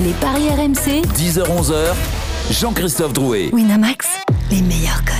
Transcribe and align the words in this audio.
Les 0.00 0.12
paris 0.12 0.48
RMC, 0.48 1.02
10h-11h, 1.16 2.52
Jean-Christophe 2.52 3.12
Drouet. 3.12 3.50
Winamax, 3.52 4.06
les 4.48 4.62
meilleurs 4.62 5.04
cotes. 5.04 5.16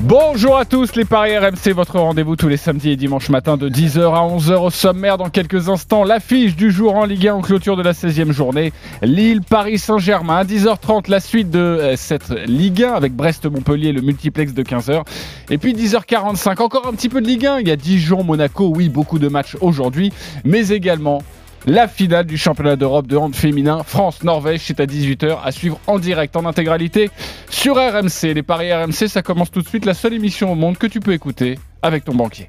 Bonjour 0.00 0.58
à 0.58 0.64
tous 0.64 0.96
les 0.96 1.04
Paris 1.04 1.38
RMC, 1.38 1.72
votre 1.72 2.00
rendez-vous 2.00 2.34
tous 2.34 2.48
les 2.48 2.56
samedis 2.56 2.90
et 2.90 2.96
dimanches 2.96 3.28
matin 3.28 3.56
de 3.56 3.68
10h 3.68 4.00
à 4.00 4.26
11h 4.26 4.56
au 4.56 4.70
sommaire. 4.70 5.16
Dans 5.16 5.30
quelques 5.30 5.68
instants, 5.68 6.02
l'affiche 6.02 6.56
du 6.56 6.72
jour 6.72 6.96
en 6.96 7.04
Ligue 7.04 7.28
1 7.28 7.34
en 7.34 7.40
clôture 7.40 7.76
de 7.76 7.82
la 7.82 7.92
16e 7.92 8.32
journée. 8.32 8.72
Lille, 9.00 9.42
Paris 9.48 9.78
Saint-Germain 9.78 10.38
à 10.38 10.44
10h30, 10.44 11.08
la 11.08 11.20
suite 11.20 11.50
de 11.50 11.60
euh, 11.60 11.96
cette 11.96 12.30
Ligue 12.48 12.82
1 12.82 12.94
avec 12.94 13.14
Brest-Montpellier, 13.14 13.92
le 13.92 14.00
multiplex 14.00 14.54
de 14.54 14.62
15h. 14.64 15.04
Et 15.50 15.58
puis 15.58 15.72
10h45, 15.72 16.60
encore 16.60 16.88
un 16.88 16.94
petit 16.94 17.08
peu 17.08 17.20
de 17.20 17.28
Ligue 17.28 17.46
1. 17.46 17.60
Il 17.60 17.68
y 17.68 17.70
a 17.70 17.76
Dijon, 17.76 18.24
Monaco, 18.24 18.72
oui, 18.74 18.88
beaucoup 18.88 19.20
de 19.20 19.28
matchs 19.28 19.56
aujourd'hui, 19.60 20.12
mais 20.44 20.70
également 20.70 21.22
la 21.66 21.88
finale 21.88 22.26
du 22.26 22.36
championnat 22.36 22.76
d'Europe 22.76 23.06
de 23.06 23.16
hand 23.16 23.34
féminin 23.34 23.82
France-Norvège, 23.84 24.60
c'est 24.64 24.80
à 24.80 24.86
18h 24.86 25.38
à 25.44 25.52
suivre 25.52 25.78
en 25.86 25.98
direct, 25.98 26.36
en 26.36 26.44
intégralité 26.46 27.10
sur 27.48 27.76
RMC. 27.76 28.34
Les 28.34 28.42
paris 28.42 28.72
RMC, 28.72 29.08
ça 29.08 29.22
commence 29.22 29.50
tout 29.50 29.62
de 29.62 29.68
suite, 29.68 29.84
la 29.84 29.94
seule 29.94 30.14
émission 30.14 30.52
au 30.52 30.54
monde 30.54 30.78
que 30.78 30.86
tu 30.86 31.00
peux 31.00 31.12
écouter 31.12 31.58
avec 31.82 32.04
ton 32.04 32.14
banquier. 32.14 32.48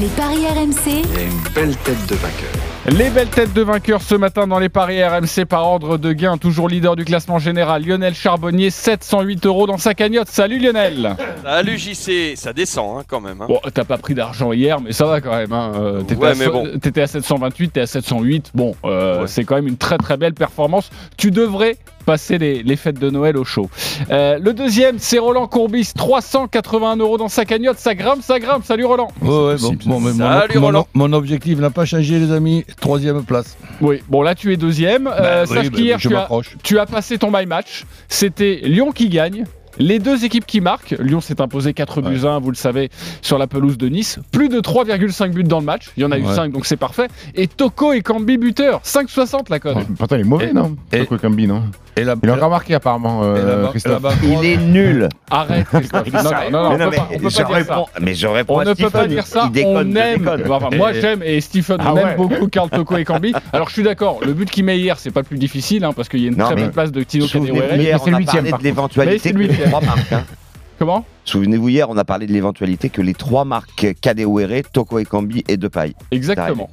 Les 0.00 0.08
paris 0.08 0.46
RMC, 0.46 1.02
Il 1.12 1.18
a 1.18 1.22
une 1.22 1.54
belle 1.54 1.76
tête 1.78 2.06
de 2.06 2.14
vainqueur. 2.14 2.75
Les 2.88 3.10
belles 3.10 3.28
têtes 3.28 3.52
de 3.52 3.62
vainqueurs 3.62 4.00
ce 4.00 4.14
matin 4.14 4.46
dans 4.46 4.60
les 4.60 4.68
paris 4.68 5.02
RMC 5.02 5.44
par 5.48 5.66
ordre 5.66 5.98
de 5.98 6.12
gain, 6.12 6.36
toujours 6.38 6.68
leader 6.68 6.94
du 6.94 7.04
classement 7.04 7.38
général, 7.40 7.84
Lionel 7.84 8.14
Charbonnier, 8.14 8.70
708 8.70 9.44
euros 9.44 9.66
dans 9.66 9.76
sa 9.76 9.92
cagnotte. 9.94 10.28
Salut 10.28 10.60
Lionel 10.60 11.16
Salut 11.42 11.78
JC, 11.78 12.36
ça 12.36 12.52
descend 12.52 13.00
hein, 13.00 13.04
quand 13.08 13.20
même. 13.20 13.42
hein. 13.42 13.46
Bon, 13.48 13.58
t'as 13.74 13.84
pas 13.84 13.98
pris 13.98 14.14
d'argent 14.14 14.52
hier, 14.52 14.80
mais 14.80 14.92
ça 14.92 15.04
va 15.06 15.20
quand 15.20 15.34
même. 15.34 15.52
Hein. 15.52 15.72
Euh, 15.74 16.02
T'étais 16.02 16.20
Ouais, 16.22 16.28
à, 16.30 16.34
mais 16.36 16.44
so- 16.44 16.52
bon. 16.52 16.78
t'étais 16.80 17.02
à 17.02 17.06
728, 17.08 17.70
t'es 17.72 17.80
à 17.80 17.86
708. 17.86 18.52
Bon, 18.54 18.76
euh, 18.84 19.22
Ouais. 19.22 19.26
c'est 19.26 19.42
quand 19.44 19.56
même 19.56 19.66
une 19.66 19.76
très 19.78 19.98
très 19.98 20.16
belle 20.16 20.34
performance. 20.34 20.90
Tu 21.16 21.32
devrais 21.32 21.76
passer 22.06 22.38
les, 22.38 22.62
les 22.62 22.76
fêtes 22.76 22.98
de 22.98 23.10
Noël 23.10 23.36
au 23.36 23.44
show. 23.44 23.68
Euh, 24.10 24.38
le 24.40 24.54
deuxième, 24.54 24.96
c'est 24.98 25.18
Roland 25.18 25.46
Courbis, 25.48 25.90
381 25.94 26.96
euros 26.96 27.18
dans 27.18 27.28
sa 27.28 27.44
cagnotte. 27.44 27.78
Ça 27.78 27.94
grimpe, 27.94 28.22
ça 28.22 28.38
grimpe. 28.38 28.64
Salut 28.64 28.84
Roland. 28.86 29.08
Ouais, 29.20 29.56
bon, 29.60 29.76
bon, 29.84 30.00
mais 30.00 30.12
mon, 30.12 30.18
Salut, 30.18 30.54
mon- 30.58 30.66
Roland. 30.66 30.86
mon 30.94 31.12
objectif 31.12 31.58
n'a 31.58 31.70
pas 31.70 31.84
changé, 31.84 32.18
les 32.18 32.32
amis. 32.32 32.64
Troisième 32.80 33.22
place. 33.24 33.56
Oui, 33.80 34.00
bon 34.08 34.22
là 34.22 34.34
tu 34.34 34.52
es 34.52 34.56
deuxième. 34.56 35.06
Euh, 35.08 35.44
Bah, 35.44 35.50
oui, 35.50 35.56
sache 35.56 35.70
bah, 35.70 35.76
qu'hier 35.76 35.98
je 35.98 36.08
tu 36.08 36.14
as, 36.14 36.20
m'accroche. 36.20 36.56
tu 36.62 36.78
as 36.78 36.86
passé 36.86 37.18
ton 37.18 37.30
my 37.32 37.44
match. 37.44 37.84
C'était 38.08 38.60
Lyon 38.62 38.92
qui 38.92 39.08
gagne. 39.08 39.44
Les 39.78 39.98
deux 39.98 40.24
équipes 40.24 40.46
qui 40.46 40.62
marquent, 40.62 40.94
Lyon 40.98 41.20
s'est 41.20 41.38
imposé 41.38 41.74
4 41.74 42.00
buts 42.00 42.20
à 42.24 42.28
1, 42.28 42.38
vous 42.40 42.50
le 42.50 42.56
savez, 42.56 42.88
sur 43.20 43.36
la 43.36 43.46
pelouse 43.46 43.76
de 43.76 43.88
Nice. 43.90 44.18
Plus 44.32 44.48
de 44.48 44.60
3,5 44.60 45.32
buts 45.32 45.42
dans 45.44 45.58
le 45.58 45.66
match. 45.66 45.90
Il 45.98 46.02
y 46.02 46.06
en 46.06 46.12
a 46.12 46.18
eu 46.18 46.22
Ouais. 46.24 46.34
5, 46.34 46.50
donc 46.50 46.64
c'est 46.64 46.78
parfait. 46.78 47.08
Et 47.34 47.46
Toko 47.46 47.92
et 47.92 48.00
Cambi 48.00 48.38
buteur. 48.38 48.80
5,60 48.84 49.50
la 49.50 49.58
cote. 49.60 49.76
Pourtant, 49.98 50.16
il 50.16 50.22
est 50.22 50.24
mauvais, 50.24 50.48
Et- 50.48 50.52
non? 50.54 50.76
et- 50.92 51.00
Toko 51.00 51.16
Ekambi, 51.16 51.46
non? 51.46 51.64
Et 51.98 52.04
la, 52.04 52.14
Il 52.22 52.28
a 52.28 52.34
encore 52.34 52.50
marqué, 52.50 52.74
apparemment, 52.74 53.22
la 53.22 53.26
euh, 53.26 53.68
Christophe. 53.68 54.02
la 54.02 54.10
Il 54.22 54.44
est 54.44 54.56
nul. 54.58 55.08
Arrête, 55.30 55.66
Christophe. 55.70 56.12
Non, 56.12 56.22
non, 56.22 56.30
non, 56.50 56.50
non, 56.50 56.50
Mais 56.50 56.56
on 56.56 56.78
non, 56.78 56.78
peut 56.78 56.90
mais 56.90 56.96
pas, 56.96 57.08
on 57.10 57.18
peut 57.18 57.30
je 57.30 57.36
pas 57.42 57.44
dire 57.44 57.46
ça. 57.46 57.54
réponds, 57.54 57.86
mais 58.02 58.14
je 58.14 58.26
réponds 58.26 58.54
On 58.54 58.58
à 58.58 58.64
ne 58.64 58.68
peut 58.70 58.74
Stephen, 58.74 58.90
pas 58.90 59.06
dire 59.08 59.26
ça, 59.26 59.42
il 59.46 59.52
déconne, 59.52 59.92
on 59.92 59.96
aime. 59.96 60.30
Enfin, 60.50 60.68
moi 60.76 60.92
j'aime 60.92 61.22
et 61.22 61.40
Stephen 61.40 61.78
Ah 61.80 61.94
on 61.94 61.96
aime 61.96 62.16
beaucoup 62.16 62.48
Karl 62.48 62.68
Toko 62.68 62.96
et 62.98 63.04
Cambi. 63.04 63.32
Alors 63.52 63.68
je 63.68 63.72
suis 63.74 63.82
d'accord, 63.82 64.18
le 64.24 64.34
but 64.34 64.50
qu'il 64.50 64.64
met 64.64 64.78
hier, 64.78 64.98
c'est 64.98 65.10
pas 65.10 65.20
le 65.20 65.26
plus 65.26 65.38
difficile 65.38 65.84
hein, 65.84 65.92
parce 65.96 66.08
qu'il 66.10 66.20
y 66.20 66.26
a 66.26 66.28
une 66.28 66.36
Non, 66.36 66.44
très 66.46 66.54
mais 66.54 66.62
bonne 66.62 66.72
place 66.72 66.92
de 66.92 67.02
Tino 67.02 67.26
Kadewere. 67.26 67.76
hier, 67.76 67.98
c'est 68.04 68.12
on 68.14 68.18
le 68.18 68.28
a 68.28 68.42
de. 68.42 68.52
Mais 68.52 68.58
l'éventualité 68.62 69.18
c'est 69.18 69.30
que 69.32 69.36
le 69.38 69.42
les 69.44 69.48
huitième. 69.48 69.68
trois 69.70 69.80
marques. 69.80 70.12
hein. 70.12 70.24
Comment? 70.78 71.06
Souvenez-vous, 71.24 71.70
hier, 71.70 71.88
on 71.88 71.96
a 71.96 72.04
parlé 72.04 72.26
de 72.26 72.32
l'éventualité 72.34 72.90
que 72.90 73.00
les 73.00 73.14
trois 73.14 73.46
marques 73.46 73.86
Kadewere, 74.02 74.60
Toko 74.70 74.98
Ekambi 74.98 75.42
et 75.48 75.56
Depay. 75.56 75.94
Exactement. 76.10 76.68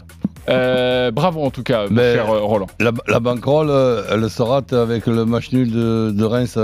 Euh, 0.50 1.12
bravo 1.12 1.44
en 1.44 1.50
tout 1.52 1.64
cas, 1.64 1.88
mon 1.90 1.96
cher 2.02 2.30
euh, 2.30 2.40
Roland. 2.42 2.68
la, 2.80 2.92
la 3.08 3.20
banquerolle, 3.20 3.70
euh, 3.70 4.04
elle 4.12 4.30
se 4.30 4.42
rate 4.42 4.74
avec 4.74 5.08
le 5.08 5.26
match 5.26 5.52
nul 5.52 5.72
de, 5.72 6.12
de 6.12 6.24
Reims 6.26 6.58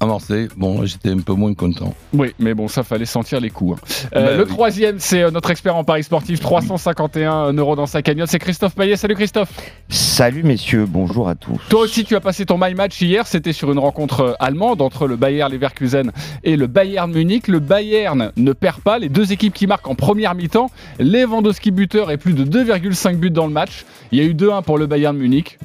à- 0.00 0.06
Marseille. 0.06 0.48
Bon, 0.56 0.84
j'étais 0.84 1.10
un 1.10 1.18
peu 1.18 1.34
moins 1.34 1.54
content. 1.54 1.94
Oui, 2.12 2.32
mais 2.38 2.54
bon, 2.54 2.68
ça 2.68 2.82
fallait 2.82 3.04
sentir 3.04 3.40
les 3.40 3.50
coups. 3.50 3.78
hein. 3.80 4.08
Euh, 4.16 4.26
Ben 4.26 4.36
le 4.38 4.44
oui. 4.44 4.48
troisième, 4.48 4.98
c'est 4.98 5.22
euh, 5.22 5.30
notre 5.30 5.50
expert 5.50 5.76
en 5.76 5.84
paris 5.84 6.02
sportif, 6.02 6.40
351 6.40 7.52
euros 7.52 7.76
dans 7.76 7.86
sa 7.86 8.02
cagnotte. 8.02 8.28
C'est 8.30 8.38
Christophe 8.38 8.74
Payet. 8.74 8.96
Salut 8.96 9.14
Christophe. 9.14 9.50
Salut 9.88 10.42
messieurs, 10.42 10.86
bonjour 10.88 11.28
à 11.28 11.34
tous. 11.34 11.58
Toi 11.68 11.80
aussi, 11.82 12.04
tu 12.04 12.16
as 12.16 12.20
passé 12.20 12.44
ton 12.46 12.58
my 12.58 12.74
match 12.74 13.00
hier. 13.00 13.26
C'était 13.26 13.52
sur 13.52 13.70
une 13.72 13.78
rencontre 13.78 14.20
euh, 14.20 14.32
allemande 14.40 14.80
entre 14.82 15.06
le 15.06 15.16
Bayer 15.16 15.46
Leverkusen 15.50 16.12
et 16.44 16.56
le 16.56 16.66
Bayern 16.66 17.10
Munich. 17.12 17.48
Le 17.48 17.58
Bayern 17.60 18.32
ne 18.36 18.52
perd 18.52 18.80
pas. 18.80 18.98
Les 18.98 19.08
deux 19.08 19.32
équipes 19.32 19.54
qui 19.54 19.66
marquent 19.66 19.88
en 19.88 19.94
première 19.94 20.34
mi-temps. 20.34 20.70
Lewandowski 20.98 21.70
buteur 21.70 22.10
et 22.10 22.16
plus 22.16 22.32
de 22.34 22.44
2,5 22.44 23.16
buts 23.16 23.30
dans 23.30 23.46
le 23.46 23.52
match. 23.52 23.84
Il 24.12 24.18
y 24.18 24.22
a 24.22 24.24
eu 24.24 24.34
2-1 24.34 24.62
pour 24.62 24.78
le 24.78 24.86
Bayern 24.86 25.16
Munich. 25.16 25.58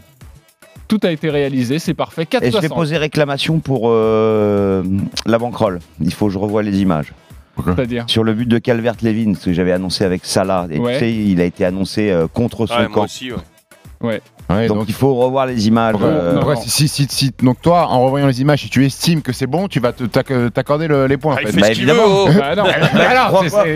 Tout 0.88 1.00
a 1.04 1.12
été 1.12 1.30
réalisé, 1.30 1.80
c'est 1.80 1.94
parfait. 1.94 2.24
Et 2.42 2.52
je 2.52 2.58
vais 2.60 2.68
4,60. 2.68 2.74
poser 2.76 2.98
réclamation 2.98 3.60
pour 3.60 3.90
euh, 3.90 4.84
la 5.26 5.38
banquerolle. 5.40 5.80
Il 6.02 6.14
faut 6.14 6.28
que 6.28 6.34
je 6.34 6.38
revoie 6.38 6.62
les 6.64 6.80
images. 6.82 7.14
C'est-à-dire? 7.66 8.04
Sur 8.08 8.24
le 8.24 8.34
but 8.34 8.48
de 8.48 8.58
Calvert-Levin, 8.60 9.34
ce 9.36 9.46
que 9.46 9.54
j'avais 9.54 9.72
annoncé 9.72 10.04
avec 10.04 10.26
Salah, 10.26 10.68
et 10.70 10.78
Ouais. 10.78 10.94
tu 10.94 11.00
sais, 11.00 11.14
il 11.14 11.40
a 11.42 11.46
été 11.46 11.64
annoncé 11.66 12.12
euh, 12.12 12.28
contre 12.28 12.66
son 12.68 12.74
Ouais, 12.76 12.82
moi 12.88 12.90
camp. 12.94 13.04
aussi, 13.06 13.32
ouais. 13.32 13.38
Ouais, 14.02 14.22
Donc, 14.50 14.68
donc, 14.68 14.86
il 14.88 14.94
faut 14.94 15.14
revoir 15.16 15.46
les 15.48 15.68
images. 15.68 15.96
euh, 16.02 16.30
non, 16.34 16.36
pourquoi 16.38 16.56
non. 16.56 16.62
si, 16.66 16.88
si, 16.88 17.08
si- 17.10 17.32
donc 17.42 17.62
toi, 17.62 17.88
en 17.90 18.04
revoyant 18.06 18.28
les 18.28 18.42
images, 18.42 18.60
si 18.62 18.70
tu 18.70 18.86
estimes 18.86 19.22
que 19.22 19.34
c'est 19.34 19.48
bon, 19.48 19.68
tu 19.68 19.80
vas 19.80 19.92
t'accorder 19.92 20.88
le- 20.88 21.08
les 21.08 21.18
points. 21.18 21.34
en 21.34 21.38
Ah, 21.38 21.46
fait. 21.48 21.52
fait 21.52 21.60
Bah, 21.62 21.68
veut. 21.68 21.72
évidemment. 21.74 22.04
oh. 22.06 22.28
Bah 22.38 22.56
non. 22.56 22.64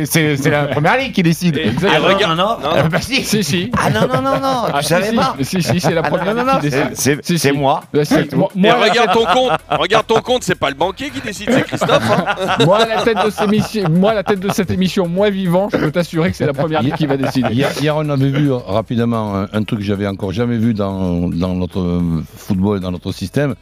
C'est- 0.06 0.50
la 0.50 0.66
première 0.68 0.98
ligue 0.98 1.12
qui 1.14 1.24
décide. 1.24 1.58
Et 1.58 1.70
regarde- 1.98 2.38
non, 2.38 2.46
non, 2.46 2.58
Non, 2.62 2.70
Ah, 2.76 2.84
non. 2.84 2.90
bah 2.90 3.02
si. 3.02 3.24
Si, 3.24 3.44
si. 3.44 3.72
Ah 3.78 3.90
non, 3.90 4.02
non, 4.02 4.22
non, 4.22 4.40
non, 4.40 4.66
Ah, 4.68 4.72
tu 4.78 4.84
si, 4.84 4.90
savais 4.90 5.10
si. 5.10 5.16
pas 5.16 5.36
Si, 5.42 5.62
si, 5.64 5.80
c'est 5.80 5.94
la 5.94 6.02
Ah 6.04 6.10
première 6.10 6.34
ligue 6.34 6.46
non, 6.46 6.60
qui 6.60 6.70
c'est- 6.72 6.90
décide. 6.90 6.96
c'est 6.96 7.26
Si, 7.26 7.40
c'est 7.40 7.52
si. 7.52 7.58
moi. 7.58 7.82
Bah, 7.94 8.06
c'est- 8.06 8.34
moi, 8.36 8.50
regarde 8.56 9.12
ton 9.14 9.26
compte, 9.26 9.52
regarde 9.70 10.08
ton 10.08 10.22
compte, 10.22 10.44
c'est 10.44 10.56
pas 10.56 10.70
le 10.70 10.76
banquier 10.76 11.10
qui 11.10 11.22
décide, 11.22 11.50
c'est 11.52 11.64
Christophe. 11.64 12.12
hein. 12.12 12.26
Moi, 12.66 12.80
la 12.86 13.02
tête 13.04 13.18
de 13.26 13.30
cette 13.30 13.48
émission, 13.48 13.90
moi, 13.90 14.14
la 14.14 14.24
tête 14.24 14.40
de 14.40 14.52
cette 14.52 14.72
émission, 14.72 15.08
moi 15.08 15.30
vivant, 15.30 15.70
je 15.72 15.78
peux 15.78 15.92
t'assurer 15.92 16.32
que 16.32 16.38
c'est 16.38 16.46
la 16.46 16.54
première 16.54 16.82
ligue 16.82 16.96
qui 16.96 17.06
va 17.06 17.18
décider. 17.18 17.54
Hier, 17.54 17.96
on 17.96 18.10
avait 18.10 18.30
vu 18.30 18.52
euh, 18.52 18.58
rapidement 18.58 19.36
un, 19.36 19.48
un 19.52 19.64
truc 19.64 19.80
que 19.80 19.86
j'avais 19.86 20.08
encore 20.08 20.32
jamais 20.32 20.58
vu 20.60 20.74
dans, 20.74 21.30
notre 21.30 22.02
football, 22.36 22.80
dans 22.80 22.92
notre 22.92 23.12
système. 23.12 23.56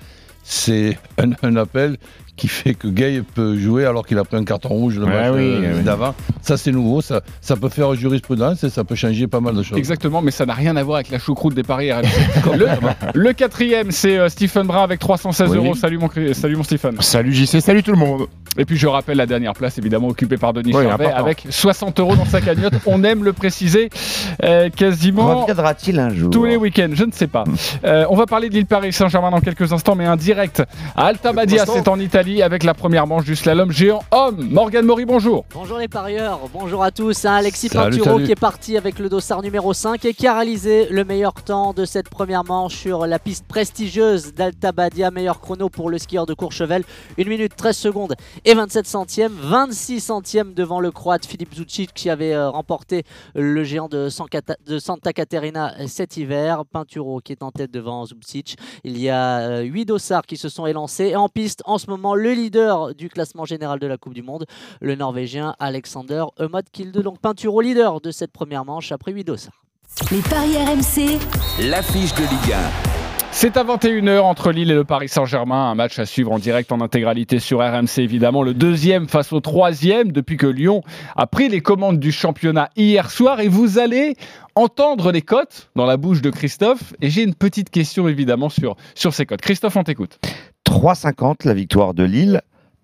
C'est 0.44 0.98
un 1.44 1.56
appel 1.56 1.98
qui 2.38 2.48
fait 2.48 2.74
que 2.76 2.88
Gay 2.88 3.22
peut 3.36 3.58
jouer 3.58 3.86
alors 3.86 4.06
qu'il 4.06 4.18
a 4.20 4.24
pris 4.24 4.38
un 4.38 4.44
carton 4.46 4.70
rouge 4.70 4.98
le 4.98 5.06
Ouais, 5.06 5.12
match 5.12 5.32
oui, 5.34 5.42
euh, 5.66 5.74
oui. 5.78 5.84
d'avant. 5.84 6.14
Ça, 6.42 6.56
c'est 6.56 6.72
nouveau. 6.72 7.02
Ça, 7.02 7.22
ça 7.42 7.56
peut 7.56 7.70
faire 7.70 7.94
jurisprudence 7.96 8.64
et 8.64 8.70
ça 8.70 8.84
peut 8.84 8.96
changer 8.96 9.28
pas 9.28 9.40
mal 9.42 9.56
de 9.56 9.64
choses. 9.64 9.78
Exactement, 9.78 10.22
mais 10.22 10.32
ça 10.32 10.46
n'a 10.46 10.54
rien 10.54 10.76
à 10.78 10.84
voir 10.84 10.98
avec 10.98 11.10
la 11.10 11.20
choucroute 11.20 11.54
des 11.56 11.64
paris. 11.64 11.90
Le, 12.58 12.68
le 13.14 13.34
quatrième, 13.34 13.92
c'est 13.92 14.18
euh, 14.18 14.30
Stephen 14.30 14.66
Brun 14.68 14.84
avec 14.84 15.00
316 15.00 15.50
Oui. 15.52 15.58
euros. 15.58 15.76
Salut 15.76 15.98
mon, 15.98 16.10
salut 16.34 16.56
mon 16.56 16.64
Stephen. 16.64 16.96
Salut 17.02 17.34
JC, 17.34 17.60
salut 17.60 17.84
tout 17.84 17.92
le 17.92 17.98
monde. 17.98 18.28
Et 18.60 18.66
puis 18.66 18.78
je 18.78 18.88
rappelle 18.88 19.18
la 19.18 19.26
dernière 19.28 19.54
place, 19.54 19.78
évidemment 19.78 20.08
occupée 20.08 20.38
par 20.38 20.54
Denis 20.54 20.72
Oui, 20.74 20.84
Charvet, 20.84 21.06
important. 21.06 21.24
avec 21.24 21.46
60 21.50 22.00
euros 22.00 22.16
dans 22.16 22.26
sa 22.26 22.42
cagnotte. 22.42 22.74
On 22.88 23.04
aime 23.04 23.24
le 23.24 23.34
préciser 23.34 23.90
euh, 24.44 24.70
quasiment. 24.70 25.42
Reviendra-t-il 25.42 26.00
un 26.00 26.10
jour 26.14 26.30
Tous 26.32 26.46
les 26.46 26.56
week-ends, 26.56 26.90
je 26.94 27.04
ne 27.04 27.12
sais 27.12 27.28
pas. 27.28 27.44
Euh, 27.84 28.06
on 28.10 28.16
va 28.16 28.26
parler 28.26 28.50
de 28.50 28.54
l'île 28.56 28.66
Paris 28.66 28.94
Saint-Germain 28.94 29.30
dans 29.32 29.42
quelques 29.42 29.72
instants, 29.74 29.96
mais 29.96 30.06
un 30.06 30.16
direct 30.16 30.64
à 30.96 31.06
Alta 31.08 31.34
Badia, 31.34 31.66
c'est 31.66 31.88
en 31.88 32.00
Italie, 32.00 32.27
avec 32.28 32.64
la 32.64 32.74
première 32.74 33.08
manche 33.08 33.24
du 33.24 33.38
slalom 33.38 33.72
géant 33.72 34.04
homme. 34.12 34.50
Morgan 34.52 34.86
Mori, 34.86 35.06
bonjour. 35.06 35.46
Bonjour 35.54 35.78
les 35.78 35.88
parieurs, 35.88 36.42
bonjour 36.52 36.84
à 36.84 36.92
tous. 36.92 37.24
Hein, 37.24 37.36
Alexis 37.36 37.70
Salut, 37.70 37.98
Pinturo 37.98 38.16
salut. 38.16 38.26
qui 38.26 38.32
est 38.34 38.40
parti 38.40 38.76
avec 38.76 39.00
le 39.00 39.08
dossard 39.08 39.42
numéro 39.42 39.74
5 39.74 40.04
et 40.04 40.14
qui 40.14 40.28
a 40.28 40.34
réalisé 40.34 40.88
le 40.90 41.06
meilleur 41.06 41.34
temps 41.34 41.72
de 41.72 41.86
cette 41.86 42.10
première 42.10 42.44
manche 42.44 42.76
sur 42.76 43.08
la 43.08 43.18
piste 43.18 43.46
prestigieuse 43.48 44.34
d'Alta 44.34 44.74
Badia. 44.74 45.10
Meilleur 45.10 45.40
chrono 45.40 45.70
pour 45.70 45.90
le 45.90 45.98
skieur 45.98 46.26
de 46.26 46.34
Courchevel, 46.34 46.84
1 47.18 47.24
minute 47.24 47.56
13 47.56 47.78
secondes 47.78 48.16
et 48.44 48.54
27 48.54 48.86
centièmes. 48.86 49.34
26 49.40 50.02
centièmes 50.02 50.54
devant 50.54 50.82
le 50.82 50.92
croate 50.92 51.26
Philippe 51.26 51.56
Zucic 51.56 51.94
qui 51.94 52.10
avait 52.10 52.34
euh, 52.34 52.50
remporté 52.50 53.04
le 53.36 53.64
géant 53.64 53.88
de, 53.88 54.10
Santa 54.10 55.14
Caterina 55.14 55.76
cet 55.88 56.18
hiver. 56.18 56.66
Pinturo 56.66 57.22
qui 57.22 57.32
est 57.32 57.42
en 57.42 57.52
tête 57.52 57.72
devant 57.72 58.06
Zucic. 58.06 58.58
Il 58.84 59.00
y 59.00 59.10
a 59.10 59.62
8 59.62 59.86
dossards 59.86 60.26
qui 60.26 60.36
se 60.36 60.50
sont 60.50 60.66
élancés 60.66 61.06
et 61.06 61.16
en 61.16 61.30
piste 61.30 61.62
en 61.66 61.78
ce 61.78 61.90
moment 61.90 62.17
le 62.18 62.34
leader 62.34 62.94
du 62.96 63.10
classement 63.10 63.46
général 63.46 63.80
de 63.80 63.88
la 63.88 63.98
Coupe 63.98 64.14
du 64.14 64.24
Monde 64.24 64.46
le 64.82 64.96
Norvégien 64.96 65.56
Alexander 65.60 66.26
Emot 66.40 66.62
Kilde. 66.72 66.98
Donc 67.02 67.20
Pinturo 67.20 67.62
leader 67.62 68.02
de 68.02 68.12
cette 68.12 68.32
première 68.32 68.66
manche 68.66 68.92
après 68.92 69.12
8 69.12 69.24
dossards. 69.24 69.64
Les 70.12 70.22
paris 70.22 70.58
RMC, 70.58 71.18
L'affiche 71.70 72.14
de 72.14 72.22
Ligue 72.22 72.56
C'est 73.32 73.56
à 73.56 73.64
21h 73.64 74.20
entre 74.20 74.52
Lille 74.52 74.70
et 74.70 74.76
le 74.76 74.84
Paris 74.84 75.08
Saint-Germain, 75.08 75.72
un 75.72 75.76
match 75.76 75.98
à 75.98 76.06
suivre 76.06 76.32
en 76.34 76.40
direct 76.40 76.72
en 76.72 76.82
intégralité 76.82 77.40
sur 77.40 77.60
RMC 77.60 78.00
évidemment, 78.00 78.44
le 78.44 78.54
deuxième 78.54 79.08
face 79.08 79.32
au 79.32 79.40
troisième 79.40 80.12
depuis 80.12 80.38
que 80.38 80.46
Lyon 80.46 80.84
a 81.16 81.26
pris 81.26 81.48
les 81.48 81.62
commandes 81.62 82.00
du 82.00 82.12
championnat 82.12 82.70
hier 82.76 83.10
soir 83.10 83.40
et 83.40 83.48
vous 83.48 83.80
allez 83.80 84.16
entendre 84.56 85.12
les 85.12 85.22
cotes 85.22 85.70
dans 85.76 85.86
la 85.86 85.98
bouche 85.98 86.22
de 86.22 86.30
Christophe 86.30 86.94
et 87.02 87.10
j'ai 87.10 87.24
une 87.24 87.36
petite 87.36 87.70
question 87.70 88.08
évidemment 88.08 88.50
sur, 88.50 88.76
sur 88.94 89.14
ces 89.14 89.26
cotes. 89.26 89.42
Christophe, 89.42 89.78
on 89.78 89.84
t'écoute. 89.84 90.20
3,50 90.68 91.46
la 91.48 91.54
victoire 91.54 91.94
de 91.94 92.04
Lille, 92.04 92.42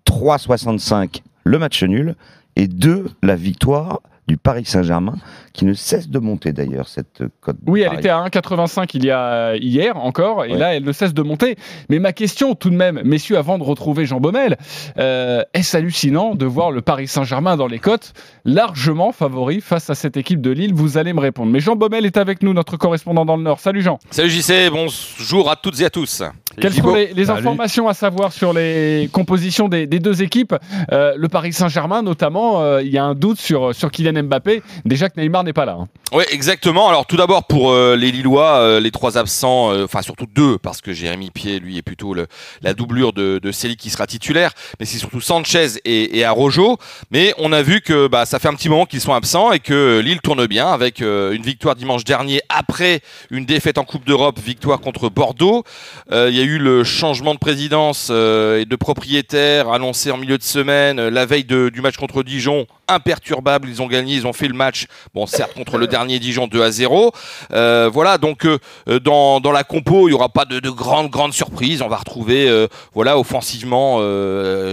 3,65 0.08 1.22
le 1.44 1.58
match 1.58 1.82
nul 1.84 2.14
et 2.56 2.66
2 2.66 3.10
la 3.22 3.36
victoire 3.36 4.00
du 4.26 4.38
Paris 4.38 4.64
Saint-Germain, 4.64 5.16
qui 5.52 5.66
ne 5.66 5.74
cesse 5.74 6.08
de 6.08 6.18
monter 6.18 6.54
d'ailleurs, 6.54 6.88
cette 6.88 7.24
cote. 7.42 7.58
Oui, 7.66 7.82
elle 7.82 7.88
Paris. 7.88 7.98
était 7.98 8.08
à 8.08 8.24
1,85 8.24 8.88
il 8.94 9.04
y 9.04 9.10
a 9.10 9.54
hier 9.56 9.98
encore, 9.98 10.46
et 10.46 10.52
Ouais. 10.52 10.56
là 10.58 10.74
elle 10.74 10.84
ne 10.84 10.92
cesse 10.92 11.12
de 11.12 11.20
monter. 11.20 11.56
Mais 11.90 11.98
ma 11.98 12.14
question 12.14 12.54
tout 12.54 12.70
de 12.70 12.74
même, 12.76 13.02
messieurs, 13.04 13.36
avant 13.36 13.58
de 13.58 13.64
retrouver 13.64 14.06
Jean 14.06 14.20
Baumel, 14.20 14.56
euh, 14.96 15.42
est-ce 15.52 15.76
hallucinant 15.76 16.34
de 16.36 16.46
voir 16.46 16.70
le 16.70 16.80
Paris 16.80 17.06
Saint-Germain 17.06 17.58
dans 17.58 17.66
les 17.66 17.78
cotes 17.78 18.14
largement 18.44 19.12
favori 19.12 19.60
face 19.60 19.90
à 19.90 19.94
cette 19.94 20.16
équipe 20.16 20.40
de 20.40 20.50
Lille 20.50 20.74
Vous 20.74 20.98
allez 20.98 21.12
me 21.12 21.20
répondre. 21.20 21.50
Mais 21.50 21.60
Jean 21.60 21.76
Baumel 21.76 22.04
est 22.06 22.16
avec 22.16 22.42
nous, 22.42 22.52
notre 22.52 22.76
correspondant 22.76 23.24
dans 23.24 23.36
le 23.36 23.42
Nord. 23.42 23.60
Salut 23.60 23.82
Jean. 23.82 23.98
Salut 24.10 24.30
JC, 24.30 24.70
bonjour 24.70 25.50
à 25.50 25.56
toutes 25.56 25.80
et 25.80 25.84
à 25.86 25.90
tous. 25.90 26.22
Quelles 26.60 26.72
sont 26.72 26.94
les, 26.94 27.30
informations 27.30 27.88
à 27.88 27.94
savoir 27.94 28.32
sur 28.32 28.52
les 28.52 29.08
compositions 29.12 29.68
des, 29.68 29.86
des 29.88 29.98
deux 29.98 30.22
équipes 30.22 30.54
Euh, 30.92 31.14
Le 31.16 31.28
Paris 31.28 31.52
Saint-Germain 31.52 32.02
notamment, 32.02 32.62
euh, 32.62 32.80
il 32.82 32.90
y 32.90 32.98
a 32.98 33.04
un 33.04 33.14
doute 33.14 33.40
sur, 33.40 33.74
sur 33.74 33.90
Kylian 33.90 34.22
Mbappé, 34.24 34.62
déjà 34.84 35.08
que 35.08 35.20
Neymar 35.20 35.42
n'est 35.42 35.52
pas 35.52 35.64
là. 35.64 35.76
hein. 35.80 35.86
Oui, 36.12 36.22
exactement. 36.30 36.88
Alors 36.88 37.06
tout 37.06 37.16
d'abord 37.16 37.44
pour 37.48 37.72
euh, 37.72 37.96
les 37.96 38.12
Lillois, 38.12 38.58
euh, 38.58 38.78
les 38.78 38.92
trois 38.92 39.18
absents, 39.18 39.72
euh, 39.72 39.84
enfin 39.84 40.00
surtout 40.02 40.26
deux, 40.32 40.58
parce 40.58 40.80
que 40.80 40.92
Jérémy 40.92 41.30
Pied, 41.32 41.58
lui, 41.58 41.76
est 41.78 41.82
plutôt 41.82 42.14
le- 42.14 42.28
la 42.62 42.72
doublure 42.72 43.12
de, 43.12 43.40
de 43.42 43.50
Célie 43.52 43.76
qui 43.76 43.90
sera 43.90 44.06
titulaire, 44.06 44.52
mais 44.78 44.86
c'est 44.86 44.98
surtout 44.98 45.20
Sanchez 45.20 45.66
et, 45.84 46.18
et 46.18 46.24
Arojo. 46.24 46.76
Mais 47.10 47.34
on 47.38 47.50
a 47.52 47.62
vu 47.62 47.80
que 47.80 48.06
bah, 48.06 48.26
ça 48.26 48.33
fait 48.38 48.48
un 48.48 48.54
petit 48.54 48.68
moment 48.68 48.86
qu'ils 48.86 49.00
sont 49.00 49.12
absents 49.12 49.52
et 49.52 49.60
que 49.60 50.00
Lille 50.00 50.20
tourne 50.20 50.46
bien 50.46 50.68
avec 50.68 51.02
euh, 51.02 51.32
une 51.32 51.42
victoire 51.42 51.76
dimanche 51.76 52.04
dernier 52.04 52.40
après 52.48 53.00
une 53.30 53.44
défaite 53.44 53.78
en 53.78 53.84
Coupe 53.84 54.04
d'Europe, 54.04 54.38
victoire 54.38 54.80
contre 54.80 55.08
Bordeaux. 55.08 55.62
Euh, 56.10 56.28
Il 56.30 56.36
y 56.36 56.40
a 56.40 56.44
eu 56.44 56.58
le 56.58 56.84
changement 56.84 57.34
de 57.34 57.38
présidence 57.38 58.08
euh, 58.10 58.60
et 58.60 58.64
de 58.64 58.76
propriétaire 58.76 59.70
annoncé 59.70 60.10
en 60.10 60.16
milieu 60.16 60.38
de 60.38 60.42
semaine, 60.42 61.08
la 61.08 61.26
veille 61.26 61.44
du 61.44 61.80
match 61.80 61.96
contre 61.96 62.22
Dijon, 62.22 62.66
imperturbable. 62.88 63.68
Ils 63.68 63.82
ont 63.82 63.86
gagné, 63.86 64.14
ils 64.14 64.26
ont 64.26 64.32
fait 64.32 64.48
le 64.48 64.54
match. 64.54 64.86
Bon, 65.14 65.26
certes 65.26 65.54
contre 65.54 65.78
le 65.78 65.86
dernier 65.86 66.18
Dijon 66.18 66.46
2 66.46 66.62
à 66.62 66.70
0. 66.70 67.12
Euh, 67.52 67.90
voilà, 67.92 68.18
donc 68.18 68.46
dans, 68.86 69.40
la 69.52 69.64
compo, 69.64 70.08
il 70.08 70.12
y 70.12 70.14
aura 70.14 70.28
pas 70.28 70.44
de, 70.44 70.60
de 70.60 70.70
grandes 70.70 71.10
grandes 71.10 71.34
surprises. 71.34 71.82
On 71.82 71.88
va 71.88 71.96
retrouver, 71.96 72.68
voilà, 72.94 73.18
offensivement 73.18 73.98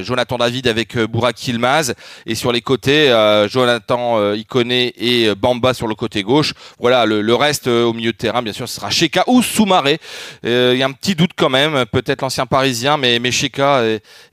Jonathan 0.01 0.37
David 0.37 0.67
avec 0.67 0.97
Burak 0.97 1.47
Yilmaz 1.47 1.93
et 2.25 2.35
sur 2.35 2.51
les 2.51 2.61
côtés 2.61 3.11
Jonathan 3.51 4.19
euh, 4.19 4.37
Iconé 4.37 4.93
et 4.97 5.27
euh, 5.27 5.35
Bamba 5.35 5.73
sur 5.73 5.87
le 5.87 5.95
côté 5.95 6.23
gauche. 6.23 6.53
Voilà, 6.79 7.05
le, 7.05 7.35
reste 7.35 7.67
euh, 7.67 7.83
au 7.83 7.93
milieu 7.93 8.11
de 8.11 8.17
terrain, 8.17 8.41
bien 8.41 8.53
sûr, 8.53 8.67
ce 8.67 8.75
sera 8.75 8.89
Sheka 8.89 9.23
ou 9.27 9.41
Soumaré. 9.41 9.99
Il 10.43 10.77
y 10.77 10.83
a 10.83 10.85
un 10.85 10.91
petit 10.91 11.15
doute 11.15 11.31
quand 11.35 11.49
même, 11.49 11.85
peut-être 11.91 12.21
l'ancien 12.21 12.45
Parisien, 12.45 12.97
mais, 12.97 13.19
mais 13.19 13.31
Sheka 13.31 13.83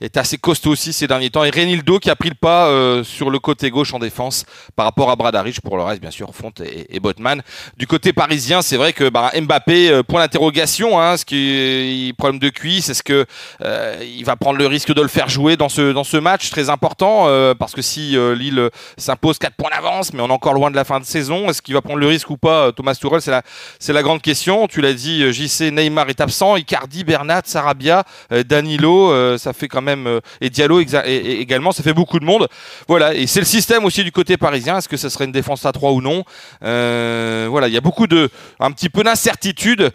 est, 0.01 0.17
assez 0.17 0.37
costaud 0.37 0.71
aussi 0.71 0.93
ces 0.93 1.07
derniers 1.07 1.29
temps. 1.29 1.43
Et 1.43 1.49
Renildo 1.49 1.99
qui 1.99 2.09
a 2.09 2.15
pris 2.15 2.29
le 2.29 2.35
pas 2.35 2.69
sur 3.03 3.29
le 3.29 3.39
côté 3.39 3.69
gauche 3.69 3.93
en 3.93 3.99
défense 3.99 4.45
par 4.75 4.85
rapport 4.85 5.09
à 5.09 5.15
Bradaric. 5.15 5.61
Pour 5.61 5.77
le 5.77 5.83
reste, 5.83 6.01
bien 6.01 6.11
sûr, 6.11 6.33
Font 6.33 6.51
et, 6.63 6.95
et 6.95 6.99
Botman. 6.99 7.41
Du 7.77 7.87
côté 7.87 8.13
parisien, 8.13 8.61
c'est 8.61 8.77
vrai 8.77 8.93
que 8.93 9.09
bah, 9.09 9.31
Mbappé, 9.39 10.01
point 10.07 10.21
d'interrogation, 10.21 10.99
hein, 10.99 11.17
ce 11.17 11.25
qui 11.25 12.13
problème 12.17 12.39
de 12.39 12.49
cuisse, 12.49 12.89
est-ce 12.89 13.03
que 13.03 13.25
euh, 13.61 13.95
il 14.01 14.25
va 14.25 14.35
prendre 14.35 14.57
le 14.57 14.67
risque 14.67 14.93
de 14.93 15.01
le 15.01 15.07
faire 15.07 15.29
jouer 15.29 15.57
dans 15.57 15.69
ce, 15.69 15.91
dans 15.93 16.03
ce 16.03 16.17
match 16.17 16.49
très 16.49 16.69
important 16.69 17.27
Parce 17.57 17.73
que 17.73 17.81
si 17.81 18.17
euh, 18.17 18.35
Lille 18.35 18.69
s'impose 19.09 19.39
4 19.39 19.55
points 19.55 19.71
d'avance, 19.71 20.13
mais 20.13 20.21
on 20.21 20.27
est 20.27 20.31
encore 20.31 20.53
loin 20.53 20.69
de 20.69 20.75
la 20.75 20.83
fin 20.83 20.99
de 20.99 21.05
saison, 21.05 21.49
est-ce 21.49 21.63
qu'il 21.63 21.73
va 21.73 21.81
prendre 21.81 21.97
le 21.97 22.05
risque 22.05 22.29
ou 22.29 22.37
pas 22.37 22.67
euh, 22.67 22.71
Thomas 22.71 22.93
Tuchel, 22.93 23.21
c'est 23.21 23.31
la, 23.31 23.41
c'est 23.79 23.91
la 23.91 24.03
grande 24.03 24.21
question. 24.21 24.67
Tu 24.67 24.81
l'as 24.81 24.93
dit, 24.93 25.23
euh, 25.23 25.31
JC, 25.31 25.71
Neymar 25.71 26.09
est 26.09 26.21
absent, 26.21 26.55
Icardi, 26.57 27.03
Bernat, 27.03 27.41
Sarabia, 27.45 28.03
euh, 28.31 28.43
Danilo, 28.43 29.37
ça 29.39 29.53
fait 29.53 29.67
quand 29.67 29.81
même, 29.81 30.19
et 30.41 30.51
Diallo 30.51 30.79
également, 30.79 31.71
ça 31.71 31.81
fait 31.81 31.93
beaucoup 31.93 32.19
de 32.19 32.25
monde. 32.25 32.47
Voilà, 32.87 33.15
et 33.15 33.25
c'est 33.25 33.39
le 33.39 33.47
système 33.47 33.83
aussi 33.85 34.03
du 34.03 34.11
côté 34.11 34.37
parisien. 34.37 34.77
Est-ce 34.77 34.89
que 34.89 34.97
ce 34.97 35.09
serait 35.09 35.25
une 35.25 35.31
défense 35.31 35.65
à 35.65 35.71
3 35.71 35.91
ou 35.91 36.01
non? 36.01 36.23
Euh, 36.63 37.47
Voilà, 37.49 37.67
il 37.67 37.73
y 37.73 37.77
a 37.77 37.81
beaucoup 37.81 38.05
de, 38.05 38.29
un 38.59 38.71
petit 38.71 38.89
peu 38.89 39.03
d'incertitude, 39.03 39.91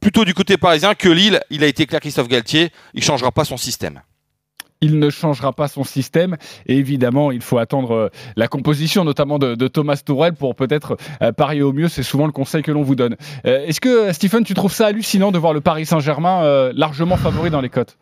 plutôt 0.00 0.24
du 0.24 0.34
côté 0.34 0.56
parisien 0.56 0.94
que 0.94 1.08
Lille. 1.08 1.40
Il 1.50 1.64
a 1.64 1.66
été 1.66 1.86
clair, 1.86 2.00
Christophe 2.00 2.28
Galtier, 2.28 2.70
il 2.94 3.02
changera 3.02 3.32
pas 3.32 3.44
son 3.44 3.56
système. 3.56 4.02
Il 4.80 4.98
ne 4.98 5.10
changera 5.10 5.52
pas 5.52 5.68
son 5.68 5.84
système. 5.84 6.36
Et 6.66 6.76
évidemment, 6.76 7.32
il 7.32 7.40
faut 7.40 7.58
attendre 7.58 7.92
euh, 7.92 8.08
la 8.36 8.48
composition, 8.48 9.04
notamment 9.04 9.38
de, 9.38 9.68
Thomas 9.68 10.00
Tourel, 10.04 10.34
pour 10.34 10.54
peut-être 10.54 10.96
euh, 11.22 11.32
parier 11.32 11.62
au 11.62 11.72
mieux. 11.72 11.88
C'est 11.88 12.02
souvent 12.02 12.26
le 12.26 12.32
conseil 12.32 12.62
que 12.62 12.72
l'on 12.72 12.82
vous 12.82 12.94
donne. 12.94 13.16
Euh, 13.46 13.66
Est-ce 13.66 13.80
que, 13.80 14.12
Stephen, 14.12 14.44
tu 14.44 14.54
trouves 14.54 14.72
ça 14.72 14.86
hallucinant 14.86 15.32
de 15.32 15.38
voir 15.38 15.52
le 15.52 15.60
Paris 15.60 15.86
Saint-Germain 15.86 16.70
largement 16.74 17.16
favori 17.16 17.50
dans 17.50 17.60
les 17.60 17.68
cotes? 17.68 17.96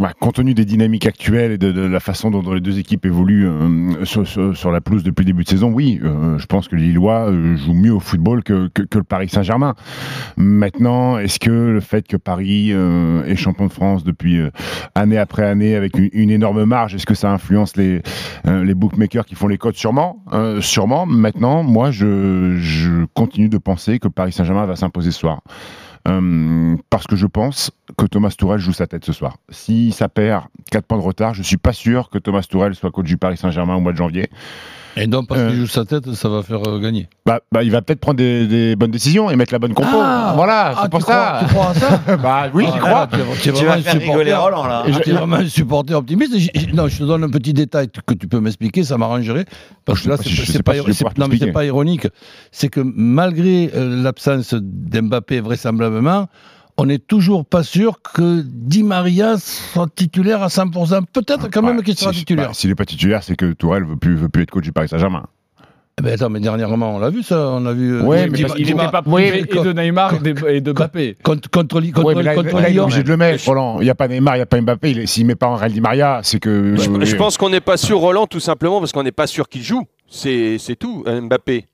Ouais, 0.00 0.10
compte 0.20 0.36
tenu 0.36 0.54
des 0.54 0.64
dynamiques 0.64 1.06
actuelles 1.06 1.50
et 1.50 1.58
de, 1.58 1.72
la 1.80 1.98
façon 1.98 2.30
dont, 2.30 2.52
les 2.52 2.60
deux 2.60 2.78
équipes 2.78 3.04
évoluent 3.04 3.48
euh, 3.48 4.04
sur, 4.04 4.24
sur- 4.28 4.56
sur 4.56 4.70
la 4.70 4.80
pelouse 4.80 5.02
depuis 5.02 5.22
le 5.22 5.26
début 5.32 5.42
de 5.42 5.48
saison, 5.48 5.72
oui, 5.72 5.98
euh, 6.04 6.38
je 6.38 6.46
pense 6.46 6.68
que 6.68 6.76
Lillois 6.76 7.28
euh, 7.28 7.56
jouent 7.56 7.74
mieux 7.74 7.92
au 7.92 7.98
football 7.98 8.44
que, 8.44 8.68
que, 8.68 8.82
que 8.82 8.98
le 8.98 9.02
Paris 9.02 9.28
Saint-Germain. 9.28 9.74
Maintenant, 10.36 11.18
est-ce 11.18 11.40
que 11.40 11.50
le 11.50 11.80
fait 11.80 12.06
que 12.06 12.16
Paris 12.16 12.68
euh, 12.72 13.24
est 13.24 13.34
champion 13.34 13.66
de 13.66 13.72
France 13.72 14.04
depuis 14.04 14.38
euh, 14.38 14.50
année 14.94 15.18
après 15.18 15.42
année 15.42 15.74
avec 15.74 15.98
une, 15.98 16.10
une 16.12 16.30
énorme 16.30 16.64
marge, 16.64 16.94
est-ce 16.94 17.06
que 17.06 17.14
ça 17.14 17.32
influence 17.32 17.76
les, 17.76 18.00
euh, 18.46 18.62
les 18.62 18.74
bookmakers 18.74 19.26
qui 19.26 19.34
font 19.34 19.48
les 19.48 19.58
cotes? 19.58 19.74
Sûrement, 19.74 20.22
sûrement. 20.60 21.06
Maintenant, 21.06 21.64
moi, 21.64 21.90
je, 21.90 22.56
je 22.60 23.04
continue 23.14 23.48
de 23.48 23.58
penser 23.58 23.98
que 23.98 24.06
Paris 24.06 24.30
Saint-Germain 24.30 24.64
va 24.64 24.76
s'imposer 24.76 25.10
ce 25.10 25.18
soir. 25.18 25.40
Euh, 26.06 26.76
parce 26.90 27.06
que 27.06 27.16
je 27.16 27.26
pense 27.26 27.70
que 27.96 28.06
Thomas 28.06 28.34
Tourel 28.36 28.60
joue 28.60 28.72
sa 28.72 28.86
tête 28.86 29.04
ce 29.04 29.12
soir. 29.12 29.36
Si 29.50 29.92
ça 29.92 30.08
perd 30.08 30.44
4 30.70 30.86
points 30.86 30.98
de 30.98 31.02
retard, 31.02 31.34
je 31.34 31.42
suis 31.42 31.56
pas 31.56 31.72
sûr 31.72 32.10
que 32.10 32.18
Thomas 32.18 32.46
Tourel 32.48 32.74
soit 32.74 32.90
coach 32.90 33.06
du 33.06 33.16
Paris 33.16 33.36
Saint-Germain 33.36 33.74
au 33.74 33.80
mois 33.80 33.92
de 33.92 33.96
janvier. 33.96 34.30
Et 35.00 35.06
donc, 35.06 35.28
parce 35.28 35.40
Euh. 35.40 35.48
qu'il 35.50 35.60
joue 35.60 35.66
sa 35.66 35.84
tête, 35.84 36.12
ça 36.14 36.28
va 36.28 36.42
faire 36.42 36.60
euh, 36.66 36.78
gagner. 36.80 37.08
Bah, 37.24 37.40
bah, 37.52 37.62
il 37.62 37.70
va 37.70 37.82
peut-être 37.82 38.00
prendre 38.00 38.16
des, 38.18 38.46
des 38.46 38.74
bonnes 38.76 38.90
décisions 38.90 39.30
et 39.30 39.36
mettre 39.36 39.52
la 39.52 39.58
bonne 39.58 39.72
compo. 39.74 39.88
voilà, 40.34 40.74
c'est 40.82 40.90
pour 40.90 41.02
ça. 41.02 41.40
Tu 41.40 41.54
crois 41.54 41.70
à 41.70 41.74
ça 41.74 42.16
bah 42.22 42.46
oui, 42.52 42.66
j'y 42.72 42.78
crois. 42.78 43.08
Ah, 43.10 43.16
tu 43.40 43.48
es- 43.50 43.52
vas 43.64 43.78
faire 43.78 44.00
rigoler 44.00 44.34
Roland 44.34 44.64
là. 44.66 44.84
Ah, 44.86 45.00
tu 45.00 45.10
es 45.10 45.12
vraiment 45.12 45.36
un 45.36 45.46
supporter 45.48 45.94
optimiste. 45.94 46.32
Non, 46.74 46.88
je 46.88 46.98
te 46.98 47.04
donne 47.04 47.24
un 47.24 47.30
petit 47.30 47.52
détail 47.52 47.88
que 48.06 48.14
tu 48.14 48.26
peux 48.28 48.40
m'expliquer, 48.40 48.82
ça 48.84 48.98
m'arrangerait. 48.98 49.44
Parce 49.84 50.02
que 50.02 50.08
là, 50.08 50.16
c'est 50.18 50.62
pas, 50.62 50.72
pas 51.52 51.64
ironique. 51.64 52.08
C'est 52.50 52.68
que 52.68 52.80
malgré 52.84 53.70
euh, 53.74 54.02
l'absence 54.02 54.54
d'Mbappé, 54.54 55.40
vraisemblablement, 55.40 56.26
on 56.78 56.86
n'est 56.86 56.98
toujours 56.98 57.44
pas 57.44 57.62
sûr 57.62 58.00
que 58.02 58.42
Di 58.46 58.82
Maria 58.84 59.36
soit 59.38 59.88
titulaire 59.94 60.42
à 60.42 60.48
100%. 60.48 61.02
Peut-être 61.12 61.48
quand 61.50 61.62
même 61.62 61.76
Ouais, 61.78 61.82
qu'il 61.82 61.96
sera 61.98 62.12
si- 62.12 62.20
titulaire. 62.20 62.48
bah, 62.48 62.54
S'il 62.54 62.70
n'est 62.70 62.76
pas 62.76 62.84
titulaire, 62.86 63.22
c'est 63.22 63.36
que 63.36 63.52
Tourelle 63.52 63.84
veut 63.84 63.96
plus, 63.96 64.14
veut 64.16 64.28
plus 64.28 64.44
être 64.44 64.50
coach 64.50 64.64
du 64.64 64.72
Paris 64.72 64.88
Saint-Germain. 64.88 65.24
Eh 66.00 66.04
ben, 66.04 66.12
attends, 66.14 66.30
mais 66.30 66.38
dernièrement, 66.38 66.94
on 66.94 67.00
l'a 67.00 67.10
vu 67.10 67.24
ça. 67.24 67.48
On 67.54 67.66
a 67.66 67.72
vu. 67.72 67.94
euh, 67.96 68.02
Ouais, 68.04 68.26
Di- 68.28 68.30
mais 68.30 68.42
parce 68.48 68.54
Il 68.60 68.66
n'était 68.66 68.88
pas 68.88 69.02
Oui, 69.04 69.28
privé 69.30 69.38
et 69.50 69.64
de 69.64 69.72
Neymar 69.72 70.14
et 70.14 70.18
de, 70.20 70.48
et 70.48 70.60
de 70.60 70.72
Mbappé. 70.72 71.16
Contre, 71.24 71.50
contre, 71.50 71.80
contre, 71.80 72.04
Ouais, 72.04 72.14
mais 72.14 72.22
là, 72.22 72.34
contre 72.36 72.54
là, 72.54 72.60
il 72.60 72.66
est 72.66 72.70
Lyon. 72.74 72.84
obligé 72.84 73.02
de 73.02 73.08
le 73.08 73.16
mettre, 73.16 73.44
Roland. 73.46 73.80
Il 73.80 73.84
n'y 73.84 73.90
a 73.90 73.96
pas 73.96 74.06
Neymar, 74.06 74.36
il 74.36 74.38
n'y 74.38 74.42
a 74.42 74.46
pas 74.46 74.60
Mbappé. 74.60 75.06
S'il 75.06 75.24
ne 75.24 75.28
met 75.28 75.34
pas 75.34 75.48
en 75.48 75.56
Real 75.56 75.72
Di 75.72 75.80
Maria, 75.80 76.20
c'est 76.22 76.38
que. 76.38 76.76
Je, 76.76 77.04
je 77.04 77.16
pense 77.16 77.36
qu'on 77.36 77.50
n'est 77.50 77.60
pas 77.60 77.76
sûr, 77.76 77.98
Roland, 77.98 78.28
tout 78.28 78.38
simplement 78.38 78.78
parce 78.78 78.92
qu'on 78.92 79.02
n'est 79.02 79.10
pas 79.10 79.26
sûr 79.26 79.48
qu'il 79.48 79.62
joue. 79.64 79.82
C'est 80.08 80.58
c'est 80.58 80.76
tout, 80.76 81.02
Mbappé. 81.04 81.66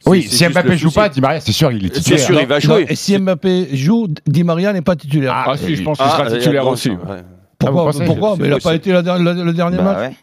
C'est- 0.00 0.10
Oui, 0.10 0.26
c'est 0.28 0.36
si 0.36 0.48
Mbappé 0.48 0.76
joue 0.76 0.90
pas, 0.90 1.08
Di 1.08 1.20
Maria, 1.20 1.40
c'est 1.40 1.52
sûr, 1.52 1.72
il 1.72 1.86
est 1.86 1.94
C'est 1.94 2.00
titulaire. 2.00 2.26
sûr, 2.26 2.40
il 2.40 2.46
va 2.46 2.54
Non, 2.56 2.60
jouer. 2.60 2.86
Et 2.88 2.94
si 2.94 3.18
Mbappé 3.18 3.68
joue, 3.76 4.08
Di 4.26 4.44
Maria 4.44 4.72
n'est 4.72 4.82
pas 4.82 4.94
titulaire. 4.96 5.32
Ah, 5.34 5.44
Ah, 5.52 5.56
si, 5.56 5.74
je 5.74 5.82
pense 5.82 5.98
Ah, 6.00 6.04
qu'il 6.04 6.12
sera 6.12 6.24
il 6.28 6.30
y 6.32 6.34
a 6.34 6.38
titulaire 6.38 6.66
aussi. 6.68 6.90
ouais. 6.90 6.96
Pourquoi, 7.58 7.90
Ah, 7.94 8.04
pourquoi 8.04 8.34
C'est 8.36 8.42
Mais 8.42 8.48
il 8.48 8.50
n'a 8.50 8.58
pas 8.60 8.74
été 8.74 8.92
le, 8.92 9.42
le 9.44 9.52
dernier 9.54 9.78
Bah 9.78 9.82
match 9.82 9.98
ouais. 10.10 10.16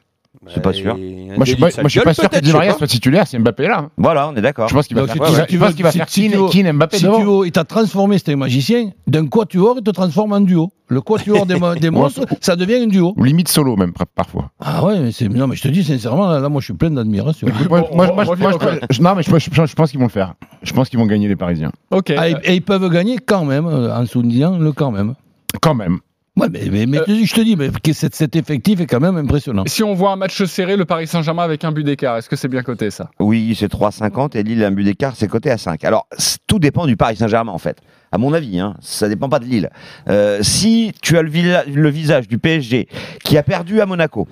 Je 0.46 0.52
suis 0.52 0.62
pas 0.62 0.74
sûr. 0.74 0.98
Et 0.98 1.30
un 1.32 1.36
Moi, 1.38 1.46
je 1.46 1.52
suis 1.52 1.56
pas, 1.56 1.70
moi, 1.78 1.84
je 1.86 1.88
suis 1.90 2.02
pas 2.02 2.14
sûr 2.14 2.30
que 2.30 2.40
Di 2.40 2.52
Maria 2.52 2.72
pas. 2.74 2.78
soit 2.80 2.88
titulaire 2.88 3.28
si 3.28 3.38
Mbappé 3.40 3.64
est 3.64 3.68
là. 3.70 3.90
Voilà, 3.98 4.28
on 4.28 4.36
est 4.36 4.42
d'accord. 4.42 4.68
Je 4.68 4.74
pense 4.74 4.88
qu'il 4.88 4.98
va 4.98 5.08
faire, 5.08 5.26
si 5.26 5.34
tu- 5.36 5.42
tu 5.42 5.48
qu'il 5.48 5.60
va 5.60 5.72
si- 5.72 5.98
faire 5.98 6.10
si 6.10 6.30
tu 6.30 6.38
Keane, 6.50 6.74
Mbappé 6.76 6.98
Si 6.98 7.04
devant. 7.06 7.20
tu 7.20 7.24
veux, 7.26 7.46
il 7.48 7.52
t'a 7.52 7.64
transformé, 7.64 8.18
c'était 8.18 8.34
un 8.34 8.38
magicien. 8.38 8.90
D'un 9.08 9.28
quatuor, 9.28 9.76
il 9.78 9.84
te 9.84 9.92
transforme 9.92 10.34
en 10.34 10.42
duo. 10.42 10.72
Le 10.90 11.00
quatuor 11.02 11.46
des, 11.46 11.56
mo- 11.56 11.76
des 11.76 11.90
monstres, 11.90 12.26
ça 12.42 12.56
devient 12.58 12.84
un 12.84 12.88
duo. 12.88 13.14
Ou 13.16 13.24
limite 13.24 13.48
solo 13.48 13.78
même 13.78 13.94
par- 13.94 14.08
parfois. 14.08 14.52
Ah 14.60 14.84
ouais, 14.84 15.00
mais 15.00 15.28
non, 15.30 15.48
mais 15.48 15.56
je 15.56 15.62
te 15.62 15.68
dis 15.70 15.84
sincèrement, 15.84 16.28
là, 16.30 16.50
moi, 16.50 16.60
je 16.60 16.66
suis 16.66 16.74
plein 16.74 16.90
d'admiration. 16.92 17.48
Non, 17.48 19.16
mais 19.16 19.24
je, 19.24 19.30
pense 19.76 19.92
qu'ils 19.92 20.00
vont 20.00 20.06
le 20.06 20.12
faire. 20.12 20.34
Je 20.62 20.74
pense 20.74 20.90
qu'ils 20.90 21.00
vont 21.00 21.06
gagner 21.06 21.28
les 21.28 21.36
Parisiens. 21.36 21.72
Ok. 21.92 22.14
Ah, 22.18 22.30
et, 22.30 22.36
et 22.44 22.54
ils 22.56 22.62
peuvent 22.62 22.90
gagner 22.90 23.18
quand 23.26 23.46
même, 23.46 23.66
euh, 23.66 23.96
en 23.96 24.06
soulignant 24.06 24.58
le 24.58 24.72
quand 24.72 24.92
même. 24.92 25.16
Quand 25.62 25.76
même. 25.76 26.00
Ouais, 26.36 26.48
mais, 26.52 26.68
mais, 26.72 26.88
mais 26.88 27.26
je 27.26 27.34
te 27.34 27.42
dis, 27.42 27.56
mais 27.56 27.70
cet, 27.94 28.16
cet 28.16 28.36
effectif 28.36 28.80
est 28.82 28.88
quand 28.88 29.00
même 29.00 29.18
impressionnant. 29.18 29.64
Si 29.68 29.84
on 29.84 29.94
voit 29.94 30.12
un 30.12 30.16
match 30.16 30.44
serré, 30.46 30.76
le 30.76 30.86
Paris 30.86 31.06
Saint-Germain 31.06 31.44
avec 31.44 31.64
un 31.64 31.72
but 31.72 31.84
d'écart, 31.84 32.18
est-ce 32.18 32.28
que 32.28 32.36
c'est 32.36 32.48
bien 32.48 32.64
coté 32.64 32.90
ça? 32.90 33.12
Oui, 33.20 33.56
c'est 33.56 33.72
3,50 33.72 34.36
et 34.36 34.42
Lille 34.42 34.64
a 34.64 34.68
un 34.68 34.72
but 34.72 34.84
d'écart, 34.84 35.14
c'est 35.16 35.28
coté 35.28 35.52
à 35.52 35.60
5. 35.60 35.84
Alors, 35.84 36.08
tout 36.48 36.58
dépend 36.58 36.88
du 36.88 36.98
Paris 36.98 37.18
Saint-Germain 37.18 37.52
en 37.52 37.60
fait. 37.60 37.78
À 38.12 38.18
mon 38.18 38.34
avis, 38.34 38.60
hein, 38.60 38.76
ça 38.80 39.10
dépend 39.10 39.30
pas 39.30 39.38
de 39.38 39.46
Lille. 39.46 39.70
Euh, 40.08 40.40
si 40.42 40.92
tu 41.04 41.18
as 41.20 41.22
le, 41.22 41.30
le 41.72 41.90
visage 41.90 42.28
du 42.28 42.40
PSG 42.40 42.88
qui 43.24 43.38
a 43.38 43.44
perdu 43.44 43.80
à 43.80 43.86
Monaco, 43.86 44.28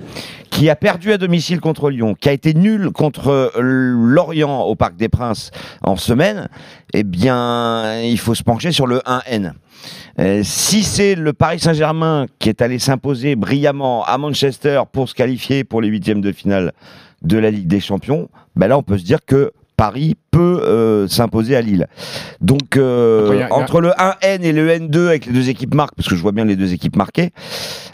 qui 0.50 0.70
a 0.72 0.76
perdu 0.76 1.12
à 1.12 1.20
domicile 1.20 1.60
contre 1.62 1.92
Lyon, 1.92 2.16
qui 2.20 2.30
a 2.30 2.32
été 2.32 2.56
nul 2.56 2.90
contre 2.92 3.30
euh, 3.30 3.50
Lorient 3.94 4.62
au 4.64 4.76
Parc 4.76 4.96
des 4.96 5.10
Princes 5.10 5.52
en 5.84 5.98
semaine, 5.98 6.50
eh 6.94 7.04
bien, 7.04 8.02
il 8.02 8.18
faut 8.20 8.36
se 8.36 8.44
pencher 8.44 8.72
sur 8.72 8.88
le 8.88 9.00
1N. 9.00 9.54
Euh, 10.20 10.42
si 10.44 10.84
c'est 10.84 11.16
le 11.16 11.34
Paris 11.34 11.60
Saint-Germain 11.60 12.26
qui 12.40 12.50
est 12.50 12.62
allé 12.62 12.80
s'imposer 12.80 13.36
brillamment 13.36 14.04
à 14.06 14.18
Manchester 14.18 14.82
pour 14.92 15.08
se 15.10 15.16
qualifier 15.16 15.64
pour 15.64 15.82
les 15.82 15.88
huitièmes 15.88 16.22
de 16.22 16.32
finale 16.32 16.74
de 17.22 17.38
la 17.38 17.52
Ligue 17.52 17.68
des 17.68 17.80
Champions, 17.80 18.30
ben 18.56 18.68
là 18.68 18.78
on 18.78 18.84
peut 18.84 18.98
se 18.98 19.04
dire 19.04 19.20
que 19.26 19.52
Paris 19.78 20.16
peut 20.30 20.62
euh, 20.64 21.08
s'imposer 21.08 21.56
à 21.56 21.62
Lille. 21.62 21.88
Donc 22.40 22.78
euh, 22.78 23.24
Après, 23.26 23.38
y 23.38 23.42
a- 23.44 23.48
y 23.48 23.50
a- 23.50 23.54
entre 23.56 23.82
le 23.82 23.90
1N 23.90 24.44
et 24.44 24.52
le 24.52 24.68
N2 24.70 25.08
avec 25.08 25.26
les 25.26 25.34
deux 25.34 25.50
équipes 25.50 25.74
marquent, 25.74 25.96
parce 25.96 26.08
que 26.08 26.16
je 26.16 26.22
vois 26.22 26.32
bien 26.34 26.46
les 26.46 26.56
deux 26.56 26.72
équipes 26.74 26.96
marquées, 26.96 27.32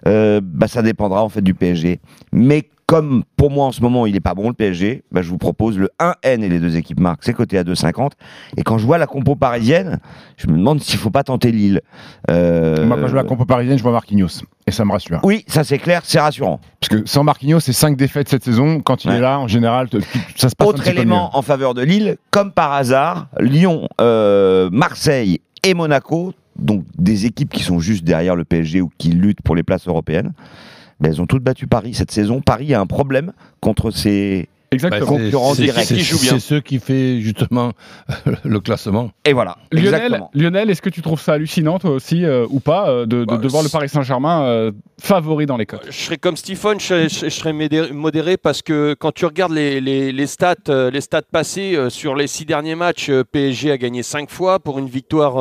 euh, 0.05 0.41
bah, 0.43 0.67
ça 0.67 0.81
dépendra 0.81 1.23
en 1.23 1.29
fait 1.29 1.41
du 1.41 1.53
PSG. 1.53 1.99
Mais 2.33 2.63
comme 2.87 3.23
pour 3.35 3.51
moi 3.51 3.65
en 3.65 3.71
ce 3.73 3.81
moment 3.81 4.05
il 4.05 4.15
est 4.15 4.21
pas 4.21 4.33
bon 4.33 4.47
le 4.47 4.53
PSG, 4.53 5.03
bah, 5.11 5.21
je 5.21 5.29
vous 5.29 5.37
propose 5.37 5.77
le 5.77 5.89
1N 5.99 6.41
et 6.41 6.47
les 6.49 6.59
deux 6.59 6.77
équipes 6.77 7.01
marquent, 7.01 7.23
c'est 7.23 7.33
coté 7.33 7.57
à 7.57 7.63
2,50. 7.63 8.11
Et 8.55 8.63
quand 8.63 8.77
je 8.77 8.85
vois 8.85 8.97
la 8.97 9.07
compo 9.07 9.35
parisienne, 9.35 9.99
je 10.37 10.47
me 10.47 10.53
demande 10.53 10.81
s'il 10.81 10.97
faut 10.97 11.09
pas 11.11 11.23
tenter 11.23 11.51
Lille. 11.51 11.81
Euh, 12.31 12.85
Moi, 12.85 12.95
quand 12.97 13.07
je 13.07 13.11
vois 13.11 13.23
la 13.23 13.27
compo 13.27 13.43
parisienne, 13.45 13.77
je 13.77 13.83
vois 13.83 13.91
Marquinhos. 13.91 14.41
Et 14.65 14.71
ça 14.71 14.85
me 14.85 14.91
rassure. 14.93 15.19
Oui, 15.23 15.43
ça 15.47 15.65
c'est 15.65 15.77
clair, 15.79 16.01
c'est 16.05 16.19
rassurant. 16.19 16.61
Parce 16.79 16.89
que 17.01 17.07
sans 17.07 17.23
Marquinhos, 17.25 17.59
c'est 17.59 17.73
5 17.73 17.97
défaites 17.97 18.29
cette 18.29 18.45
saison. 18.45 18.79
Quand 18.79 19.03
il 19.03 19.09
Ouais. 19.11 19.17
est 19.17 19.21
là, 19.21 19.37
en 19.37 19.47
général, 19.49 19.89
ça 20.37 20.47
se 20.49 20.55
passe 20.55 20.65
un 20.67 20.69
Autre 20.69 20.83
peu 20.83 20.89
élément 20.89 21.37
en 21.37 21.41
faveur 21.41 21.73
de 21.73 21.81
Lille, 21.81 22.15
comme 22.31 22.51
par 22.53 22.71
hasard, 22.71 23.27
Lyon, 23.39 23.89
euh, 23.99 24.69
Marseille 24.71 25.41
et 25.63 25.73
Monaco, 25.73 26.33
donc 26.57 26.85
des 26.97 27.25
équipes 27.25 27.49
qui 27.51 27.63
sont 27.63 27.79
juste 27.79 28.05
derrière 28.05 28.35
le 28.37 28.45
PSG 28.45 28.79
ou 28.81 28.89
qui 28.97 29.09
luttent 29.09 29.41
pour 29.41 29.55
les 29.55 29.63
places 29.63 29.87
européennes, 29.89 30.31
ben, 30.99 31.11
elles 31.11 31.21
ont 31.21 31.27
toutes 31.27 31.43
battu 31.43 31.67
Paris 31.67 31.93
cette 31.93 32.11
saison. 32.11 32.41
Paris 32.41 32.73
a 32.73 32.79
un 32.81 32.85
problème 32.87 33.33
contre 33.61 33.91
ces 33.91 34.49
Exactement. 34.69 34.99
Bah, 34.99 35.07
c'est- 35.17 35.23
concurrents 35.23 35.53
c'est- 35.53 35.61
directs. 35.63 35.85
c'est- 35.85 35.95
Qui 35.95 36.01
joue 36.03 36.19
bien. 36.19 36.31
C'est 36.33 36.39
ceux 36.41 36.59
qui 36.59 36.79
fait 36.79 37.21
justement 37.21 37.71
le 38.43 38.59
classement. 38.59 39.11
Et 39.23 39.31
voilà, 39.31 39.55
Lionel. 39.71 40.21
Lionel 40.33 40.69
est-ce 40.69 40.81
que 40.81 40.89
tu 40.89 41.01
trouves 41.01 41.21
ça 41.21 41.33
hallucinant 41.33 41.79
toi 41.79 41.91
aussi 41.91 42.25
euh, 42.25 42.45
ou 42.49 42.59
pas 42.59 42.89
euh, 42.89 43.05
de, 43.05 43.19
de, 43.19 43.25
Bah, 43.25 43.37
de 43.37 43.47
voir 43.47 43.63
le 43.63 43.69
Paris 43.69 43.87
Saint-Germain 43.87 44.43
euh, 44.43 44.71
favori 44.99 45.45
dans 45.45 45.55
les 45.55 45.65
cotes? 45.65 45.85
Je 45.89 45.91
serais 45.97 46.17
comme 46.17 46.35
Stephen, 46.35 46.81
je, 46.81 47.07
je- 47.07 47.25
je 47.25 47.29
serais 47.29 47.53
modéré, 47.93 48.35
parce 48.35 48.61
que 48.61 48.93
quand 48.99 49.13
tu 49.13 49.25
regardes 49.25 49.53
les, 49.53 49.79
les- 49.79 50.11
les 50.11 50.27
stats, 50.27 50.55
les 50.67 50.99
stats 51.01 51.21
passés 51.31 51.75
euh, 51.77 51.89
sur 51.89 52.13
les 52.15 52.27
six 52.27 52.43
derniers 52.45 52.75
matchs, 52.75 53.09
PSG 53.31 53.71
a 53.71 53.77
gagné 53.77 54.03
cinq 54.03 54.29
fois 54.29 54.59
pour 54.59 54.79
une 54.79 54.89
victoire 54.89 55.35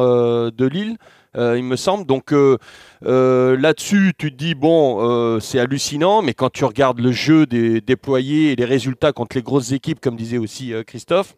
de 0.52 0.66
Lille, 0.66 0.98
il 1.36 1.64
me 1.64 1.76
semble. 1.76 2.06
Donc 2.06 2.32
euh, 2.32 2.58
euh, 3.04 3.56
là-dessus, 3.58 4.12
tu 4.18 4.32
te 4.32 4.36
dis 4.36 4.54
bon, 4.54 4.98
euh, 5.00 5.40
c'est 5.40 5.58
hallucinant, 5.58 6.22
mais 6.22 6.34
quand 6.34 6.50
tu 6.50 6.64
regardes 6.64 7.00
le 7.00 7.12
jeu 7.12 7.46
des, 7.46 7.80
déployé 7.80 8.52
et 8.52 8.56
les 8.56 8.64
résultats 8.64 9.12
contre 9.12 9.36
les 9.36 9.42
grosses 9.42 9.72
équipes, 9.72 10.00
comme 10.00 10.16
disait 10.16 10.38
aussi 10.38 10.72
euh, 10.72 10.82
Christophe. 10.82 11.34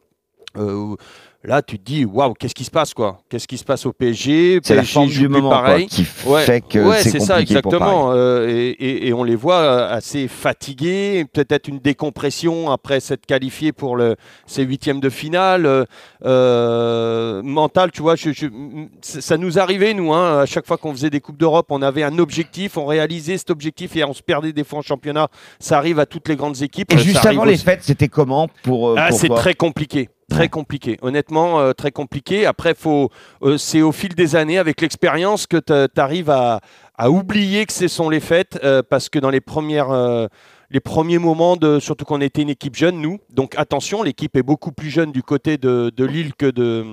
Là, 1.44 1.62
tu 1.62 1.78
te 1.78 1.84
dis, 1.84 2.04
waouh, 2.04 2.34
qu'est-ce 2.34 2.54
qui 2.54 2.64
se 2.64 2.70
passe, 2.70 2.92
quoi? 2.92 3.20
Qu'est-ce 3.28 3.46
qui 3.46 3.58
se 3.58 3.64
passe 3.64 3.86
au 3.86 3.92
PSG 3.92 4.58
C'est 4.64 4.74
la 4.74 4.82
PSG 4.82 4.92
forme 4.92 5.08
du 5.08 5.28
moment 5.28 5.50
quoi, 5.50 5.58
pareil. 5.62 5.86
qui 5.86 6.04
Ouais, 6.26 6.42
fait 6.42 6.60
que 6.60 6.80
ouais, 6.80 7.00
c'est 7.00 7.20
ça, 7.20 7.34
pour 7.34 7.42
exactement. 7.42 8.10
Euh, 8.12 8.48
et, 8.48 8.70
et- 8.70 9.06
et 9.06 9.12
on 9.12 9.22
les 9.22 9.36
voit 9.36 9.58
euh, 9.60 9.88
assez 9.94 10.26
fatigués, 10.26 11.24
peut-être 11.32 11.68
une 11.68 11.78
décompression 11.78 12.72
après 12.72 12.98
s'être 12.98 13.24
qualifiés 13.24 13.70
pour 13.70 13.94
le, 13.96 14.16
ces 14.46 14.64
huitièmes 14.64 14.98
de 14.98 15.08
finale. 15.10 15.86
euh, 16.24 17.40
mental, 17.44 17.90
tu 17.92 18.02
vois, 18.02 18.16
je- 18.16 18.32
je- 18.32 18.46
m- 18.46 18.88
ça 19.00 19.36
nous 19.36 19.58
arrivait, 19.58 19.94
nous, 19.94 20.12
hein, 20.12 20.40
à 20.40 20.46
chaque 20.46 20.66
fois 20.66 20.76
qu'on 20.76 20.92
faisait 20.92 21.10
des 21.10 21.20
Coupes 21.20 21.38
d'Europe, 21.38 21.66
on 21.70 21.82
avait 21.82 22.02
un 22.02 22.18
objectif, 22.18 22.76
on 22.76 22.86
réalisait 22.86 23.38
cet 23.38 23.50
objectif 23.50 23.94
et 23.96 24.02
on 24.04 24.12
se 24.12 24.22
perdait 24.22 24.52
des 24.52 24.64
fois 24.64 24.80
en 24.80 24.82
championnat. 24.82 25.28
Ça 25.60 25.78
arrive 25.78 25.98
à 26.00 26.06
toutes 26.06 26.28
les 26.28 26.36
grandes 26.36 26.62
équipes. 26.62 26.92
Et 26.92 26.98
juste 26.98 27.24
avant 27.24 27.44
les 27.44 27.56
fêtes, 27.56 27.82
c'était 27.82 28.08
comment 28.08 28.48
pour, 28.64 28.88
euh, 28.90 28.94
ah, 28.98 29.12
c'est 29.12 29.28
très 29.28 29.54
compliqué. 29.54 30.08
Très 30.30 30.50
compliqué. 30.50 30.98
Honnêtement, 31.00 31.27
euh, 31.36 31.72
très 31.72 31.90
compliqué. 31.90 32.46
Après, 32.46 32.74
faut, 32.74 33.10
euh, 33.42 33.58
c'est 33.58 33.82
au 33.82 33.92
fil 33.92 34.14
des 34.14 34.36
années, 34.36 34.58
avec 34.58 34.80
l'expérience, 34.80 35.46
que 35.46 35.58
tu 35.58 36.00
arrives 36.00 36.30
à, 36.30 36.60
oublier 37.08 37.64
que 37.66 37.72
ce 37.72 37.88
sont 37.88 38.10
les 38.10 38.20
fêtes, 38.20 38.58
euh, 38.64 38.82
parce 38.88 39.08
que 39.08 39.18
dans 39.18 39.30
les 39.30 39.40
premières. 39.40 40.28
les 40.70 40.80
premiers 40.80 41.18
moments, 41.18 41.56
de, 41.56 41.80
surtout 41.80 42.04
qu'on 42.04 42.20
était 42.20 42.42
une 42.42 42.50
équipe 42.50 42.76
jeune, 42.76 43.00
nous. 43.00 43.18
Donc 43.30 43.54
attention, 43.56 44.02
l'équipe 44.02 44.36
est 44.36 44.42
beaucoup 44.42 44.72
plus 44.72 44.90
jeune 44.90 45.12
du 45.12 45.22
côté 45.22 45.56
de, 45.56 45.90
de 45.96 46.04
Lille 46.04 46.34
que, 46.34 46.50
de. 46.50 46.84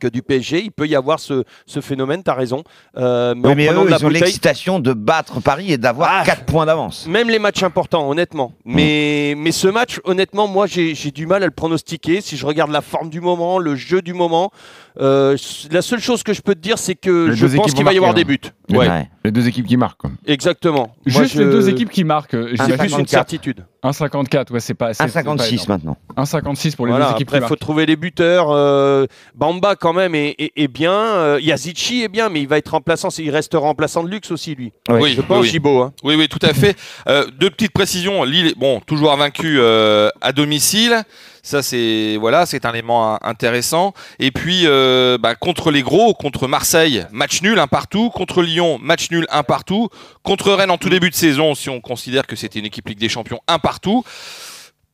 Que 0.00 0.06
du 0.06 0.22
PSG. 0.22 0.62
Il 0.64 0.70
peut 0.72 0.86
y 0.86 0.94
avoir 0.94 1.18
ce, 1.18 1.44
ce 1.66 1.80
phénomène, 1.80 2.22
tu 2.22 2.30
as 2.30 2.34
raison. 2.34 2.62
Euh, 2.98 3.34
mais 3.36 3.48
Oui, 3.48 3.54
mais 3.56 3.68
eux, 3.68 3.86
ils 3.88 4.04
ont 4.04 4.08
l'excitation 4.08 4.80
de 4.80 4.92
battre 4.92 5.40
Paris 5.40 5.72
et 5.72 5.78
d'avoir 5.78 6.10
Ah. 6.12 6.22
4 6.24 6.44
points 6.44 6.66
d'avance. 6.66 7.06
même 7.06 7.30
les 7.30 7.38
matchs 7.38 7.62
importants, 7.62 8.08
honnêtement. 8.08 8.52
Mais, 8.64 9.34
mais 9.36 9.50
ce 9.52 9.68
match, 9.68 9.98
honnêtement, 10.04 10.46
moi, 10.46 10.66
j'ai 10.66 10.92
du 11.10 11.26
mal 11.26 11.42
à 11.42 11.46
le 11.46 11.52
pronostiquer. 11.52 12.20
Si 12.20 12.36
je 12.36 12.44
regarde 12.46 12.70
la 12.70 12.82
forme 12.82 13.08
du 13.08 13.20
moment, 13.20 13.58
le 13.58 13.74
jeu 13.74 14.02
du 14.02 14.12
moment, 14.12 14.50
euh, 15.00 15.36
la 15.70 15.80
seule 15.82 16.00
chose 16.00 16.22
que 16.22 16.32
je 16.34 16.42
peux 16.42 16.54
te 16.54 16.60
dire, 16.60 16.78
c'est 16.78 16.94
que 16.94 17.28
Les 17.30 17.36
je 17.36 17.46
pense 17.46 17.72
qu'il 17.72 17.84
va 17.84 17.92
y 17.94 17.96
avoir 17.96 18.14
des 18.14 18.24
buts. 18.24 18.38
Les- 18.72 18.78
Ouais, 18.78 18.88
Ouais. 18.88 19.08
Les 19.24 19.30
deux 19.30 19.46
équipes 19.46 19.66
qui 19.66 19.76
marquent. 19.76 20.00
quoi. 20.00 20.10
exactement. 20.26 20.94
Moi, 21.06 21.22
Juste 21.22 21.34
je- 21.34 21.42
les 21.42 21.44
deux 21.50 21.68
équipes 21.68 21.90
qui 21.90 22.02
marquent. 22.04 22.34
euh, 22.34 22.48
j'imagine- 22.52 22.66
juste 22.72 22.82
une 22.82 22.88
54. 23.06 23.10
certitude. 23.10 23.64
1,54, 23.84 24.52
ouais, 24.52 24.60
c'est 24.60 24.74
pas. 24.74 24.94
c'est- 24.94 25.06
c'est 25.06 25.12
pas 25.12 25.20
1,56 25.20 25.54
énorme. 25.54 25.68
maintenant. 25.68 25.96
1,56 26.16 26.74
pour 26.76 26.86
les 26.86 26.92
Voilà, 26.92 27.06
deux 27.06 27.12
équipes 27.12 27.28
après, 27.28 27.38
il 27.38 27.48
faut 27.48 27.56
trouver 27.56 27.86
les 27.86 27.96
buteurs. 27.96 28.50
euh, 28.50 29.06
Bamba, 29.34 29.76
quand 29.76 29.92
même, 29.92 30.14
est, 30.14 30.34
est- 30.38 30.52
est 30.56 30.68
bien. 30.68 30.92
Euh, 30.92 31.38
Yazici 31.40 32.02
est 32.02 32.08
bien, 32.08 32.28
mais 32.28 32.40
il 32.42 32.48
va 32.48 32.58
être 32.58 32.68
remplaçant. 32.70 33.08
Il 33.18 33.30
reste 33.30 33.54
remplaçant 33.54 34.02
de 34.02 34.08
luxe 34.08 34.30
aussi, 34.30 34.54
lui. 34.54 34.72
Oui, 34.88 35.12
Je 35.14 35.20
pense, 35.20 35.42
oui. 35.42 35.48
Gibo. 35.48 35.82
hein. 35.82 35.92
Oui, 36.04 36.14
oui, 36.16 36.28
tout 36.28 36.38
à 36.42 36.52
fait. 36.52 36.76
Euh, 37.08 37.26
deux 37.38 37.50
petites 37.50 37.72
précisions. 37.72 38.24
Lille, 38.24 38.48
est- 38.48 38.58
bon, 38.58 38.80
toujours 38.80 39.16
vaincu 39.16 39.56
euh, 39.58 40.08
à 40.20 40.32
domicile. 40.32 41.02
Ça, 41.44 41.60
c'est 41.60 42.16
voilà, 42.20 42.46
c'est 42.46 42.64
un 42.66 42.72
élément 42.72 43.18
intéressant. 43.24 43.94
Et 44.20 44.30
puis, 44.30 44.62
euh, 44.64 45.18
bah, 45.18 45.34
contre 45.34 45.72
les 45.72 45.82
gros, 45.82 46.14
contre 46.14 46.46
Marseille, 46.46 47.04
match 47.10 47.42
nul, 47.42 47.58
un 47.58 47.66
partout. 47.66 48.10
Contre 48.10 48.42
Lyon, 48.42 48.78
match 48.80 49.10
nul, 49.10 49.26
un 49.28 49.42
partout. 49.42 49.88
Contre 50.22 50.52
Rennes, 50.52 50.70
en 50.70 50.78
tout 50.78 50.88
début 50.88 51.10
de 51.10 51.16
saison, 51.16 51.56
si 51.56 51.68
on 51.68 51.80
considère 51.80 52.28
que 52.28 52.36
c'était 52.36 52.60
une 52.60 52.66
équipe 52.66 52.88
Ligue 52.88 53.00
des 53.00 53.08
Champions, 53.08 53.40
un 53.48 53.58
partout. 53.58 54.04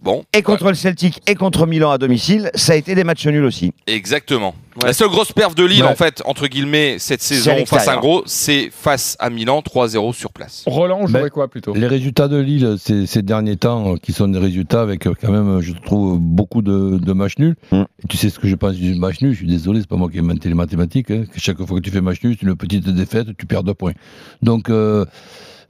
Bon, 0.00 0.22
Et 0.32 0.42
contre 0.42 0.68
le 0.68 0.74
Celtic 0.74 1.20
et 1.28 1.34
contre 1.34 1.66
Milan 1.66 1.90
à 1.90 1.98
domicile, 1.98 2.50
ça 2.54 2.72
a 2.74 2.76
été 2.76 2.94
des 2.94 3.02
matchs 3.02 3.26
nuls 3.26 3.44
aussi. 3.44 3.72
exactement. 3.88 4.54
Ouais. 4.80 4.86
La 4.86 4.92
seule 4.92 5.08
grosse 5.08 5.32
perf 5.32 5.56
de 5.56 5.64
Lille, 5.64 5.82
Ouais. 5.82 5.88
en 5.88 5.96
fait, 5.96 6.22
entre 6.24 6.46
guillemets, 6.46 6.98
cette 7.00 7.20
saison 7.20 7.50
face 7.50 7.88
à 7.88 7.96
l'extérieur. 7.96 7.98
un 7.98 8.00
gros, 8.00 8.22
c'est 8.26 8.70
face 8.70 9.16
à 9.18 9.28
Milan, 9.28 9.60
3-0 9.60 10.12
sur 10.12 10.30
place. 10.32 10.62
Roland 10.66 11.04
jouerait 11.08 11.22
Ben, 11.24 11.30
quoi 11.30 11.48
plutôt? 11.48 11.74
Les 11.74 11.88
résultats 11.88 12.28
de 12.28 12.36
Lille 12.36 12.76
ces, 12.78 13.06
ces 13.06 13.22
derniers 13.22 13.56
temps, 13.56 13.94
euh, 13.94 13.96
qui 14.00 14.12
sont 14.12 14.28
des 14.28 14.38
résultats 14.38 14.80
avec 14.82 15.08
euh, 15.08 15.14
quand 15.20 15.32
même, 15.32 15.48
euh, 15.58 15.60
je 15.62 15.72
trouve, 15.72 16.20
beaucoup 16.20 16.62
de, 16.62 16.98
de 16.98 17.12
matchs 17.12 17.38
nuls. 17.38 17.56
Mm. 17.72 17.82
Et 18.04 18.06
tu 18.08 18.16
sais 18.16 18.30
ce 18.30 18.38
que 18.38 18.46
je 18.46 18.54
pense 18.54 18.74
du 18.76 18.94
match 18.94 19.20
nul? 19.20 19.32
Je 19.32 19.38
suis 19.38 19.48
désolé, 19.48 19.80
c'est 19.80 19.88
pas 19.88 19.96
moi 19.96 20.08
qui 20.08 20.18
ai 20.18 20.20
inventé 20.20 20.48
les 20.48 20.54
mathématiques. 20.54 21.10
hein, 21.10 21.24
que 21.32 21.40
chaque 21.40 21.56
fois 21.56 21.76
que 21.80 21.82
tu 21.84 21.90
fais 21.90 22.00
match 22.00 22.22
nul, 22.22 22.36
c'est 22.38 22.46
une 22.46 22.54
petite 22.54 22.88
défaite, 22.88 23.26
tu 23.36 23.46
perds 23.46 23.64
deux 23.64 23.74
points. 23.74 23.94
Donc, 24.42 24.70
euh, 24.70 25.04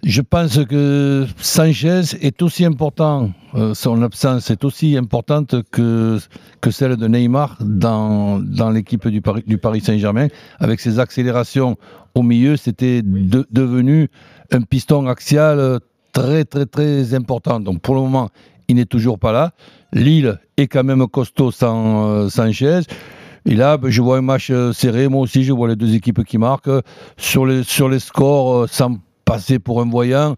je 0.04 0.22
pense 0.22 0.64
que 0.64 1.26
Sanchez 1.38 2.02
est 2.20 2.40
aussi 2.42 2.64
important, 2.64 3.30
euh, 3.54 3.74
son 3.74 4.02
absence 4.02 4.50
est 4.50 4.64
aussi 4.64 4.96
importante 4.96 5.56
que, 5.70 6.18
que 6.60 6.70
celle 6.70 6.96
de 6.96 7.08
Neymar 7.08 7.56
dans, 7.60 8.38
dans 8.38 8.70
l'équipe 8.70 9.08
du 9.08 9.20
Paris, 9.20 9.80
Saint-Germain. 9.80 10.28
Avec 10.60 10.80
ses 10.80 10.98
accélérations 11.00 11.76
au 12.14 12.22
milieu, 12.22 12.56
c'était 12.56 13.02
de- 13.02 13.46
devenu 13.50 14.08
un 14.52 14.62
piston 14.62 15.08
axial 15.08 15.80
très 16.12 16.44
très 16.44 16.66
très 16.66 17.14
important. 17.14 17.58
Donc 17.58 17.80
pour 17.80 17.94
le 17.96 18.00
moment, 18.02 18.30
il 18.68 18.76
n'est 18.76 18.86
toujours 18.86 19.18
pas 19.18 19.32
là. 19.32 19.52
Lille 19.92 20.38
est 20.56 20.68
quand 20.68 20.84
même 20.84 21.06
costaud 21.08 21.50
sans 21.50 22.08
euh, 22.08 22.28
Sanchez. 22.28 22.80
Et 23.46 23.54
là, 23.54 23.78
ben, 23.78 23.88
je 23.90 24.02
vois 24.02 24.18
un 24.18 24.22
match 24.22 24.50
euh, 24.50 24.72
serré. 24.72 25.08
Moi 25.08 25.22
aussi, 25.22 25.42
je 25.42 25.52
vois 25.52 25.68
les 25.68 25.76
deux 25.76 25.94
équipes 25.94 26.22
qui 26.24 26.38
marquent. 26.38 26.70
Sur 27.16 27.46
les, 27.46 27.62
sur 27.62 27.88
les 27.88 27.98
scores, 27.98 28.68
sans 28.68 28.98
passer 29.28 29.58
pour 29.58 29.82
un 29.82 29.88
voyant, 29.88 30.36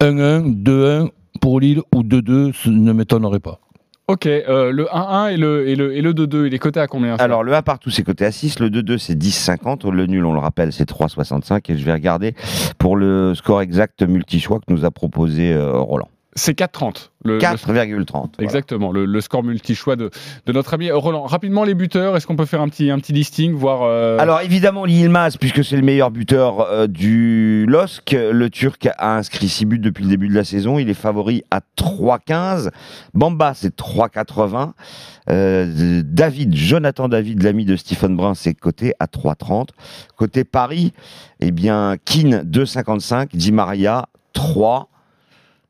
1-1, 0.00 0.62
2-1 0.62 1.10
pour 1.42 1.60
Lille 1.60 1.82
ou 1.94 2.02
2-2, 2.02 2.52
ce 2.54 2.70
ne 2.70 2.92
m'étonnerait 2.92 3.38
pas. 3.38 3.60
Ok, 4.08 4.26
euh, 4.26 4.72
le 4.72 4.86
1-1 4.86 5.34
et 5.34 5.36
le, 5.36 5.68
et 5.68 5.76
le, 5.76 5.94
et 5.94 6.00
le 6.00 6.14
2-2, 6.14 6.46
il 6.46 6.54
est 6.54 6.58
coté 6.58 6.80
à 6.80 6.86
combien 6.86 7.16
Alors 7.16 7.44
le 7.44 7.54
1 7.54 7.62
partout 7.62 7.90
c'est 7.90 8.02
coté 8.02 8.24
à 8.24 8.32
6, 8.32 8.58
le 8.58 8.70
2-2 8.70 8.96
c'est 8.98 9.14
10,50, 9.14 9.88
le 9.90 10.06
nul 10.06 10.24
on 10.24 10.32
le 10.32 10.38
rappelle 10.38 10.72
c'est 10.72 10.88
3,65 10.88 11.70
et 11.70 11.76
je 11.76 11.84
vais 11.84 11.92
regarder 11.92 12.34
pour 12.78 12.96
le 12.96 13.34
score 13.34 13.60
exact 13.60 14.02
multi-choix 14.02 14.58
que 14.58 14.72
nous 14.72 14.84
a 14.84 14.90
proposé 14.90 15.52
euh, 15.52 15.78
Roland. 15.78 16.08
C'est 16.34 16.56
4-30. 16.56 17.10
Le, 17.24 17.34
le- 17.34 17.38
4,30. 17.40 18.06
voilà. 18.14 18.30
Exactement, 18.38 18.92
le, 18.92 19.04
le 19.04 19.20
score 19.20 19.42
multi-choix 19.42 19.96
de, 19.96 20.10
de 20.46 20.52
notre 20.52 20.74
ami 20.74 20.90
Roland. 20.90 21.24
Rapidement, 21.24 21.64
les 21.64 21.74
buteurs, 21.74 22.16
est-ce 22.16 22.26
qu'on 22.26 22.36
peut 22.36 22.46
faire 22.46 22.60
un 22.60 22.68
petit, 22.68 22.88
un 22.90 22.98
petit 23.00 23.12
listing, 23.12 23.52
voir. 23.52 23.80
euh, 23.82 24.16
Alors 24.18 24.40
évidemment 24.40 24.86
Yilmaz, 24.86 25.36
puisque 25.38 25.64
c'est 25.64 25.76
le 25.76 25.82
meilleur 25.82 26.10
buteur 26.12 26.60
euh, 26.60 26.86
du 26.86 27.66
LOSC, 27.68 28.12
le 28.12 28.48
Turc 28.48 28.88
a 28.96 29.16
inscrit 29.16 29.48
6 29.48 29.64
buts 29.66 29.78
depuis 29.80 30.04
le 30.04 30.10
début 30.10 30.28
de 30.28 30.34
la 30.34 30.44
saison, 30.44 30.78
il 30.78 30.88
est 30.88 30.94
favori 30.94 31.42
à 31.50 31.60
3,15. 31.76 32.70
Bamba 33.12 33.52
c'est 33.54 33.76
3,80. 33.76 34.70
Euh, 35.28 36.02
David, 36.04 36.54
Jonathan 36.54 37.08
David, 37.08 37.42
l'ami 37.42 37.64
de 37.64 37.76
Stephen 37.76 38.16
Brun, 38.16 38.34
c'est 38.34 38.54
coté 38.54 38.94
à 39.00 39.06
3,30. 39.06 39.68
Côté 40.16 40.44
Paris, 40.44 40.92
eh 41.40 41.50
bien 41.50 41.96
Keane 42.04 42.42
2,55, 42.44 43.28
Di 43.36 43.52
Maria 43.52 44.06
3. 44.32 44.86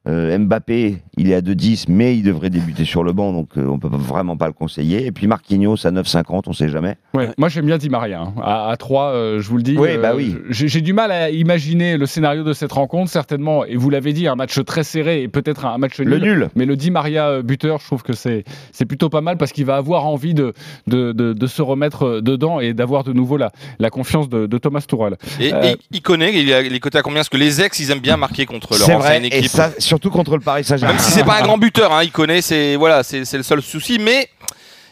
Euh, 0.09 0.37
Mbappé, 0.39 0.97
il 1.19 1.31
est 1.31 1.35
à 1.35 1.43
2,10, 1.43 1.85
mais 1.89 2.17
il 2.17 2.23
devrait 2.23 2.49
débuter 2.49 2.87
sur 2.87 3.05
le 3.05 3.13
banc, 3.13 3.35
donc 3.35 3.51
euh, 3.59 3.67
on 3.67 3.79
peut 3.79 3.91
pas- 3.91 3.99
vraiment 3.99 4.35
pas 4.39 4.47
le 4.47 4.55
conseiller. 4.55 5.05
Et 5.05 5.13
puis 5.13 5.27
Marquinhos 5.27 5.87
à 5.87 5.91
9,50, 5.91 6.45
on 6.47 6.55
sait 6.55 6.71
jamais. 6.71 6.97
Ouais, 7.13 7.29
Moi 7.37 7.51
j'aime 7.51 7.67
bien 7.67 7.77
Di 7.77 7.91
Maria. 7.91 8.23
hein. 8.23 8.33
À, 8.43 8.75
3, 8.79 9.13
je 9.39 9.47
vous 9.49 9.59
le 9.59 9.63
dis. 9.63 9.77
Oui, 9.77 9.99
bah 10.01 10.13
oui. 10.17 10.37
J'ai 10.49 10.69
j'ai 10.69 10.81
du 10.81 10.95
mal 10.95 11.13
à 11.13 11.29
imaginer 11.29 11.99
le 11.99 12.07
scénario 12.07 12.45
de 12.45 12.55
cette 12.55 12.73
rencontre, 12.73 13.11
certainement. 13.11 13.67
Et 13.67 13.77
vous 13.77 13.91
l'avez 13.91 14.15
dit, 14.15 14.27
un 14.27 14.37
match 14.37 14.59
très 14.65 14.85
serré 14.85 15.23
et 15.23 15.29
peut-être 15.29 15.67
un 15.67 15.77
match 15.77 16.01
nul. 16.01 16.09
Le 16.09 16.19
nul. 16.19 16.49
Mais 16.57 16.65
le 16.65 16.77
Di 16.77 16.91
Maria 16.91 17.29
euh, 17.29 17.43
buteur, 17.43 17.79
je 17.81 17.85
trouve 17.87 18.03
que 18.03 18.15
c'est 18.15 18.45
c'est 18.73 18.87
plutôt 18.87 19.11
pas 19.11 19.21
mal 19.21 19.37
parce 19.37 19.53
qu'il 19.53 19.67
va 19.67 19.77
avoir 19.77 20.07
envie 20.07 20.33
de, 20.33 20.55
de, 20.87 21.13
de, 21.13 21.35
de 21.35 21.47
se 21.47 21.61
remettre 21.61 22.05
euh, 22.05 22.21
dedans 22.23 22.59
et 22.61 22.73
d'avoir 22.73 23.05
de 23.05 23.13
nouveau 23.13 23.37
la, 23.37 23.53
la 23.79 23.91
confiance 23.91 24.31
de, 24.31 24.47
de 24.47 24.59
Thomas 24.59 24.81
Tuchel. 24.81 25.17
Et, 25.41 25.53
Euh, 25.53 25.63
et 25.63 25.77
il 25.93 26.01
connaît, 26.01 26.33
il 26.41 26.51
a 26.55 26.63
les 26.63 26.81
cotés 26.81 26.97
à 26.99 27.03
combien? 27.03 27.19
Parce 27.19 27.29
que 27.29 27.37
les 27.37 27.61
ex, 27.61 27.79
ils 27.81 27.91
aiment 27.91 27.99
bien 28.01 28.17
marquer 28.17 28.47
contre 28.47 28.71
leur 28.79 28.87
C'est 28.87 28.95
ancienne 28.95 29.27
vrai, 29.27 29.39
et 29.39 29.47
ça, 29.49 29.73
surtout 30.01 30.17
contre 30.17 30.35
le 30.35 30.41
Paris 30.41 30.65
Saint-Germain. 30.65 30.95
Même 30.95 31.03
si 31.03 31.13
c'est 31.13 31.25
pas 31.25 31.41
un 31.41 31.43
grand 31.43 31.59
buteur, 31.59 31.93
hein, 31.93 32.03
il 32.03 32.11
connaît, 32.11 32.41
c'est 32.41 32.77
voilà, 32.77 33.03
c'est 33.03 33.37
le 33.37 33.43
seul 33.43 33.61
souci, 33.61 33.99
mais 33.99 34.29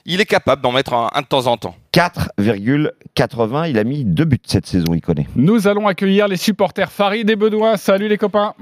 il 0.05 0.21
est 0.21 0.27
capable 0.27 0.61
d'en 0.61 0.71
mettre 0.73 0.93
un, 0.93 1.09
un 1.15 1.23
de 1.23 1.27
temps 1.27 1.47
en 1.47 1.57
temps. 1.57 1.77
4,80, 1.95 3.71
il 3.71 3.79
a 3.79 3.85
mis 3.85 4.05
deux 4.05 4.27
buts 4.27 4.39
cette 4.45 4.67
saison, 4.67 4.93
il 4.95 5.01
connaît. 5.01 5.27
Nous 5.35 5.67
allons 5.67 5.87
accueillir 5.87 6.29
les 6.29 6.37
supporters 6.37 6.93
Farid 6.93 7.29
et 7.31 7.37
Benoît. 7.37 7.79
Salut 7.79 8.09
les 8.09 8.19
copains. 8.19 8.55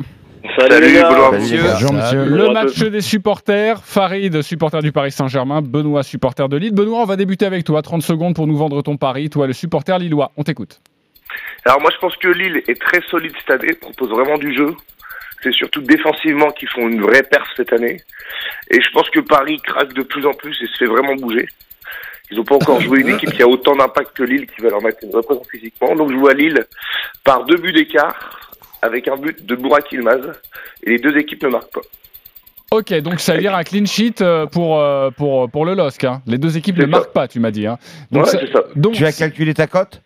Salut, 0.56 0.70
Salut, 0.70 0.86
Monsieur. 1.32 1.56
gars. 1.62 1.72
Bonjour, 1.72 1.92
monsieur. 1.92 2.24
Le 2.24 2.52
match 2.52 2.78
des 2.78 3.00
supporters, 3.00 3.82
Farid, 3.82 4.42
supporter 4.42 4.80
du 4.80 4.92
Paris 4.92 5.10
Saint-Germain, 5.10 5.60
Benoît, 5.62 6.04
supporter 6.04 6.48
de 6.48 6.56
Lille. 6.56 6.72
Benoît, 6.72 7.00
on 7.00 7.04
va 7.04 7.16
débuter 7.16 7.44
avec 7.46 7.64
toi. 7.64 7.82
30 7.82 8.02
secondes 8.02 8.36
pour 8.36 8.46
nous 8.46 8.56
vendre 8.56 8.80
ton 8.82 8.96
pari. 8.96 9.28
Toi, 9.30 9.48
le 9.48 9.52
supporter 9.52 9.98
lillois, 9.98 10.30
on 10.36 10.44
t'écoute. 10.44 10.80
Alors 11.64 11.80
moi 11.80 11.90
je 11.92 11.98
pense 11.98 12.16
que 12.16 12.28
Lille 12.28 12.62
est 12.68 12.80
très 12.80 13.00
solide 13.10 13.32
cette 13.40 13.60
année, 13.60 13.74
propose 13.74 14.08
vraiment 14.10 14.38
du 14.38 14.54
jeu. 14.54 14.72
C'est 15.46 15.52
surtout 15.52 15.80
défensivement 15.80 16.50
qu'ils 16.50 16.68
font 16.70 16.88
une 16.88 17.00
vraie 17.00 17.22
perf 17.22 17.46
cette 17.56 17.72
année. 17.72 17.98
Et 18.68 18.80
je 18.80 18.90
pense 18.90 19.08
que 19.10 19.20
Paris 19.20 19.60
craque 19.64 19.92
de 19.92 20.02
plus 20.02 20.26
en 20.26 20.32
plus 20.34 20.60
et 20.60 20.66
se 20.66 20.76
fait 20.76 20.86
vraiment 20.86 21.14
bouger. 21.14 21.46
Ils 22.32 22.36
n'ont 22.36 22.44
pas 22.44 22.56
encore 22.56 22.80
joué 22.80 22.98
une 23.02 23.10
équipe 23.10 23.32
qui 23.32 23.42
a 23.44 23.46
autant 23.46 23.76
d'impact 23.76 24.16
que 24.16 24.24
Lille 24.24 24.48
qui 24.48 24.60
va 24.60 24.70
leur 24.70 24.82
mettre 24.82 24.98
une 25.04 25.10
vraie 25.12 25.22
présence 25.22 25.46
physiquement. 25.48 25.94
Donc 25.94 26.10
je 26.10 26.16
vois 26.16 26.34
Lille 26.34 26.66
par 27.22 27.44
deux 27.44 27.58
buts 27.58 27.72
d'écart 27.72 28.50
avec 28.82 29.06
un 29.06 29.14
but 29.16 29.46
de 29.46 29.54
Bourak 29.54 29.92
Ilmaz. 29.92 30.32
Et 30.82 30.90
les 30.90 30.98
deux 30.98 31.16
équipes 31.16 31.44
ne 31.44 31.50
marquent 31.50 31.72
pas. 31.74 31.80
Ok, 32.72 32.92
donc 32.94 33.20
ça 33.20 33.34
veut 33.34 33.40
dire 33.40 33.54
un 33.54 33.62
clean 33.62 33.84
sheet 33.86 34.20
euh, 34.22 34.46
pour, 34.46 34.80
euh, 34.80 35.10
pour, 35.12 35.48
pour 35.48 35.64
le 35.64 35.74
LOSC. 35.74 36.02
hein. 36.02 36.22
Les 36.26 36.38
deux 36.38 36.56
équipes 36.56 36.76
ne 36.78 36.82
ça. 36.82 36.86
marquent 36.88 37.12
pas, 37.12 37.28
tu 37.28 37.38
m'as 37.38 37.52
dit. 37.52 37.68
hein. 37.68 37.78
Donc, 38.10 38.24
Ouais, 38.24 38.30
ça- 38.32 38.40
c'est 38.40 38.52
ça. 38.52 38.64
donc 38.74 38.94
Tu 38.94 39.06
as 39.06 39.12
calculé 39.12 39.54
ta 39.54 39.68
cote? 39.68 40.02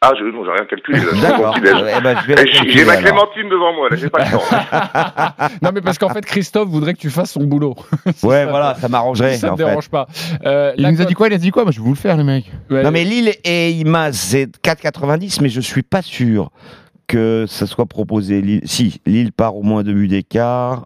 Ah, 0.00 0.12
je 0.16 0.22
non, 0.24 0.44
j'ai 0.44 0.52
rien 0.52 0.64
calculé. 0.70 1.00
D'accord. 1.20 1.56
Eh 1.58 2.00
ben, 2.00 2.16
Eh, 2.28 2.70
J'ai 2.70 2.84
ma. 2.84 2.96
Clémentine 2.98 3.48
devant 3.50 3.74
moi, 3.74 3.88
là, 3.90 3.96
j'ai 3.96 4.08
pas 4.08 4.20
le 4.24 4.30
temps. 4.30 5.48
non, 5.62 5.70
mais 5.74 5.80
parce 5.80 5.98
qu'en 5.98 6.08
fait, 6.10 6.24
Christophe 6.24 6.68
voudrait 6.68 6.94
que 6.94 7.00
tu 7.00 7.10
fasses 7.10 7.32
son 7.32 7.42
boulot. 7.44 7.74
Ouais, 8.22 8.46
voilà, 8.46 8.76
ça 8.76 8.88
m'arrangerait. 8.88 9.36
ça 9.36 9.50
ne 9.50 9.56
fait. 9.56 9.64
dérange 9.64 9.88
pas. 9.88 10.06
Euh, 10.46 10.72
Il 10.76 10.86
nous 10.88 11.00
a 11.02 11.04
dit 11.04 11.14
quoi? 11.14 11.26
Il 11.26 11.32
a 11.34 11.38
dit 11.38 11.50
quoi? 11.50 11.64
Moi, 11.64 11.72
je 11.72 11.78
vais 11.80 11.84
vous 11.84 11.90
le 11.94 11.96
faire, 11.96 12.16
les 12.16 12.22
mecs. 12.22 12.50
Ouais, 12.70 12.84
Non 12.84 12.92
mais 12.92 13.02
Lille 13.02 13.32
et 13.44 13.70
Imaz 13.72 14.12
c'est 14.16 14.46
4,90 14.62 15.40
mais 15.42 15.48
je 15.48 15.60
suis 15.60 15.82
pas 15.82 16.02
sûr 16.02 16.50
que 17.08 17.46
ça 17.48 17.66
soit 17.66 17.86
proposé. 17.86 18.40
Lille- 18.40 18.62
Si, 18.66 19.00
Lille 19.04 19.32
part 19.32 19.56
au 19.56 19.62
moins 19.62 19.82
deux 19.82 19.94
buts 19.94 20.06
d'écart. 20.08 20.84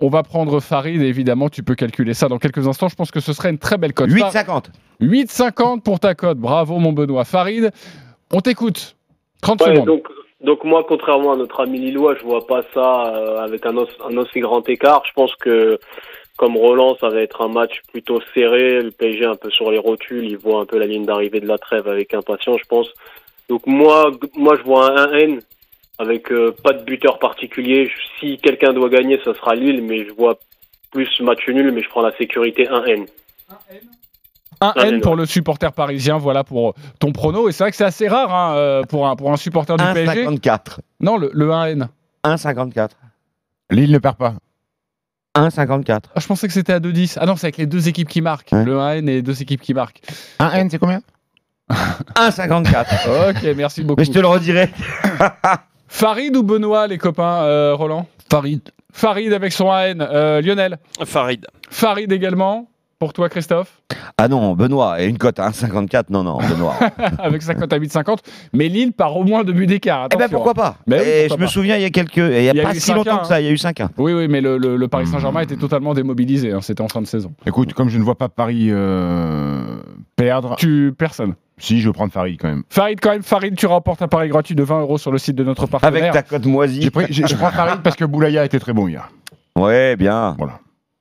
On 0.00 0.08
va 0.10 0.22
prendre 0.22 0.60
Farid, 0.60 1.00
et 1.00 1.06
évidemment, 1.06 1.48
tu 1.48 1.62
peux 1.62 1.76
calculer 1.76 2.12
ça 2.12 2.28
dans 2.28 2.38
quelques 2.38 2.66
instants. 2.68 2.88
Je 2.88 2.94
pense 2.96 3.10
que 3.10 3.20
ce 3.20 3.32
serait 3.32 3.48
une 3.50 3.58
très 3.58 3.78
belle 3.78 3.94
cote. 3.94 4.10
8,50. 4.10 4.64
8,50 5.00 5.80
pour 5.80 5.98
ta 6.00 6.14
cote. 6.14 6.36
Bravo, 6.38 6.78
mon 6.78 6.92
Benoît. 6.92 7.24
Farid, 7.24 7.70
on 8.32 8.40
t'écoute. 8.40 8.96
30 9.42 9.60
Ouais, 9.62 9.66
secondes. 9.74 9.86
donc, 9.86 10.08
donc 10.40 10.64
moi, 10.64 10.84
contrairement 10.88 11.32
à 11.32 11.36
notre 11.36 11.60
ami 11.60 11.78
Lillois, 11.78 12.14
je 12.16 12.24
vois 12.24 12.46
pas 12.46 12.62
ça 12.74 13.14
euh, 13.14 13.38
avec 13.38 13.64
un, 13.66 13.76
os- 13.76 13.98
un 14.08 14.16
aussi 14.16 14.40
grand 14.40 14.66
écart. 14.68 15.02
Je 15.06 15.12
pense 15.12 15.34
que, 15.36 15.78
comme 16.36 16.56
Roland, 16.56 16.96
ça 17.00 17.08
va 17.08 17.20
être 17.20 17.42
un 17.42 17.48
match 17.48 17.80
plutôt 17.92 18.20
serré. 18.34 18.80
Le 18.80 18.90
PSG 18.90 19.24
un 19.26 19.36
peu 19.36 19.50
sur 19.50 19.70
les 19.70 19.78
rotules, 19.78 20.24
il 20.26 20.36
voit 20.38 20.60
un 20.60 20.66
peu 20.66 20.78
la 20.78 20.86
ligne 20.86 21.04
d'arrivée 21.04 21.40
de 21.40 21.46
la 21.46 21.58
trêve 21.58 21.86
avec 21.88 22.12
impatience, 22.14 22.58
je 22.62 22.68
pense. 22.68 22.88
Donc 23.48 23.66
moi, 23.66 24.10
moi, 24.34 24.56
je 24.56 24.62
vois 24.62 24.90
un 24.98 25.06
1N 25.12 25.40
avec 25.98 26.32
euh, 26.32 26.52
pas 26.64 26.72
de 26.72 26.82
buteur 26.82 27.18
particulier. 27.18 27.90
Si 28.18 28.38
quelqu'un 28.38 28.72
doit 28.72 28.88
gagner, 28.88 29.20
ce 29.24 29.32
sera 29.34 29.54
Lille, 29.54 29.82
mais 29.82 30.06
je 30.06 30.12
vois 30.12 30.38
plus 30.90 31.08
match 31.20 31.46
nul, 31.48 31.70
mais 31.72 31.82
je 31.82 31.88
prends 31.88 32.02
la 32.02 32.16
sécurité 32.16 32.64
1N. 32.64 33.06
Un 34.60 34.72
Ah, 34.76 34.86
N 34.86 35.00
pour 35.00 35.16
le 35.16 35.26
supporter 35.26 35.72
parisien, 35.72 36.18
voilà 36.18 36.44
pour 36.44 36.74
ton 36.98 37.12
prono. 37.12 37.48
Et 37.48 37.52
c'est 37.52 37.64
vrai 37.64 37.70
que 37.70 37.76
c'est 37.76 37.84
assez 37.84 38.08
rare 38.08 38.32
hein, 38.34 38.54
euh, 38.56 38.82
pour, 38.82 39.06
un, 39.08 39.16
pour 39.16 39.32
un 39.32 39.36
supporter 39.36 39.76
du 39.76 39.84
PSG. 39.84 40.26
1,54. 40.26 40.78
Non, 41.00 41.16
le, 41.16 41.30
le 41.32 41.48
1N. 41.48 41.86
1,54. 42.24 42.90
Lille 43.70 43.90
ne 43.92 43.98
perd 43.98 44.16
pas. 44.16 44.34
1,54. 45.36 46.00
Ah, 46.14 46.20
je 46.20 46.26
pensais 46.26 46.46
que 46.46 46.52
c'était 46.52 46.72
à 46.74 46.80
2-10. 46.80 47.18
Ah 47.20 47.26
non, 47.26 47.36
c'est 47.36 47.46
avec 47.46 47.56
les 47.56 47.66
deux 47.66 47.88
équipes 47.88 48.08
qui 48.08 48.20
marquent. 48.20 48.52
Ouais. 48.52 48.64
Le 48.64 48.76
1N 48.78 48.98
et 49.08 49.14
les 49.14 49.22
deux 49.22 49.42
équipes 49.42 49.60
qui 49.60 49.74
marquent. 49.74 50.00
Un 50.38 50.50
N, 50.52 50.70
c'est 50.70 50.78
combien? 50.78 51.00
1,54. 51.70 53.30
Ok, 53.30 53.56
merci 53.56 53.82
beaucoup. 53.82 53.98
mais 54.00 54.04
je 54.04 54.12
te 54.12 54.18
le 54.18 54.26
redirai. 54.26 54.70
Farid 55.88 56.36
ou 56.36 56.42
Benoît, 56.42 56.86
les 56.86 56.98
copains, 56.98 57.42
euh, 57.42 57.74
Roland? 57.74 58.06
Farid. 58.30 58.70
Farid 58.92 59.32
avec 59.32 59.52
son 59.52 59.66
1N. 59.66 60.00
Euh, 60.00 60.40
Lionel? 60.40 60.78
Farid. 61.04 61.46
Farid 61.70 62.10
également? 62.12 62.68
Pour 63.04 63.12
toi, 63.12 63.28
Christophe 63.28 63.82
Ah 64.16 64.28
non, 64.28 64.54
Benoît, 64.54 65.02
et 65.02 65.06
une 65.06 65.18
cote 65.18 65.38
à 65.38 65.50
1,54. 65.50 66.04
Non, 66.08 66.22
non, 66.22 66.38
Benoît. 66.38 66.72
Avec 67.18 67.42
sa 67.42 67.54
cote 67.54 67.70
à 67.70 67.78
8,50. 67.78 68.16
Mais 68.54 68.68
Lille 68.68 68.94
part 68.94 69.14
au 69.14 69.24
moins 69.24 69.44
de 69.44 69.52
buts 69.52 69.66
d'écart. 69.66 70.08
eh 70.10 70.16
ben 70.16 70.26
pourquoi 70.30 70.54
pas 70.54 70.76
Mais 70.86 70.96
oui, 71.00 71.02
Et 71.06 71.20
pourquoi 71.28 71.36
Je 71.36 71.42
me 71.42 71.46
souviens, 71.48 71.76
il 71.76 71.82
y 71.82 71.84
a 71.84 71.90
quelques. 71.90 72.16
Il 72.16 72.42
y 72.44 72.48
a, 72.48 72.62
pas 72.62 72.72
si 72.72 72.90
5-1, 72.90 72.94
longtemps 72.94 73.18
que 73.18 73.26
ça, 73.26 73.42
il 73.42 73.44
y 73.44 73.48
a 73.50 73.52
eu 73.52 73.56
5-1. 73.56 73.88
Oui, 73.98 74.14
oui, 74.14 74.26
mais 74.26 74.40
le, 74.40 74.56
le- 74.56 74.78
le 74.78 74.88
Paris 74.88 75.06
Saint-Germain 75.06 75.40
était 75.42 75.56
totalement 75.58 75.92
démobilisé. 75.92 76.50
hein, 76.52 76.60
C'était 76.62 76.80
en 76.80 76.88
fin 76.88 77.02
de 77.02 77.06
saison. 77.06 77.34
Écoute, 77.44 77.74
comme 77.74 77.90
je 77.90 77.98
ne 77.98 78.04
vois 78.04 78.16
pas 78.16 78.30
Paris 78.30 78.68
euh, 78.70 79.62
perdre, 80.16 80.56
Tu 80.56 80.94
personne. 80.96 81.34
si, 81.58 81.82
je 81.82 81.88
vais 81.90 81.92
prendre 81.92 82.10
Farid 82.10 82.40
quand 82.40 82.48
même. 82.48 82.62
Farid, 82.70 82.98
quand 83.02 83.10
même, 83.10 83.22
Farid, 83.22 83.54
tu 83.54 83.66
remportes 83.66 84.00
un 84.00 84.08
pari 84.08 84.30
gratuit 84.30 84.54
de 84.54 84.62
20 84.62 84.80
euros 84.80 84.96
sur 84.96 85.12
le 85.12 85.18
site 85.18 85.36
de 85.36 85.44
notre 85.44 85.66
partenaire. 85.66 85.94
Avec 85.94 86.12
ta 86.12 86.22
cote 86.22 86.46
moisie. 86.46 86.80
J'ai 86.80 86.90
pris- 86.90 87.06
j'ai- 87.10 87.26
je 87.26 87.34
prends 87.36 87.50
Farid 87.50 87.82
parce 87.82 87.96
que 87.96 88.06
Boulaya 88.06 88.46
était 88.46 88.58
très 88.60 88.72
bon 88.72 88.88
hier. 88.88 89.10
Ouais, 89.56 89.94
bien. 89.96 90.34
Voilà. 90.38 90.54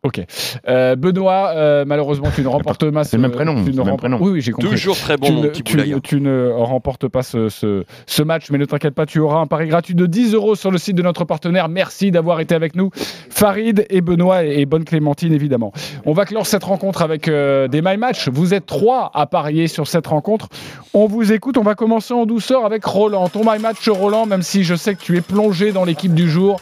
Ok. 0.05 0.21
Euh, 0.67 0.97
Benoît, 0.97 1.51
euh, 1.55 1.85
malheureusement, 1.87 2.27
tu 2.35 2.41
ne 2.41 2.47
remportes 2.49 2.91
pas. 2.91 3.03
C'est 3.05 3.15
le 3.15 3.21
même 3.21 3.31
prénom, 3.31 3.55
tu 3.55 3.63
c'est 3.63 3.71
ne 3.71 3.77
le 3.77 3.83
même 3.83 3.91
rem- 3.93 3.97
prénom. 3.97 4.17
Oui, 4.19 4.31
oui, 4.33 4.41
j'ai 4.41 4.51
compris. 4.51 4.69
Toujours 4.71 4.97
très 4.97 5.15
bon, 5.15 5.27
tu, 5.27 5.33
mon 5.33 5.41
petit 5.43 5.63
tu, 6.03 6.19
ne 6.19 6.49
remportes 6.51 7.07
pas 7.07 7.23
ce, 7.23 7.47
ce- 7.47 7.85
ce 8.05 8.21
match, 8.21 8.51
mais 8.51 8.57
ne 8.57 8.65
t'inquiète 8.65 8.95
pas, 8.95 9.05
tu 9.05 9.19
auras 9.19 9.37
un 9.39 9.47
pari 9.47 9.67
gratuit 9.69 9.95
de 9.95 10.05
10 10.05 10.33
euros 10.33 10.55
sur 10.55 10.71
le 10.71 10.77
site 10.77 10.97
de 10.97 11.01
notre 11.03 11.23
partenaire. 11.23 11.69
Merci 11.69 12.11
d'avoir 12.11 12.41
été 12.41 12.53
avec 12.53 12.75
nous, 12.75 12.89
Farid 13.29 13.85
et 13.89 14.01
Benoît 14.01 14.43
et, 14.43 14.59
et 14.59 14.65
bonne 14.65 14.83
Clémentine, 14.83 15.31
évidemment. 15.31 15.71
On 16.05 16.11
va 16.11 16.25
clore 16.25 16.45
cette 16.47 16.65
rencontre 16.65 17.01
avec 17.01 17.29
euh, 17.29 17.69
des 17.69 17.81
My 17.81 17.95
Match. 17.95 18.27
Vous 18.27 18.53
êtes 18.53 18.65
trois 18.65 19.09
à 19.13 19.25
parier 19.25 19.67
sur 19.69 19.87
cette 19.87 20.07
rencontre. 20.07 20.49
On 20.93 21.07
vous 21.07 21.31
écoute. 21.31 21.57
On 21.57 21.63
va 21.63 21.75
commencer 21.75 22.13
en 22.13 22.25
douceur 22.25 22.65
avec 22.65 22.83
Roland. 22.83 23.29
Ton 23.29 23.49
My 23.49 23.57
Match, 23.57 23.87
Roland, 23.87 24.25
même 24.25 24.41
si 24.41 24.63
je 24.65 24.75
sais 24.75 24.95
que 24.95 25.01
tu 25.01 25.15
es 25.17 25.21
plongé 25.21 25.71
dans 25.71 25.85
l'équipe 25.85 26.13
du 26.13 26.29
jour. 26.29 26.59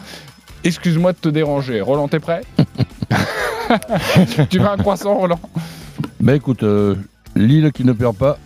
Excuse-moi 0.64 1.14
de 1.14 1.18
te 1.18 1.30
déranger. 1.30 1.82
Roland, 1.82 2.08
t'es 2.08 2.20
prêt? 2.20 2.42
Tu 4.50 4.60
veux 4.60 4.68
un 4.70 4.78
croissant, 4.78 5.16
Roland? 5.16 5.40
Ben 6.20 6.36
écoute, 6.36 6.64
euh, 6.64 6.96
Lille 7.36 7.72
qui 7.74 7.84
ne 7.84 7.94
perd 7.94 8.16
pas, 8.16 8.38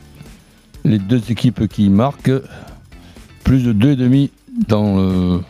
les 0.84 0.99
deux 0.99 1.21
équipes 1.32 1.67
qui 1.67 1.89
marquent, 1.89 2.32
plus 3.43 3.63
de 3.63 3.73
2,5 3.73 4.30
dans 4.67 4.95
le, 4.97 5.41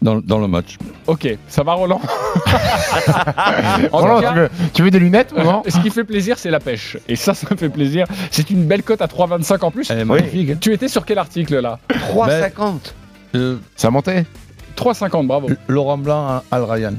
dans, 0.00 0.20
dans 0.20 0.38
le 0.38 0.48
match. 0.48 0.78
Ok, 1.06 1.36
ça 1.48 1.62
va, 1.62 1.74
Roland? 1.74 2.00
Roland, 3.92 4.20
cas, 4.20 4.32
tu, 4.32 4.38
veux, 4.38 4.50
tu 4.74 4.82
veux 4.82 4.90
des 4.90 4.98
lunettes 4.98 5.32
ou 5.36 5.42
non? 5.42 5.62
Ce 5.68 5.78
qui 5.80 5.90
fait 5.90 6.04
plaisir, 6.04 6.38
c'est 6.38 6.50
la 6.50 6.60
pêche. 6.60 6.96
Et 7.08 7.16
ça, 7.16 7.34
ça 7.34 7.46
me 7.50 7.56
fait 7.56 7.68
plaisir. 7.68 8.06
C'est 8.30 8.50
une 8.50 8.64
belle 8.66 8.82
cote 8.82 9.02
à 9.02 9.06
3,25 9.06 9.64
en 9.64 9.70
plus. 9.70 9.90
Elle 9.90 10.00
est 10.00 10.04
magnifique. 10.04 10.50
hein. 10.50 10.56
Tu 10.60 10.72
étais 10.72 10.88
sur 10.88 11.04
quel 11.04 11.18
article 11.18 11.60
là? 11.60 11.78
3,50. 11.90 12.92
Euh, 13.34 13.56
Ça 13.76 13.90
montait 13.90 14.24
3,50, 14.76 15.26
bravo. 15.26 15.48
Laurent 15.68 15.98
Blanc 15.98 16.26
à 16.28 16.44
Al 16.50 16.64
Ryan. 16.64 16.94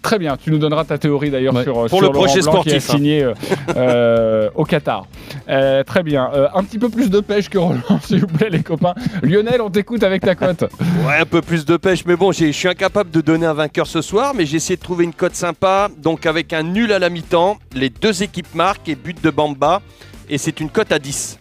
Très 0.00 0.18
bien, 0.18 0.36
tu 0.36 0.50
nous 0.52 0.58
donneras 0.58 0.84
ta 0.84 0.96
théorie 0.96 1.30
d'ailleurs 1.30 1.54
Ouais. 1.54 1.64
sur, 1.64 1.74
Pour 1.74 1.88
sur 1.88 2.00
le 2.00 2.06
Laurent 2.06 2.24
projet 2.24 2.40
Blanc 2.40 2.62
qui 2.62 2.70
est 2.70 2.80
sportif, 2.80 2.90
hein. 2.90 2.92
signé 2.96 3.24
euh, 3.24 3.34
euh, 3.76 4.50
au 4.54 4.64
Qatar. 4.64 5.06
Euh, 5.48 5.82
très 5.82 6.02
bien, 6.02 6.30
Euh, 6.32 6.48
un 6.54 6.62
petit 6.62 6.78
peu 6.78 6.88
plus 6.88 7.10
de 7.10 7.20
pêche 7.20 7.48
que 7.48 7.58
Roland, 7.58 7.80
s'il 8.02 8.20
vous 8.20 8.26
plaît 8.28 8.48
les 8.50 8.62
copains. 8.62 8.94
Lionel, 9.22 9.60
on 9.60 9.70
t'écoute 9.70 10.02
avec 10.04 10.22
ta 10.22 10.34
cote. 10.34 10.62
Ouais, 11.06 11.16
un 11.20 11.24
peu 11.26 11.42
plus 11.42 11.64
de 11.66 11.76
pêche, 11.76 12.04
mais 12.06 12.16
bon, 12.16 12.32
j'ai- 12.32 12.52
je 12.52 12.56
suis 12.56 12.68
incapable 12.68 13.10
de 13.10 13.20
donner 13.20 13.46
un 13.46 13.54
vainqueur 13.54 13.86
ce 13.86 14.00
soir, 14.00 14.34
mais 14.36 14.46
j'ai 14.46 14.56
essayé 14.56 14.76
de 14.76 14.82
trouver 14.82 15.04
une 15.04 15.12
cote 15.12 15.34
sympa, 15.34 15.88
donc 15.98 16.26
avec 16.26 16.52
un 16.52 16.62
nul 16.62 16.92
à 16.92 16.98
la 16.98 17.10
mi-temps, 17.10 17.58
les 17.74 17.90
deux 17.90 18.22
équipes 18.22 18.54
marquent 18.54 18.88
et 18.88 18.94
but 18.94 19.22
de 19.22 19.30
Bamba, 19.30 19.82
et 20.30 20.38
c'est 20.38 20.60
une 20.60 20.70
cote 20.70 20.92
à 20.92 20.98
10. 20.98 21.38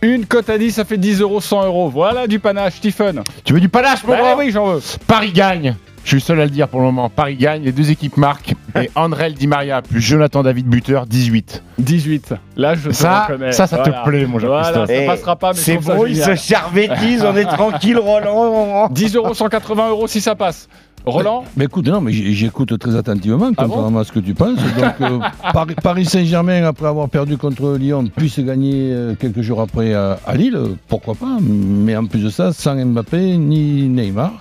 Une 0.00 0.26
cote 0.26 0.48
à 0.48 0.56
10, 0.58 0.72
ça 0.72 0.84
fait 0.84 0.96
10 0.96 1.20
euros, 1.20 1.40
100 1.40 1.66
euros. 1.66 1.88
Voilà 1.88 2.26
du 2.26 2.38
panache, 2.38 2.74
Stephen. 2.76 3.22
Tu 3.44 3.52
veux 3.52 3.60
du 3.60 3.68
panache, 3.68 4.02
mon 4.04 4.10
Bah 4.12 4.18
grand? 4.20 4.38
oui, 4.38 4.50
j'en 4.52 4.66
veux. 4.74 4.80
Paris 5.08 5.32
gagne. 5.32 5.74
Je 6.04 6.08
suis 6.08 6.16
le 6.16 6.20
seul 6.20 6.40
à 6.40 6.44
le 6.44 6.50
dire 6.50 6.68
pour 6.68 6.80
le 6.80 6.86
moment. 6.86 7.10
Paris 7.10 7.36
gagne, 7.36 7.62
les 7.62 7.72
deux 7.72 7.90
équipes 7.90 8.16
marquent. 8.16 8.54
Et 8.80 8.90
Andrel 8.94 9.34
Di 9.34 9.46
Maria 9.46 9.82
plus 9.82 10.00
Jonathan 10.00 10.42
David 10.42 10.66
buteur, 10.66 11.06
18. 11.06 11.62
18. 11.78 12.34
Là, 12.56 12.74
je 12.74 12.88
te 12.88 12.94
Ça, 12.94 13.24
reconnais. 13.26 13.52
ça, 13.52 13.66
ça 13.66 13.78
te 13.78 13.90
Voilà. 13.90 14.02
plaît, 14.04 14.26
mon 14.26 14.38
Voilà, 14.38 14.62
Jean-Christophe. 14.72 14.96
ça 15.06 15.06
passera 15.12 15.36
pas, 15.36 15.50
mais 15.52 15.58
C'est 15.58 15.76
beau, 15.78 16.06
ils 16.06 16.16
se 16.16 16.34
charvétisent, 16.34 17.24
on 17.24 17.36
est 17.36 17.44
tranquille, 17.56 17.98
Roland. 17.98 18.88
10 18.90 19.16
euros, 19.16 19.34
180 19.34 19.90
euros 19.90 20.06
si 20.06 20.20
ça 20.20 20.34
passe. 20.34 20.68
Roland 21.06 21.44
Mais 21.56 21.66
écoute, 21.66 21.86
non, 21.88 22.00
mais 22.00 22.12
j'écoute 22.12 22.76
très 22.78 22.94
attentivement, 22.96 23.50
Ah 23.56 23.64
contrairement 23.64 24.00
à 24.00 24.04
ce 24.04 24.12
que 24.12 24.18
tu 24.18 24.34
penses. 24.34 24.56
Donc, 24.56 24.94
euh, 25.00 25.18
Paris, 25.52 25.74
Paris 25.82 26.04
Saint-Germain, 26.04 26.64
après 26.64 26.86
avoir 26.86 27.08
perdu 27.08 27.36
contre 27.38 27.76
Lyon, 27.78 28.04
puisse 28.14 28.38
gagner 28.40 28.90
euh, 28.92 29.14
quelques 29.14 29.40
jours 29.40 29.60
après 29.60 29.94
à, 29.94 30.18
à 30.26 30.34
Lille, 30.36 30.56
euh, 30.56 30.68
pourquoi 30.88 31.14
pas. 31.14 31.38
Mais 31.40 31.96
en 31.96 32.04
plus 32.06 32.24
de 32.24 32.28
ça, 32.30 32.52
sans 32.52 32.74
Mbappé 32.74 33.36
ni 33.38 33.88
Neymar. 33.88 34.32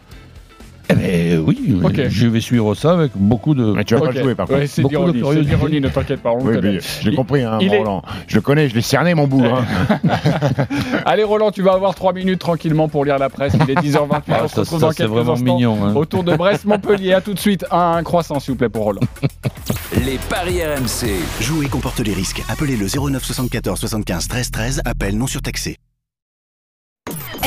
Eh 0.90 0.94
ben 0.96 1.40
oui, 1.46 1.80
je 2.10 2.28
vais 2.28 2.40
suivre 2.40 2.74
ça 2.76 2.94
avec 2.94 3.12
beaucoup 3.16 3.54
de. 3.54 3.74
Mais 3.74 3.84
tu 3.84 3.94
vas 3.96 4.02
pas 4.02 4.12
le 4.12 4.22
jouer 4.22 4.36
par 4.36 4.48
contre. 4.48 4.60
Ouais, 4.60 4.68
c'est 4.68 4.82
Beaucoup 4.82 4.94
de 4.96 5.00
l'ironie, 5.00 5.18
c'est 5.20 5.24
curiosité. 5.26 5.56
l'ironie, 5.56 5.82
ne 5.82 5.90
t'inquiète 5.90 6.22
pas. 6.22 6.32
on 6.32 6.46
le 6.46 6.56
Oui, 6.56 6.60
mais 6.64 6.80
j'ai 7.02 7.14
compris, 7.14 7.44
hein, 7.44 7.58
il 7.62 7.74
est- 7.74 7.78
Roland. 7.78 8.02
Je 8.28 8.36
le 8.36 8.42
connais, 8.42 8.70
je 8.70 8.76
l'ai 8.76 8.82
cerné, 8.82 9.14
mon 9.14 9.28
bout. 9.28 9.44
hein. 9.44 9.66
Allez 11.06 11.24
Roland, 11.24 11.52
tu 11.52 11.62
vas 11.62 11.74
avoir 11.74 11.94
3 11.96 12.14
minutes 12.14 12.40
tranquillement 12.40 12.88
pour 12.88 13.06
lire 13.06 13.18
la 13.18 13.30
presse. 13.30 13.54
Il 13.62 13.70
est 13.72 13.76
10h28, 13.76 14.24
Ah, 14.30 14.42
on 14.44 14.48
se 14.48 14.56
ça, 14.56 14.62
retrouve 14.62 14.80
ça, 14.80 14.86
dans 14.86 14.92
c'est 14.92 14.98
quelques 14.98 15.10
vraiment 15.12 15.34
instants 15.34 15.56
mignon. 15.56 15.78
hein. 15.86 15.96
autour 15.96 16.24
de 16.24 16.36
Brest-Montpellier. 16.36 17.14
A 17.14 17.22
tout 17.22 17.34
de 17.34 17.40
suite, 17.40 17.66
un 17.72 18.02
croissant 18.04 18.40
s'il 18.40 18.52
vous 18.54 18.58
plaît 18.58 18.70
pour 18.70 18.84
Roland. 18.86 19.02
Les 20.06 20.18
paris 20.30 20.62
RMC. 20.64 21.10
Jouer 21.42 21.68
comporte 21.68 22.00
les 22.00 22.14
risques. 22.14 22.44
Appelez 22.50 22.78
le 22.78 22.88
09 22.88 23.24
74 23.24 23.80
75 23.80 24.28
13 24.28 24.52
13. 24.52 24.82
Appel 24.86 25.18
non 25.18 25.28
surtaxé. 25.28 25.78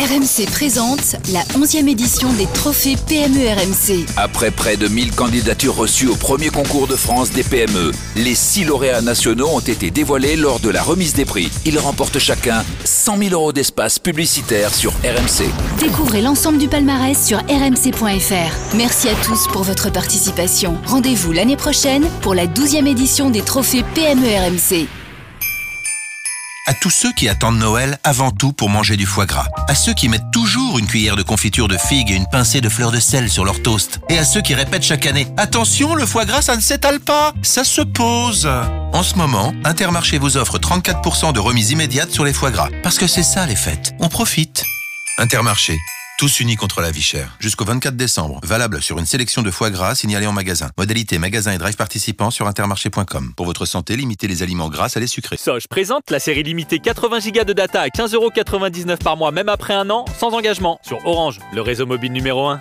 RMC 0.01 0.47
présente 0.51 1.17
la 1.31 1.43
11e 1.59 1.87
édition 1.87 2.33
des 2.33 2.47
trophées 2.55 2.97
PME 3.07 3.49
RMC. 3.49 4.07
Après 4.17 4.51
près 4.51 4.79
de 4.79 4.89
1000 4.89 5.15
candidatures 5.15 5.77
reçues 5.77 6.07
au 6.07 6.17
premier 6.17 6.49
concours 6.49 6.87
de 6.87 6.97
France 6.97 7.31
des 7.33 7.43
PME, 7.43 7.93
les 8.17 8.35
six 8.35 8.65
lauréats 8.65 9.03
nationaux 9.03 9.49
ont 9.49 9.61
été 9.61 9.91
dévoilés 9.91 10.37
lors 10.37 10.59
de 10.59 10.71
la 10.71 10.83
remise 10.83 11.13
des 11.13 11.27
prix. 11.27 11.51
Ils 11.67 11.79
remportent 11.79 12.19
chacun 12.19 12.65
100 12.87 13.19
000 13.19 13.35
euros 13.35 13.53
d'espace 13.53 13.99
publicitaire 13.99 14.73
sur 14.73 14.93
RMC. 15.05 15.51
Découvrez 15.79 16.23
l'ensemble 16.23 16.57
du 16.57 16.69
palmarès 16.69 17.23
sur 17.23 17.37
rmc.fr. 17.41 18.77
Merci 18.77 19.11
à 19.11 19.15
tous 19.23 19.49
pour 19.49 19.65
votre 19.65 19.93
participation. 19.93 20.79
Rendez-vous 20.87 21.33
l'année 21.33 21.57
prochaine 21.57 22.07
pour 22.23 22.35
la 22.35 22.47
12e 22.47 22.87
édition 22.87 23.29
des 23.29 23.43
trophées 23.43 23.85
PME 23.95 24.49
RMC. 24.49 25.00
Tous 26.81 26.89
ceux 26.89 27.13
qui 27.13 27.29
attendent 27.29 27.59
Noël 27.59 27.99
avant 28.05 28.31
tout 28.31 28.55
pour 28.55 28.71
manger 28.71 28.97
du 28.97 29.05
foie 29.05 29.27
gras. 29.27 29.47
À 29.69 29.75
ceux 29.75 29.93
qui 29.93 30.09
mettent 30.09 30.31
toujours 30.33 30.79
une 30.79 30.87
cuillère 30.87 31.15
de 31.15 31.23
confiture 31.23 31.69
de 31.69 31.77
figue 31.77 32.11
et 32.11 32.15
une 32.15 32.27
pincée 32.27 32.63
de 32.63 32.71
fleur 32.71 32.91
de 32.91 32.99
sel 32.99 33.29
sur 33.29 33.45
leur 33.45 33.61
toast. 33.63 34.01
Et 34.09 34.19
à 34.19 34.25
ceux 34.25 34.41
qui 34.41 34.55
répètent 34.55 34.83
chaque 34.83 35.05
année 35.05 35.27
Attention, 35.37 35.95
le 35.95 36.07
foie 36.07 36.25
gras, 36.25 36.41
ça 36.41 36.57
ne 36.57 36.61
s'étale 36.63 37.01
pas, 37.01 37.35
ça 37.43 37.65
se 37.65 37.83
pose. 37.83 38.49
En 38.95 39.03
ce 39.03 39.17
moment, 39.17 39.53
Intermarché 39.65 40.17
vous 40.17 40.39
offre 40.39 40.59
34% 40.59 41.35
de 41.35 41.41
remise 41.41 41.71
immédiate 41.71 42.11
sur 42.11 42.25
les 42.25 42.33
foie 42.33 42.51
gras. 42.51 42.71
Parce 42.83 42.97
que 42.97 43.07
c'est 43.07 43.23
ça 43.23 43.45
les 43.45 43.57
fêtes. 43.57 43.93
On 43.99 44.09
profite. 44.09 44.65
Intermarché. 45.19 45.77
Tous 46.21 46.41
unis 46.41 46.57
contre 46.57 46.83
la 46.83 46.91
vie 46.91 47.01
chère. 47.01 47.35
Jusqu'au 47.41 47.65
24 47.65 47.97
décembre. 47.97 48.41
Valable 48.43 48.83
sur 48.83 48.99
une 48.99 49.07
sélection 49.07 49.41
de 49.41 49.51
foie 49.51 49.71
gras 49.71 49.95
signalés 49.95 50.27
en 50.27 50.33
magasin. 50.33 50.69
Modalité 50.77 51.17
magasin 51.17 51.53
et 51.53 51.57
drive 51.57 51.77
participants 51.77 52.31
sur 52.31 52.47
intermarché.com. 52.47 53.33
Pour 53.35 53.47
votre 53.47 53.65
santé, 53.65 53.97
limitez 53.97 54.29
les 54.29 54.43
aliments 54.43 54.69
gras 54.69 54.93
à 54.95 55.01
les 55.01 55.07
sucrés. 55.07 55.39
Soch 55.39 55.67
présente 55.67 56.11
la 56.11 56.21
série 56.21 56.43
limitée 56.43 56.79
80 56.79 57.21
Go 57.31 57.45
de 57.45 57.55
data 57.55 57.81
à 57.81 57.89
15,99€ 57.89 58.99
par 58.99 59.17
mois, 59.17 59.33
même 59.33 59.49
après 59.49 59.73
un 59.73 59.89
an, 59.89 60.05
sans 60.19 60.35
engagement, 60.35 60.79
sur 60.83 60.99
Orange, 61.07 61.39
le 61.55 61.63
réseau 61.63 61.87
mobile 61.87 62.13
numéro 62.13 62.49
1. 62.49 62.61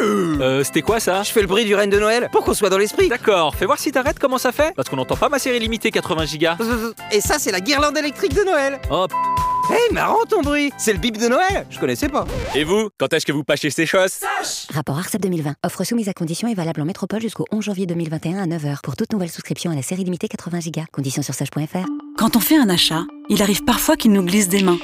Euh, 0.00 0.62
c'était 0.64 0.82
quoi 0.82 1.00
ça 1.00 1.22
Je 1.22 1.30
fais 1.30 1.40
le 1.40 1.46
bruit 1.46 1.64
du 1.64 1.74
reine 1.74 1.90
de 1.90 1.98
Noël 1.98 2.28
pour 2.32 2.44
qu'on 2.44 2.54
soit 2.54 2.70
dans 2.70 2.78
l'esprit. 2.78 3.08
D'accord, 3.08 3.54
fais 3.54 3.66
voir 3.66 3.78
si 3.78 3.92
t'arrêtes 3.92 4.18
comment 4.18 4.38
ça 4.38 4.52
fait. 4.52 4.74
Parce 4.76 4.88
qu'on 4.88 4.96
n'entend 4.96 5.16
pas 5.16 5.28
ma 5.28 5.38
série 5.38 5.58
limitée 5.58 5.90
80 5.90 6.24
Go. 6.38 6.64
Et 7.12 7.20
ça, 7.20 7.38
c'est 7.38 7.52
la 7.52 7.60
guirlande 7.60 7.96
électrique 7.96 8.34
de 8.34 8.42
Noël. 8.44 8.80
Oh, 8.90 9.06
Hé, 9.68 9.92
marrant 9.92 10.24
ton 10.28 10.42
bruit. 10.42 10.72
C'est 10.78 10.92
le 10.92 10.98
bip 11.00 11.18
de 11.18 11.26
Noël. 11.26 11.66
Je 11.70 11.80
connaissais 11.80 12.08
pas. 12.08 12.24
Et 12.54 12.62
vous, 12.62 12.88
quand 12.98 13.12
est-ce 13.12 13.26
que 13.26 13.32
vous 13.32 13.42
pâchez 13.42 13.70
ces 13.70 13.84
choses 13.84 14.20
Rapport 14.72 14.96
ARCEP 14.96 15.20
2020. 15.22 15.54
Offre 15.64 15.82
soumise 15.82 16.08
à 16.08 16.12
conditions 16.12 16.46
et 16.46 16.54
valable 16.54 16.82
en 16.82 16.84
métropole 16.84 17.20
jusqu'au 17.20 17.46
11 17.50 17.64
janvier 17.64 17.86
2021 17.86 18.38
à 18.38 18.46
9h 18.46 18.80
pour 18.82 18.94
toute 18.94 19.12
nouvelle 19.12 19.30
souscription 19.30 19.72
à 19.72 19.74
la 19.74 19.82
série 19.82 20.04
limitée 20.04 20.28
80 20.28 20.58
Go. 20.72 20.82
Conditions 20.92 21.22
sur 21.22 21.34
sage.fr. 21.34 21.86
Quand 22.16 22.36
on 22.36 22.40
fait 22.40 22.56
un 22.56 22.68
achat, 22.68 23.02
il 23.28 23.42
arrive 23.42 23.64
parfois 23.64 23.96
qu'il 23.96 24.12
nous 24.12 24.22
glisse 24.22 24.48
des 24.48 24.62
mains. 24.62 24.78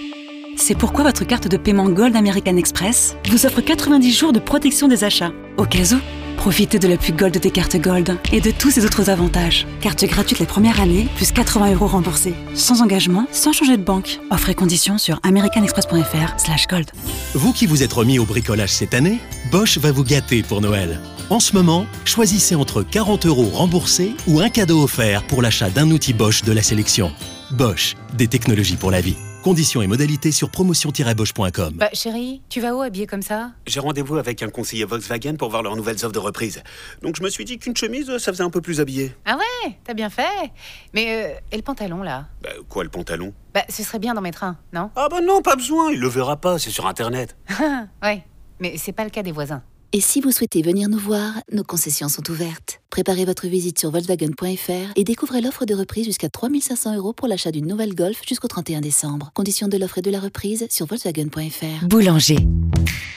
C'est 0.57 0.77
pourquoi 0.77 1.05
votre 1.05 1.25
carte 1.25 1.49
de 1.49 1.57
paiement 1.57 1.89
Gold 1.89 2.15
American 2.15 2.57
Express 2.57 3.17
vous 3.29 3.47
offre 3.47 3.61
90 3.61 4.13
jours 4.13 4.33
de 4.33 4.39
protection 4.39 4.87
des 4.87 5.05
achats. 5.05 5.33
Au 5.57 5.65
cas 5.65 5.95
où, 5.95 5.99
profitez 6.37 6.79
de 6.79 6.87
l'appui 6.89 7.13
Gold 7.13 7.39
des 7.39 7.51
cartes 7.51 7.77
Gold 7.77 8.17
et 8.33 8.41
de 8.41 8.51
tous 8.51 8.71
ces 8.71 8.85
autres 8.85 9.11
avantages. 9.11 9.67
Carte 9.81 10.05
gratuite 10.05 10.39
les 10.39 10.47
premières 10.47 10.81
années, 10.81 11.09
plus 11.17 11.33
80 11.33 11.73
euros 11.73 11.87
remboursés. 11.87 12.35
Sans 12.55 12.83
engagement, 12.83 13.27
sans 13.33 13.53
changer 13.53 13.77
de 13.77 13.83
banque. 13.83 14.21
Offres 14.31 14.51
et 14.51 14.55
conditions 14.55 14.99
sur 14.99 15.21
americanexpress.fr 15.23 16.39
slash 16.39 16.67
gold. 16.69 16.91
Vous 17.35 17.53
qui 17.53 17.67
vous 17.67 17.83
êtes 17.83 17.93
remis 17.93 18.19
au 18.19 18.25
bricolage 18.25 18.73
cette 18.73 18.95
année, 18.95 19.19
Bosch 19.51 19.79
va 19.79 19.91
vous 19.91 20.05
gâter 20.05 20.43
pour 20.43 20.61
Noël. 20.61 21.01
En 21.31 21.41
ce 21.41 21.55
moment, 21.55 21.87
choisissez 22.05 22.55
entre 22.55 22.83
40 22.83 23.27
euros 23.27 23.49
remboursés 23.53 24.15
ou 24.27 24.41
un 24.41 24.49
cadeau 24.51 24.83
offert 24.83 25.23
pour 25.25 25.41
l'achat 25.41 25.71
d'un 25.71 25.91
outil 25.91 26.13
Bosch 26.13 26.43
de 26.43 26.53
la 26.53 26.63
sélection. 26.63 27.11
Bosch, 27.53 27.97
des 28.15 28.29
technologies 28.29 28.77
pour 28.77 28.91
la 28.91 29.01
vie. 29.01 29.17
Conditions 29.43 29.83
et 29.83 29.89
modalités 29.89 30.31
sur 30.31 30.51
promotion-bosch.com. 30.51 31.75
Bah 31.75 31.89
chérie, 31.93 32.43
tu 32.49 32.61
vas 32.61 32.77
où 32.77 32.81
habillé 32.83 33.09
comme 33.09 33.23
ça? 33.23 33.51
J'ai 33.67 33.81
rendez-vous 33.81 34.17
avec 34.17 34.41
un 34.41 34.49
conseiller 34.49 34.85
Volkswagen 34.85 35.35
pour 35.35 35.51
voir 35.51 35.65
leurs 35.65 35.75
nouvelles 35.75 35.97
offres 35.97 36.13
de 36.13 36.21
reprise. 36.21 36.63
Donc 37.03 37.17
je 37.17 37.25
me 37.25 37.29
suis 37.29 37.45
dit 37.45 37.59
qu'une 37.59 37.77
chemise, 37.77 38.07
ça 38.19 38.33
faisait 38.33 38.45
un 38.45 38.51
peu 38.51 38.61
plus 38.61 38.79
habillé. 38.81 39.17
Ah 39.25 39.37
ouais, 39.37 39.77
t'as 39.83 39.95
bien 39.95 40.11
fait. 40.11 40.53
Mais 40.95 41.35
euh, 41.35 41.41
et 41.51 41.57
le 41.57 41.63
pantalon 41.63 42.05
là? 42.05 42.27
Bah, 42.43 42.51
quoi, 42.69 42.85
le 42.85 42.91
pantalon? 42.91 43.35
Bah 43.53 43.65
ce 43.69 43.83
serait 43.83 43.99
bien 43.99 44.15
d'en 44.15 44.21
mettre 44.21 44.45
un, 44.45 44.57
non? 44.73 44.91
Ah 44.95 45.09
bah 45.11 45.21
non, 45.21 45.43
pas 45.43 45.57
besoin, 45.57 45.91
il 45.91 45.99
le 45.99 46.09
verra 46.09 46.37
pas, 46.37 46.61
c'est 46.61 46.71
sur 46.71 46.87
Internet. 46.87 47.37
Ouais, 48.03 48.25
mais 48.61 48.77
c'est 48.79 48.93
pas 48.93 49.03
le 49.05 49.11
cas 49.11 49.25
des 49.25 49.33
voisins. 49.33 49.63
Et 49.95 50.01
si 50.01 50.23
vous 50.23 50.31
souhaitez 50.31 50.63
venir 50.63 50.89
nous 50.89 50.99
voir, 50.99 51.35
nos 51.53 51.65
concessions 51.65 52.09
sont 52.09 52.31
ouvertes. 52.31 52.81
Préparez 52.89 53.27
votre 53.27 53.47
visite 53.47 53.79
sur 53.79 53.91
Volkswagen.fr 53.91 54.93
et 54.97 55.05
découvrez 55.05 55.43
l'offre 55.43 55.67
de 55.67 55.75
reprise 55.75 56.07
jusqu'à 56.07 56.31
3500 56.31 56.97
euros 56.97 57.13
pour 57.13 57.29
l'achat 57.29 57.51
d'une 57.51 57.67
nouvelle 57.67 57.95
Golf 57.95 58.23
jusqu'au 58.27 58.49
31 58.49 58.81
décembre. 58.81 59.31
Conditions 59.35 59.69
de 59.69 59.77
l'offre 59.77 59.99
et 59.99 60.03
de 60.03 60.11
la 60.11 60.19
reprise 60.19 60.67
sur 60.71 60.87
Volkswagen.fr. 60.87 61.87
Boulanger. 61.87 62.39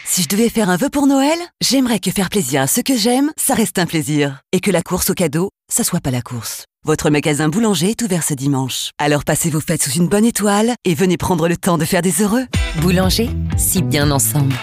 Si 0.06 0.24
je 0.24 0.28
devais 0.28 0.50
faire 0.50 0.70
un 0.70 0.76
vœu 0.76 0.90
pour 0.90 1.08
Noël, 1.08 1.40
j'aimerais 1.62 2.00
que 2.00 2.12
faire 2.12 2.30
plaisir 2.30 2.62
à 2.62 2.68
ceux 2.68 2.84
que 2.84 2.98
j'aime, 2.98 3.32
ça 3.38 3.54
reste 3.54 3.80
un 3.80 3.86
plaisir. 3.86 4.42
Et 4.52 4.60
que 4.60 4.70
la 4.70 4.82
course 4.82 5.10
au 5.10 5.14
cadeau, 5.14 5.52
ça 5.72 5.86
soit 5.86 6.02
pas 6.02 6.12
la 6.12 6.22
course. 6.22 6.66
Votre 6.84 7.10
magasin 7.10 7.48
Boulanger 7.48 7.92
est 7.92 8.02
ouvert 8.02 8.24
ce 8.24 8.34
dimanche. 8.34 8.90
Alors 8.98 9.24
passez 9.24 9.50
vos 9.50 9.62
fêtes 9.62 9.82
sous 9.82 9.92
une 9.92 10.10
bonne 10.10 10.26
étoile 10.26 10.74
et 10.84 10.94
venez 10.94 11.16
prendre 11.16 11.48
le 11.48 11.56
temps 11.56 11.78
de 11.78 11.86
faire 11.86 12.02
des 12.02 12.22
heureux. 12.22 12.46
Boulanger, 12.82 13.30
si 13.58 13.82
bien 13.82 14.12
ensemble. 14.12 14.54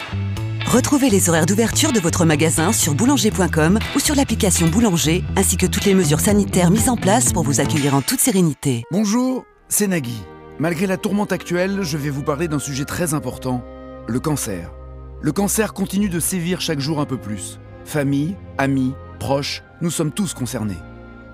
Retrouvez 0.73 1.11
les 1.11 1.29
horaires 1.29 1.45
d'ouverture 1.45 1.93
de 1.93 2.01
votre 2.01 2.25
magasin 2.25 2.73
sur 2.73 2.95
boulanger.com 2.95 3.79
ou 3.95 4.01
sur 4.01 4.15
l'application 4.15 4.69
Boulanger, 4.69 5.23
ainsi 5.37 5.59
que 5.59 5.67
toutes 5.67 5.85
les 5.85 5.93
mesures 5.93 6.21
sanitaires 6.21 6.71
mises 6.71 6.89
en 6.89 6.97
place 6.97 7.31
pour 7.31 7.43
vous 7.43 7.61
accueillir 7.61 7.95
en 7.95 8.01
toute 8.01 8.21
sérénité. 8.21 8.85
Bonjour, 8.91 9.45
c'est 9.69 9.87
Nagui. 9.87 10.23
Malgré 10.59 10.87
la 10.87 10.97
tourmente 10.97 11.31
actuelle, 11.31 11.83
je 11.83 11.99
vais 11.99 12.09
vous 12.09 12.23
parler 12.23 12.49
d'un 12.49 12.59
sujet 12.59 12.87
très 12.87 13.13
important, 13.13 13.63
le 14.07 14.19
cancer. 14.19 14.73
Le 15.21 15.31
cancer 15.31 15.75
continue 15.75 16.09
de 16.09 16.19
sévir 16.19 16.63
chaque 16.63 16.81
jour 16.81 17.01
un 17.01 17.07
peu 17.07 17.19
plus. 17.19 17.61
Famille, 17.85 18.35
amis, 18.57 18.95
proches, 19.19 19.63
nous 19.83 19.91
sommes 19.91 20.11
tous 20.11 20.33
concernés. 20.33 20.81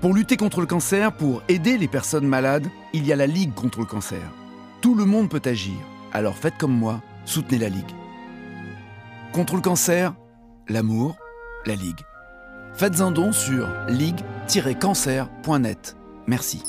Pour 0.01 0.15
lutter 0.15 0.37
contre 0.37 0.61
le 0.61 0.67
cancer, 0.67 1.13
pour 1.13 1.45
aider 1.47 1.79
les 1.79 1.87
personnes 1.87 2.27
malades, 2.27 2.67
il 2.93 3.07
y 3.07 3.13
a 3.13 3.17
la 3.17 3.29
Ligue 3.29 3.55
contre 3.55 3.79
le 3.79 3.87
cancer. 3.87 4.33
Tout 4.81 4.97
le 4.97 5.05
monde 5.05 5.29
peut 5.29 5.43
agir, 5.45 5.79
alors 6.13 6.37
faites 6.37 6.59
comme 6.59 6.77
moi, 6.77 7.01
soutenez 7.25 7.59
la 7.59 7.69
Ligue. 7.69 7.98
Contre 9.33 9.57
le 9.57 9.61
cancer, 9.61 10.15
l'amour, 10.69 11.17
la 11.67 11.75
Ligue. 11.75 12.01
Faites 12.75 13.01
un 13.01 13.11
don 13.11 13.33
sur 13.33 13.69
ligue-cancer.net. 13.89 15.97
Merci. 16.27 16.63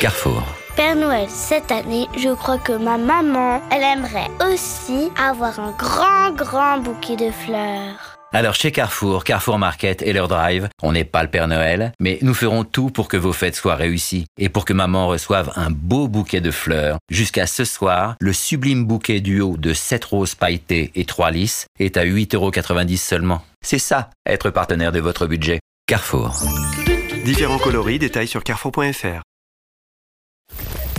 Carrefour. 0.00 0.42
Père 0.76 0.96
Noël, 0.96 1.28
cette 1.28 1.70
année, 1.70 2.06
je 2.16 2.34
crois 2.34 2.58
que 2.58 2.72
ma 2.72 2.98
maman, 2.98 3.60
elle 3.70 3.82
aimerait 3.82 4.30
aussi 4.50 5.10
avoir 5.18 5.60
un 5.60 5.72
grand, 5.72 6.32
grand 6.34 6.78
bouquet 6.78 7.16
de 7.16 7.30
fleurs. 7.30 8.16
Alors 8.34 8.56
chez 8.56 8.72
Carrefour, 8.72 9.22
Carrefour 9.22 9.60
Market 9.60 10.02
et 10.02 10.12
leur 10.12 10.26
drive, 10.26 10.68
on 10.82 10.90
n'est 10.90 11.04
pas 11.04 11.22
le 11.22 11.30
Père 11.30 11.46
Noël, 11.46 11.92
mais 12.00 12.18
nous 12.20 12.34
ferons 12.34 12.64
tout 12.64 12.90
pour 12.90 13.06
que 13.06 13.16
vos 13.16 13.32
fêtes 13.32 13.54
soient 13.54 13.76
réussies 13.76 14.26
et 14.38 14.48
pour 14.48 14.64
que 14.64 14.72
maman 14.72 15.06
reçoive 15.06 15.52
un 15.54 15.70
beau 15.70 16.08
bouquet 16.08 16.40
de 16.40 16.50
fleurs. 16.50 16.98
Jusqu'à 17.08 17.46
ce 17.46 17.64
soir, 17.64 18.16
le 18.18 18.32
sublime 18.32 18.86
bouquet 18.86 19.20
duo 19.20 19.56
de 19.56 19.72
7 19.72 20.04
roses 20.06 20.34
pailletées 20.34 20.90
et 20.96 21.04
3 21.04 21.30
lisses 21.30 21.66
est 21.78 21.96
à 21.96 22.04
8,90€ 22.04 22.96
seulement. 22.96 23.40
C'est 23.64 23.78
ça, 23.78 24.10
être 24.26 24.50
partenaire 24.50 24.90
de 24.90 24.98
votre 24.98 25.28
budget. 25.28 25.60
Carrefour. 25.86 26.42
Différents 27.24 27.60
coloris, 27.60 28.00
détails 28.00 28.26
sur 28.26 28.42
carrefour.fr. 28.42 29.22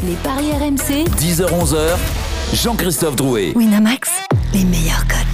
Les 0.06 0.16
paris 0.24 0.54
RMC. 0.54 1.04
10h-11h, 1.20 1.98
Jean-Christophe 2.54 3.18
Drouet. 3.18 3.52
Winamax, 3.58 4.10
les 4.54 4.64
meilleurs 4.64 5.06
codes. 5.06 5.25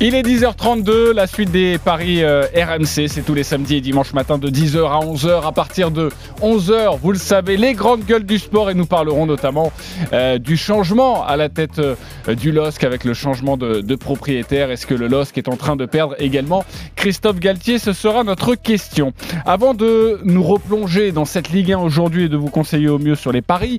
Il 0.00 0.16
est 0.16 0.22
10h32, 0.22 1.12
la 1.12 1.28
suite 1.28 1.52
des 1.52 1.78
paris 1.78 2.24
euh, 2.24 2.46
RMC, 2.52 3.06
c'est 3.06 3.24
tous 3.24 3.32
les 3.32 3.44
samedis 3.44 3.76
et 3.76 3.80
dimanches 3.80 4.12
matin 4.12 4.38
de 4.38 4.50
10h 4.50 4.90
à 4.90 5.06
11h. 5.06 5.46
À 5.46 5.52
partir 5.52 5.92
de 5.92 6.10
11h, 6.42 6.98
vous 7.00 7.12
le 7.12 7.18
savez, 7.18 7.56
les 7.56 7.74
grandes 7.74 8.04
gueules 8.04 8.26
du 8.26 8.40
sport 8.40 8.70
et 8.70 8.74
nous 8.74 8.86
parlerons 8.86 9.24
notamment 9.24 9.72
euh, 10.12 10.38
du 10.38 10.56
changement 10.56 11.24
à 11.24 11.36
la 11.36 11.48
tête 11.48 11.78
euh, 11.78 11.94
du 12.34 12.50
LOSC 12.50 12.82
avec 12.82 13.04
le 13.04 13.14
changement 13.14 13.56
de, 13.56 13.94
propriétaire. 13.94 14.72
Est-ce 14.72 14.88
que 14.88 14.94
le 14.94 15.06
LOSC 15.06 15.38
est 15.38 15.48
en 15.48 15.56
train 15.56 15.76
de 15.76 15.86
perdre 15.86 16.16
également? 16.18 16.64
Christophe 16.96 17.38
Galtier, 17.38 17.78
ce 17.78 17.92
sera 17.92 18.24
notre 18.24 18.56
question. 18.56 19.12
Avant 19.46 19.74
de 19.74 20.20
nous 20.24 20.42
replonger 20.42 21.12
dans 21.12 21.24
cette 21.24 21.50
Ligue 21.50 21.72
1 21.72 21.78
aujourd'hui 21.78 22.24
et 22.24 22.28
de 22.28 22.36
vous 22.36 22.50
conseiller 22.50 22.88
au 22.88 22.98
mieux 22.98 23.14
sur 23.14 23.30
les 23.30 23.42
paris, 23.42 23.78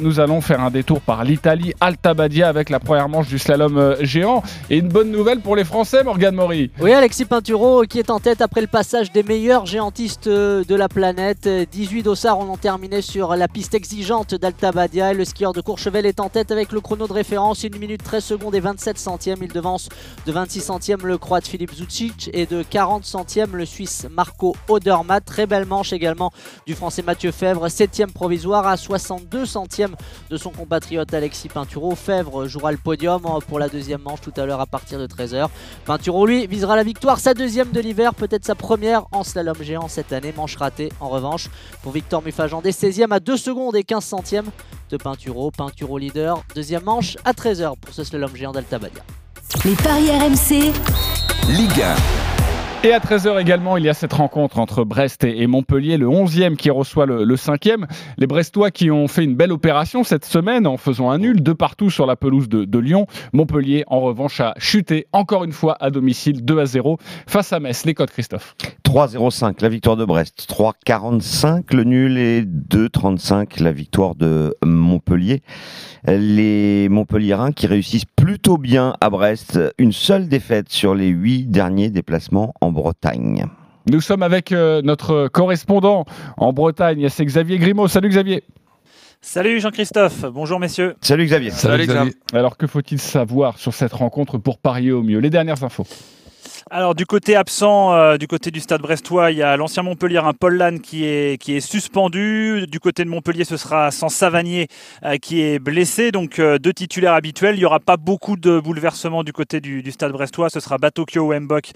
nous 0.00 0.20
allons 0.20 0.40
faire 0.40 0.60
un 0.60 0.70
détour 0.70 1.00
par 1.00 1.24
l'Italie, 1.24 1.72
Alta 1.80 2.12
Badia 2.12 2.48
avec 2.48 2.68
la 2.68 2.80
première 2.80 3.08
manche 3.08 3.28
du 3.28 3.38
slalom 3.38 3.96
géant. 4.00 4.42
Et 4.68 4.78
une 4.78 4.88
bonne 4.88 5.10
nouvelle 5.10 5.40
pour 5.46 5.54
les 5.54 5.62
Français, 5.62 6.02
Morgane 6.02 6.34
Maury. 6.34 6.72
Oui, 6.80 6.92
Alexis 6.92 7.24
Pinturo 7.24 7.82
qui 7.82 8.00
est 8.00 8.10
en 8.10 8.18
tête 8.18 8.40
après 8.40 8.62
le 8.62 8.66
passage 8.66 9.12
des 9.12 9.22
meilleurs 9.22 9.64
géantistes 9.64 10.26
euh, 10.26 10.64
de 10.64 10.74
la 10.74 10.88
planète. 10.88 11.48
18 11.70 12.02
dossards 12.02 12.40
en 12.40 12.48
ont 12.48 12.56
terminé 12.56 13.00
sur 13.00 13.36
la 13.36 13.46
piste 13.46 13.72
exigeante 13.72 14.34
d'Alta 14.34 14.72
Badia. 14.72 15.12
Et 15.12 15.14
le 15.14 15.24
skieur 15.24 15.52
de 15.52 15.60
Courchevel 15.60 16.04
est 16.04 16.18
en 16.18 16.30
tête 16.30 16.50
avec 16.50 16.72
le 16.72 16.80
chrono 16.80 17.06
de 17.06 17.12
référence 17.12 17.64
1 17.64 17.78
minute 17.78 18.02
13 18.02 18.24
secondes 18.24 18.56
et 18.56 18.60
27 18.60 18.98
centièmes. 18.98 19.38
Il 19.40 19.52
devance 19.52 19.88
de 20.26 20.32
26 20.32 20.60
centièmes 20.62 21.06
le 21.06 21.16
croate 21.16 21.46
Philippe 21.46 21.74
Zucic 21.74 22.28
et 22.32 22.46
de 22.46 22.64
40 22.64 23.04
centièmes 23.04 23.54
le 23.54 23.66
Suisse 23.66 24.08
Marco 24.10 24.56
Odermatt. 24.66 25.24
Très 25.24 25.46
belle 25.46 25.66
manche 25.66 25.92
également 25.92 26.32
du 26.66 26.74
Français 26.74 27.02
Mathieu 27.02 27.30
Fèvre, 27.30 27.68
7 27.68 28.06
provisoire 28.12 28.66
à 28.66 28.76
62 28.76 29.46
centièmes 29.46 29.94
de 30.28 30.36
son 30.38 30.50
compatriote 30.50 31.14
Alexis 31.14 31.50
Pinturo. 31.50 31.94
Fèvre 31.94 32.48
jouera 32.48 32.72
le 32.72 32.78
podium 32.78 33.22
pour 33.46 33.60
la 33.60 33.68
deuxième 33.68 34.02
manche 34.02 34.20
tout 34.20 34.34
à 34.36 34.44
l'heure 34.44 34.60
à 34.60 34.66
partir 34.66 34.98
de 34.98 35.06
13h. 35.06 35.35
Pinturo, 35.84 36.26
lui, 36.26 36.46
visera 36.46 36.76
la 36.76 36.82
victoire, 36.82 37.18
sa 37.18 37.34
deuxième 37.34 37.70
de 37.70 37.80
l'hiver, 37.80 38.14
peut-être 38.14 38.44
sa 38.44 38.54
première 38.54 39.04
en 39.12 39.24
slalom 39.24 39.56
géant 39.60 39.88
cette 39.88 40.12
année. 40.12 40.32
Manche 40.36 40.56
ratée 40.56 40.90
en 41.00 41.08
revanche 41.08 41.48
pour 41.82 41.92
Victor 41.92 42.22
Mufagandé, 42.22 42.72
16e 42.72 43.12
à 43.12 43.20
2 43.20 43.36
secondes 43.36 43.76
et 43.76 43.84
15 43.84 44.04
centièmes 44.04 44.50
de 44.90 44.96
Pinturo. 44.96 45.50
Pinturo 45.50 45.98
leader, 45.98 46.42
deuxième 46.54 46.84
manche 46.84 47.16
à 47.24 47.32
13h 47.32 47.74
pour 47.80 47.94
ce 47.94 48.04
slalom 48.04 48.34
géant 48.34 48.52
d'Alta 48.52 48.78
Badia. 48.78 49.02
Les 49.64 49.74
paris 49.74 50.10
RMC. 50.10 50.72
Ligue 51.48 51.82
1. 51.82 52.45
Et 52.86 52.92
à 52.92 53.00
13h 53.00 53.40
également, 53.40 53.76
il 53.76 53.82
y 53.82 53.88
a 53.88 53.94
cette 53.94 54.12
rencontre 54.12 54.60
entre 54.60 54.84
Brest 54.84 55.24
et 55.24 55.48
Montpellier, 55.48 55.96
le 55.96 56.06
11e 56.06 56.54
qui 56.54 56.70
reçoit 56.70 57.04
le, 57.04 57.24
le 57.24 57.34
5e. 57.34 57.86
Les 58.16 58.28
Brestois 58.28 58.70
qui 58.70 58.92
ont 58.92 59.08
fait 59.08 59.24
une 59.24 59.34
belle 59.34 59.50
opération 59.50 60.04
cette 60.04 60.24
semaine 60.24 60.68
en 60.68 60.76
faisant 60.76 61.10
un 61.10 61.18
nul 61.18 61.42
de 61.42 61.52
partout 61.52 61.90
sur 61.90 62.06
la 62.06 62.14
pelouse 62.14 62.48
de, 62.48 62.64
de 62.64 62.78
Lyon. 62.78 63.08
Montpellier, 63.32 63.82
en 63.88 63.98
revanche, 63.98 64.38
a 64.38 64.54
chuté 64.58 65.08
encore 65.12 65.42
une 65.42 65.50
fois 65.50 65.76
à 65.80 65.90
domicile 65.90 66.44
2 66.44 66.60
à 66.60 66.66
0 66.66 66.98
face 67.26 67.52
à 67.52 67.58
Metz. 67.58 67.84
Les 67.86 67.94
codes, 67.94 68.12
Christophe. 68.12 68.54
3-0-5 68.84 69.62
la 69.62 69.68
victoire 69.68 69.96
de 69.96 70.04
Brest, 70.04 70.46
3-45 70.48 71.74
le 71.74 71.82
nul 71.82 72.18
et 72.18 72.42
2-35 72.42 73.60
la 73.64 73.72
victoire 73.72 74.14
de 74.14 74.54
Montpellier. 74.64 75.42
Les 76.06 76.88
Montpelliérains 76.88 77.50
qui 77.50 77.66
réussissent 77.66 78.06
plutôt 78.26 78.58
bien 78.58 78.92
à 79.00 79.08
Brest, 79.08 79.56
une 79.78 79.92
seule 79.92 80.26
défaite 80.26 80.68
sur 80.68 80.96
les 80.96 81.06
huit 81.06 81.46
derniers 81.48 81.90
déplacements 81.90 82.54
en 82.60 82.72
Bretagne. 82.72 83.46
Nous 83.88 84.00
sommes 84.00 84.24
avec 84.24 84.50
euh, 84.50 84.82
notre 84.82 85.28
correspondant 85.28 86.06
en 86.36 86.52
Bretagne, 86.52 87.08
c'est 87.08 87.24
Xavier 87.24 87.56
Grimaud. 87.58 87.86
Salut 87.86 88.08
Xavier. 88.08 88.42
Salut 89.20 89.60
Jean-Christophe, 89.60 90.24
bonjour 90.32 90.58
messieurs. 90.58 90.96
Salut 91.02 91.26
Xavier. 91.26 91.52
Alors 92.32 92.56
que 92.56 92.66
faut-il 92.66 92.98
savoir 92.98 93.58
sur 93.58 93.72
cette 93.72 93.92
rencontre 93.92 94.38
pour 94.38 94.58
parier 94.58 94.90
au 94.90 95.04
mieux? 95.04 95.20
Les 95.20 95.30
dernières 95.30 95.62
infos. 95.62 95.86
Alors 96.70 96.94
du 96.94 97.06
côté 97.06 97.36
absent, 97.36 97.92
euh, 97.92 98.16
du 98.16 98.26
côté 98.26 98.50
du 98.50 98.60
stade 98.60 98.82
brestois, 98.82 99.30
il 99.30 99.38
y 99.38 99.42
a 99.42 99.56
l'ancien 99.56 99.82
Montpellier, 99.82 100.20
Paul 100.38 100.56
Lannes 100.56 100.80
qui 100.80 101.04
est, 101.04 101.40
qui 101.40 101.56
est 101.56 101.60
suspendu. 101.60 102.66
Du 102.68 102.80
côté 102.80 103.04
de 103.04 103.10
Montpellier, 103.10 103.44
ce 103.44 103.56
sera 103.56 103.90
sans 103.90 104.08
Savanier 104.08 104.68
euh, 105.04 105.16
qui 105.16 105.42
est 105.42 105.58
blessé. 105.58 106.12
Donc 106.12 106.38
euh, 106.38 106.58
deux 106.58 106.72
titulaires 106.72 107.14
habituels. 107.14 107.56
Il 107.56 107.58
n'y 107.58 107.64
aura 107.64 107.80
pas 107.80 107.96
beaucoup 107.96 108.36
de 108.36 108.60
bouleversements 108.60 109.24
du 109.24 109.32
côté 109.32 109.60
du, 109.60 109.90
stade 109.90 110.12
brestois. 110.12 110.50
Ce 110.50 110.60
sera 110.60 110.78
Batokyo 110.78 111.32
ou 111.32 111.38
Mbok 111.38 111.70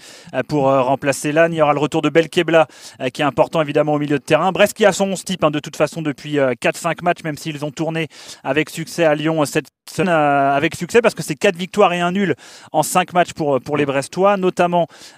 pour 0.47 0.63
remplacer 0.63 1.31
Lannes. 1.31 1.53
Il 1.53 1.57
y 1.57 1.61
aura 1.61 1.73
le 1.73 1.79
retour 1.79 2.01
de 2.01 2.09
Belkebla 2.09 2.67
qui 3.13 3.21
est 3.21 3.25
important 3.25 3.61
évidemment 3.61 3.93
au 3.93 3.99
milieu 3.99 4.19
de 4.19 4.23
terrain. 4.23 4.51
Brest 4.51 4.73
qui 4.73 4.85
a 4.85 4.91
son 4.91 5.11
11 5.11 5.23
type 5.23 5.43
hein, 5.43 5.51
de 5.51 5.59
toute 5.59 5.75
façon 5.75 6.01
depuis 6.01 6.39
euh, 6.39 6.53
4-5 6.53 7.03
matchs, 7.03 7.23
même 7.23 7.37
s'ils 7.37 7.63
ont 7.65 7.71
tourné 7.71 8.07
avec 8.43 8.69
succès 8.69 9.03
à 9.03 9.15
Lyon 9.15 9.43
cette 9.45 9.67
semaine, 9.89 10.09
avec 10.09 10.75
succès 10.75 11.01
parce 11.01 11.15
que 11.15 11.23
c'est 11.23 11.35
4 11.35 11.55
victoires 11.55 11.93
et 11.93 11.99
un 11.99 12.11
nul 12.11 12.35
en 12.71 12.83
5 12.83 13.13
matchs 13.13 13.33
pour, 13.33 13.59
pour 13.59 13.77
les 13.77 13.85
Brestois, 13.85 14.37
notamment 14.37 14.70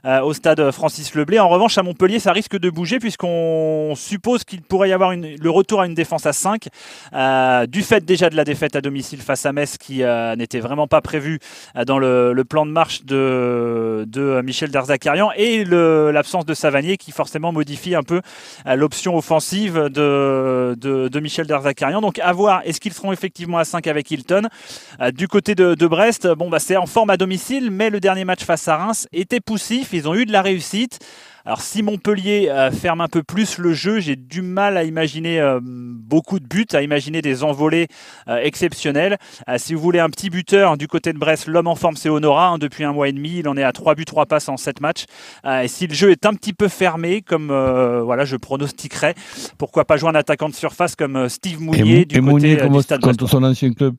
euh, 0.06 0.22
au 0.22 0.34
stade 0.34 0.72
Francis 0.72 1.13
Leblé. 1.16 1.39
En 1.39 1.50
revanche, 1.50 1.78
à 1.78 1.84
Montpellier, 1.84 2.20
ça 2.20 2.32
risque 2.32 2.58
de 2.58 2.70
bouger 2.70 3.00
puisqu'on 3.00 3.94
suppose 3.96 4.44
qu'il 4.44 4.62
pourrait 4.62 4.89
y 4.89 4.94
avoir 4.94 5.13
le 5.13 5.50
retour 5.50 5.82
à 5.82 5.86
une 5.86 5.94
défense 5.94 6.26
à 6.26 6.34
5, 6.34 6.68
euh, 7.13 7.66
du 7.66 7.84
fait 7.84 8.04
déjà 8.04 8.30
de 8.30 8.36
la 8.36 8.44
défaite 8.44 8.76
à 8.76 8.82
domicile 8.82 9.22
face 9.22 9.46
à 9.46 9.54
Metz 9.54 9.78
qui 9.78 10.04
euh, 10.04 10.36
n'était 10.36 10.60
vraiment 10.60 10.88
pas 10.88 11.02
prévu 11.02 11.39
euh, 11.76 11.86
dans 11.86 12.00
le, 12.00 12.44
plan 12.44 12.66
de 12.66 12.72
marche 12.72 13.04
de, 13.06 14.42
Michel 14.44 14.70
Darzacarian 14.70 15.32
et 15.36 15.63
l'absence 15.63 16.46
de 16.46 16.54
Savanier 16.54 16.98
qui 16.98 17.12
forcément 17.12 17.52
modifie 17.52 17.96
un 17.96 18.04
peu 18.04 18.22
l'option 18.66 19.16
offensive 19.16 19.89
de, 19.89 21.20
Michel 21.22 21.48
Darzacarian. 21.48 22.02
Donc 22.02 22.20
à 22.20 22.34
voir, 22.34 22.62
est-ce 22.66 22.82
qu'ils 22.82 22.94
seront 22.94 23.12
effectivement 23.13 23.58
à 23.58 23.63
5 23.63 23.88
avec 23.88 24.12
Hilton? 24.12 24.50
Du 25.13 25.28
côté 25.28 25.56
de, 25.56 25.74
de 25.74 25.88
Brest, 25.88 26.28
bon 26.28 26.50
bah 26.50 26.60
c'est 26.60 26.76
en 26.76 26.86
forme 26.86 27.10
à 27.10 27.18
domicile, 27.18 27.72
mais 27.72 27.89
le 27.89 28.00
dernier 28.00 28.26
match 28.26 28.44
face 28.44 28.68
à 28.68 28.78
Reims 28.78 29.08
était 29.13 29.39
poussif, 29.43 29.89
ils 29.93 30.08
ont 30.08 30.15
eu 30.15 30.25
de 30.25 30.32
la 30.32 30.41
réussite. 30.41 30.99
Alors 31.45 31.60
si 31.62 31.84
Montpellier 31.84 32.47
euh, 32.49 32.71
ferme 32.71 33.01
un 33.01 33.10
peu 33.10 33.21
plus 33.21 33.58
le 33.58 33.73
jeu, 33.73 33.99
j'ai 33.99 34.15
du 34.15 34.41
mal 34.41 34.77
à 34.77 34.86
imaginer 34.86 35.41
euh, 35.41 35.60
beaucoup 35.62 36.39
de 36.39 36.47
buts, 36.47 36.65
à 36.71 36.82
imaginer 36.82 37.21
des 37.21 37.43
envolées 37.43 37.88
euh, 38.29 38.38
exceptionnelles. 38.38 39.17
Si 39.58 39.73
vous 39.73 39.82
voulez 39.82 39.99
un 39.99 40.10
petit 40.10 40.29
buteur 40.29 40.77
du 40.77 40.88
côté 40.88 41.12
de 41.12 41.17
Brest, 41.17 41.47
l'homme 41.47 41.67
en 41.67 41.75
forme 41.75 41.97
c'est 41.97 42.08
Honora, 42.08 42.47
hein, 42.47 42.58
depuis 42.60 42.86
un 42.86 42.93
mois 42.93 43.10
et 43.10 43.12
demi, 43.12 43.39
il 43.39 43.47
en 43.49 43.58
est 43.58 43.63
à 43.63 43.73
3 43.73 43.95
buts, 43.95 44.06
3 44.06 44.25
passes 44.25 44.47
en 44.47 44.56
7 44.56 44.79
matchs. 44.79 45.03
Et 45.62 45.67
si 45.67 45.88
le 45.88 45.93
jeu 45.93 46.12
est 46.12 46.25
un 46.25 46.34
petit 46.34 46.53
peu 46.53 46.69
fermé, 46.69 47.21
comme 47.21 47.51
euh, 47.51 48.01
voilà, 48.03 48.23
je 48.23 48.38
pronostiquerais, 48.38 49.15
pourquoi 49.58 49.84
pas 49.84 49.97
jouer 49.97 50.12
un 50.12 50.15
attaquant 50.15 50.47
de 50.47 50.56
surface 50.56 50.95
comme 50.95 51.27
Steve 51.27 51.60
Mouillet 51.60 52.01
et 52.01 52.06
du 52.06 52.15
et 52.15 52.19
côté 52.19 52.21
Mounier 52.21 52.56
du 52.56 52.82
Stade 52.82 53.01
Brestois. 53.01 53.27
son 53.27 53.43
ancien 53.43 53.73
club. 53.73 53.95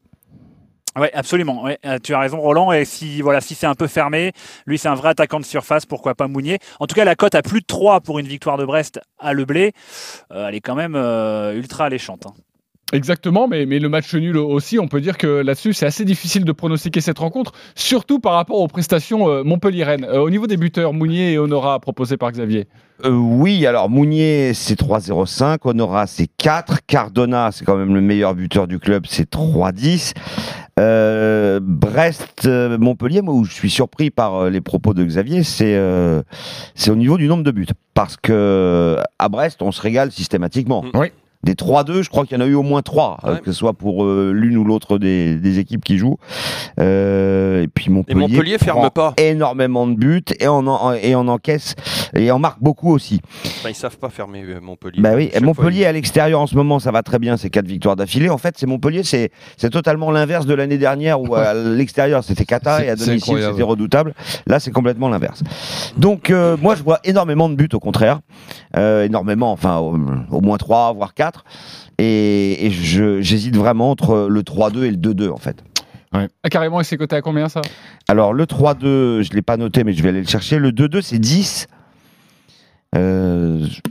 Oui, 0.96 1.08
absolument. 1.12 1.66
Euh, 1.84 1.98
tu 2.02 2.14
as 2.14 2.18
raison, 2.20 2.40
Roland. 2.40 2.70
Et 2.72 2.84
si 2.84 3.20
voilà, 3.20 3.40
si 3.40 3.54
c'est 3.54 3.66
un 3.66 3.74
peu 3.74 3.88
fermé, 3.88 4.32
lui, 4.66 4.78
c'est 4.78 4.88
un 4.88 4.94
vrai 4.94 5.08
attaquant 5.10 5.40
de 5.40 5.44
surface. 5.44 5.86
Pourquoi 5.86 6.14
pas 6.14 6.28
Mounier 6.28 6.58
En 6.78 6.86
tout 6.86 6.94
cas, 6.94 7.04
la 7.04 7.16
cote 7.16 7.34
à 7.34 7.42
plus 7.42 7.60
de 7.60 7.66
3 7.66 8.00
pour 8.00 8.18
une 8.20 8.26
victoire 8.28 8.56
de 8.58 8.64
Brest 8.64 9.00
à 9.18 9.32
Le 9.32 9.44
Blé, 9.44 9.72
euh, 10.30 10.48
elle 10.48 10.54
est 10.54 10.60
quand 10.60 10.76
même 10.76 10.94
euh, 10.94 11.54
ultra 11.54 11.86
alléchante. 11.86 12.26
hein. 12.26 12.34
Exactement, 12.94 13.48
mais, 13.48 13.66
mais 13.66 13.80
le 13.80 13.88
match 13.88 14.14
nul 14.14 14.36
aussi, 14.36 14.78
on 14.78 14.86
peut 14.86 15.00
dire 15.00 15.18
que 15.18 15.26
là-dessus, 15.26 15.72
c'est 15.72 15.84
assez 15.84 16.04
difficile 16.04 16.44
de 16.44 16.52
pronostiquer 16.52 17.00
cette 17.00 17.18
rencontre, 17.18 17.52
surtout 17.74 18.20
par 18.20 18.34
rapport 18.34 18.60
aux 18.60 18.68
prestations 18.68 19.28
euh, 19.28 19.42
Montpellier-Rennes. 19.42 20.06
Euh, 20.08 20.20
au 20.20 20.30
niveau 20.30 20.46
des 20.46 20.56
buteurs, 20.56 20.92
Mounier 20.92 21.32
et 21.32 21.38
Honora, 21.38 21.80
proposés 21.80 22.16
par 22.16 22.30
Xavier. 22.30 22.68
Euh, 23.04 23.10
oui, 23.10 23.66
alors 23.66 23.90
Mounier 23.90 24.54
c'est 24.54 24.78
3-0-5, 24.78 25.58
Honora 25.64 26.06
c'est 26.06 26.28
4, 26.38 26.86
Cardona 26.86 27.50
c'est 27.50 27.64
quand 27.64 27.76
même 27.76 27.92
le 27.92 28.00
meilleur 28.00 28.36
buteur 28.36 28.68
du 28.68 28.78
club, 28.78 29.06
c'est 29.08 29.28
3-10. 29.28 30.12
Euh, 30.78 31.58
Brest, 31.60 32.46
euh, 32.46 32.78
Montpellier, 32.78 33.22
moi 33.22 33.34
où 33.34 33.44
je 33.44 33.52
suis 33.52 33.70
surpris 33.70 34.10
par 34.10 34.34
euh, 34.34 34.50
les 34.50 34.60
propos 34.60 34.94
de 34.94 35.04
Xavier, 35.04 35.42
c'est 35.42 35.74
euh, 35.76 36.22
c'est 36.74 36.90
au 36.90 36.96
niveau 36.96 37.16
du 37.18 37.26
nombre 37.26 37.42
de 37.42 37.50
buts. 37.50 37.66
Parce 37.94 38.16
que 38.16 38.96
à 39.18 39.28
Brest, 39.28 39.62
on 39.62 39.72
se 39.72 39.80
régale 39.80 40.12
systématiquement. 40.12 40.84
Oui. 40.94 41.12
Des 41.44 41.54
3-2, 41.54 42.02
je 42.02 42.08
crois 42.08 42.24
qu'il 42.24 42.38
y 42.38 42.40
en 42.40 42.44
a 42.44 42.48
eu 42.48 42.54
au 42.54 42.62
moins 42.62 42.82
3, 42.82 43.18
euh, 43.24 43.36
que 43.36 43.46
ce 43.46 43.58
soit 43.58 43.74
pour 43.74 44.04
euh, 44.04 44.32
l'une 44.34 44.56
ou 44.56 44.64
l'autre 44.64 44.98
des, 44.98 45.36
des 45.36 45.58
équipes 45.58 45.84
qui 45.84 45.98
jouent. 45.98 46.16
Euh, 46.80 47.62
et 47.62 47.68
puis 47.68 47.90
Montpellier, 47.90 48.18
Montpellier 48.18 48.58
ferme 48.58 48.90
pas. 48.90 49.14
énormément 49.18 49.86
de 49.86 49.94
buts 49.94 50.24
et 50.40 50.48
on 50.48 50.66
en, 50.66 50.92
et 50.94 51.14
on 51.14 51.28
encaisse 51.28 51.74
et 52.14 52.30
en 52.30 52.38
marque 52.38 52.60
beaucoup 52.62 52.92
aussi. 52.92 53.20
Enfin, 53.44 53.68
ils 53.68 53.74
savent 53.74 53.98
pas 53.98 54.08
fermer 54.08 54.42
Montpellier. 54.60 55.00
Bah 55.00 55.12
oui, 55.14 55.30
fois, 55.30 55.40
Montpellier 55.40 55.84
à 55.86 55.92
l'extérieur 55.92 56.40
en 56.40 56.46
ce 56.46 56.56
moment, 56.56 56.78
ça 56.78 56.90
va 56.90 57.02
très 57.02 57.18
bien, 57.18 57.36
c'est 57.36 57.50
quatre 57.50 57.66
victoires 57.66 57.96
d'affilée. 57.96 58.30
En 58.30 58.38
fait, 58.38 58.54
c'est 58.58 58.66
Montpellier, 58.66 59.02
c'est 59.02 59.30
c'est 59.56 59.70
totalement 59.70 60.10
l'inverse 60.10 60.46
de 60.46 60.54
l'année 60.54 60.78
dernière 60.78 61.20
où 61.20 61.34
à 61.34 61.52
l'extérieur 61.78 62.24
c'était 62.24 62.44
cata 62.44 62.84
et 62.84 62.88
à 62.88 62.96
domicile 62.96 63.38
c'était 63.42 63.62
redoutable. 63.62 64.14
Là, 64.46 64.60
c'est 64.60 64.70
complètement 64.70 65.08
l'inverse. 65.08 65.42
Donc 65.96 66.30
euh, 66.30 66.56
moi, 66.60 66.74
je 66.74 66.82
vois 66.82 67.00
énormément 67.04 67.48
de 67.48 67.54
buts 67.54 67.68
au 67.72 67.80
contraire, 67.80 68.20
Euh, 68.76 69.04
énormément, 69.04 69.52
enfin 69.52 69.78
au, 69.78 69.96
au 70.30 70.40
moins 70.40 70.56
trois, 70.56 70.92
voire 70.92 71.14
Et, 71.98 72.70
j'hésite 72.70 73.56
vraiment 73.56 73.90
entre 73.90 74.26
le 74.28 74.42
3-2 74.42 74.84
et 74.84 74.90
le 74.90 74.96
2-2 74.96 75.30
en 75.30 75.36
fait. 75.36 75.62
Ah, 76.12 76.48
carrément, 76.48 76.80
et 76.80 76.84
c'est 76.84 76.96
coté 76.96 77.16
à 77.16 77.22
combien 77.22 77.48
ça? 77.48 77.60
Alors 78.06 78.32
le 78.32 78.46
3-2, 78.46 79.22
je 79.22 79.30
ne 79.30 79.34
l'ai 79.34 79.42
pas 79.42 79.56
noté, 79.56 79.82
mais 79.82 79.92
je 79.94 80.02
vais 80.02 80.10
aller 80.10 80.20
le 80.20 80.28
chercher. 80.28 80.58
Le 80.58 80.70
2-2, 80.70 81.00
c'est 81.02 81.18
10. 81.18 81.66
Euh, 82.94 83.66
C'est- 83.66 83.82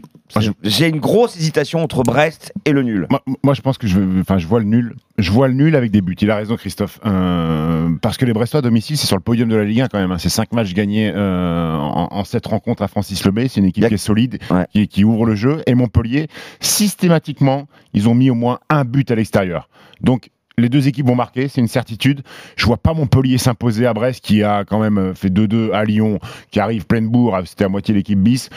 J'ai 0.64 0.88
une 0.88 1.00
grosse 1.00 1.36
hésitation 1.38 1.84
entre 1.84 2.02
Brest 2.02 2.54
et 2.66 2.72
le 2.72 2.82
nul. 2.82 3.06
Moi, 3.10 3.22
moi, 3.44 3.54
je 3.54 3.62
pense 3.62 3.78
que 3.78 3.86
je, 3.86 4.00
enfin, 4.22 4.40
je 4.40 4.48
vois 4.48 4.60
le 4.60 4.66
nul. 4.66 4.96
Je 5.20 5.30
vois 5.30 5.48
le 5.48 5.54
nul 5.54 5.76
avec 5.76 5.92
des 5.92 6.02
buts. 6.02 6.16
Il 6.22 6.32
a 6.32 6.36
raison, 6.38 6.56
Christophe. 6.56 7.00
Euh, 7.06 7.90
parce 8.02 8.18
que 8.18 8.26
les 8.26 8.34
Brestois 8.34 8.60
à 8.60 8.62
domicile, 8.62 8.98
c'est 8.98 9.06
sur 9.06 9.16
le 9.18 9.22
podium 9.22 9.48
de 9.48 9.56
la 9.56 9.64
Ligue 9.64 9.82
1 9.82 9.88
quand 9.90 10.00
même. 10.00 10.12
hein. 10.12 10.18
C'est 10.18 10.30
5 10.30 10.52
matchs 10.54 10.74
gagnés 10.74 11.12
euh, 11.14 11.76
en, 11.78 12.08
en 12.12 12.24
7 12.24 12.44
rencontres 12.48 12.82
à 12.82 12.88
Francis 12.88 13.24
Lebay. 13.26 13.48
C'est 13.48 13.60
une 13.60 13.68
équipe 13.68 13.88
qui 13.88 13.94
est 13.94 13.98
solide, 13.98 14.40
qui, 14.72 14.88
qui 14.88 15.04
ouvre 15.04 15.26
le 15.28 15.36
jeu. 15.36 15.62
Et 15.68 15.76
Montpellier, 15.76 16.28
systématiquement, 16.62 17.68
ils 17.94 18.10
ont 18.10 18.16
mis 18.16 18.30
au 18.30 18.36
moins 18.36 18.60
un 18.70 18.86
but 18.86 19.10
à 19.12 19.16
l'extérieur. 19.16 19.70
Donc, 20.02 20.30
les 20.58 20.70
deux 20.70 20.88
équipes 20.88 21.08
vont 21.08 21.16
marquer, 21.16 21.48
c'est 21.48 21.62
une 21.62 21.68
certitude. 21.68 22.22
Je 22.56 22.66
vois 22.66 22.78
pas 22.78 22.94
Montpellier 22.94 23.38
s'imposer 23.38 23.86
à 23.88 23.94
Brest, 23.94 24.24
qui 24.24 24.44
a 24.44 24.66
quand 24.66 24.80
même 24.80 24.98
euh, 24.98 25.14
fait 25.16 25.30
2-2 25.30 25.72
à 25.72 25.84
Lyon, 25.84 26.20
qui 26.52 26.60
arrive 26.60 26.86
pleine 26.86 27.08
bourre, 27.10 27.38
c'était 27.46 27.64
à 27.66 27.70
moitié 27.70 27.94
l'équipe 27.96 28.20
bis. 28.20 28.50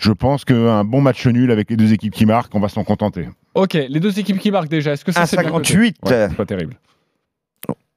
Je 0.00 0.12
pense 0.12 0.44
qu'un 0.44 0.84
bon 0.84 1.00
match 1.00 1.26
nul 1.26 1.50
avec 1.50 1.70
les 1.70 1.76
deux 1.76 1.92
équipes 1.92 2.12
qui 2.14 2.26
marquent, 2.26 2.54
on 2.54 2.60
va 2.60 2.68
s'en 2.68 2.82
contenter. 2.84 3.28
Ok, 3.54 3.74
les 3.74 4.00
deux 4.00 4.18
équipes 4.18 4.38
qui 4.38 4.50
marquent 4.50 4.68
déjà, 4.68 4.92
est-ce 4.92 5.04
que 5.04 5.12
ça 5.12 5.26
c'est 5.26 5.36
bien 5.40 5.50
coté 5.50 5.74
1,58, 5.74 5.94
Ouais, 6.04 6.12
euh. 6.12 6.28
C'est 6.28 6.36
pas 6.36 6.46
terrible. 6.46 6.76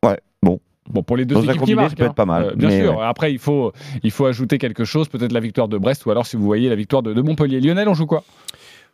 Ouais, 0.04 0.20
bon. 0.43 0.60
Bon, 0.89 1.04
pour 1.04 1.17
les 1.17 1.26
deux 1.26 1.36
Dans 1.36 1.41
équipes 1.43 1.63
qui 1.63 1.76
marquent. 1.76 1.89
ça 1.89 1.96
peut 1.98 2.04
être 2.04 2.12
hein. 2.12 2.13
pas 2.13 2.26
mal, 2.26 2.43
Euh, 2.43 2.56
bien 2.56 2.70
mais 2.70 2.80
sûr. 2.82 2.96
ouais. 2.98 3.04
Après, 3.04 3.34
il 3.34 3.39
faut, 3.39 3.74
il 4.04 4.12
faut 4.12 4.26
ajouter 4.26 4.58
quelque 4.58 4.86
chose, 4.86 5.10
peut-être 5.10 5.34
la 5.34 5.39
victoire 5.41 5.67
de 5.67 5.78
Brest, 5.78 6.06
ou 6.06 6.12
alors 6.12 6.26
si 6.26 6.38
vous 6.38 6.46
voyez 6.46 6.70
la 6.70 6.76
victoire 6.76 7.04
de, 7.04 7.13
de 7.13 7.22
Montpellier. 7.22 7.60
Lionel, 7.60 7.89
on 7.89 7.93
joue 7.93 8.06
quoi? 8.06 8.24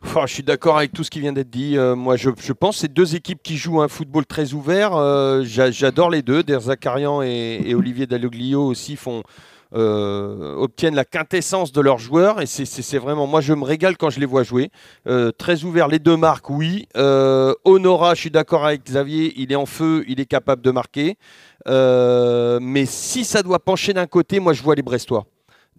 Je 0.04 0.32
suis 0.32 0.42
d'accord 0.42 0.76
avec 0.78 0.92
tout 0.92 1.02
ce 1.02 1.10
qui 1.10 1.20
vient 1.20 1.32
d'être 1.32 1.50
dit. 1.50 1.76
Euh, 1.76 1.96
moi, 1.96 2.16
je, 2.16 2.30
pense 2.52 2.76
que 2.76 2.80
c'est 2.82 2.92
deux 2.92 3.16
équipes 3.16 3.42
qui 3.42 3.56
jouent 3.56 3.82
un 3.82 3.88
football 3.88 4.24
très 4.26 4.52
ouvert. 4.52 4.94
Euh, 4.94 5.42
j'a- 5.44 5.70
J'adore 5.70 6.10
les 6.10 6.22
deux. 6.22 6.42
Der 6.42 6.60
Zakarian 6.60 7.20
et, 7.22 7.74
Olivier 7.74 8.06
Dalloglio 8.06 8.64
aussi 8.64 8.94
font, 8.96 9.22
euh, 9.74 10.54
obtiennent 10.54 10.94
la 10.94 11.04
quintessence 11.04 11.72
de 11.72 11.80
leurs 11.80 11.98
joueurs. 11.98 12.40
Et 12.40 12.46
c'est- 12.46 12.98
vraiment, 12.98 13.26
moi, 13.26 13.40
je 13.40 13.52
me 13.54 13.64
régale 13.64 13.96
quand 13.96 14.08
je 14.10 14.20
les 14.20 14.26
vois 14.26 14.44
jouer. 14.44 14.70
Très 15.36 15.64
ouvert, 15.64 15.88
les 15.88 15.98
deux 15.98 16.16
marques, 16.16 16.48
oui. 16.48 16.86
Honora, 17.64 18.14
je 18.14 18.20
suis 18.20 18.30
d'accord 18.30 18.64
avec 18.64 18.84
Xavier. 18.84 19.32
Il 19.36 19.50
est 19.52 19.56
en 19.56 19.66
feu, 19.66 20.04
il 20.06 20.20
est 20.20 20.26
capable 20.26 20.62
de 20.62 20.70
marquer. 20.70 21.16
Mais 21.66 22.86
si 22.86 23.24
ça 23.24 23.42
doit 23.42 23.58
pencher 23.58 23.92
d'un 23.92 24.06
côté, 24.06 24.38
moi, 24.38 24.52
je 24.52 24.62
vois 24.62 24.76
les 24.76 24.82
Brestois. 24.82 25.26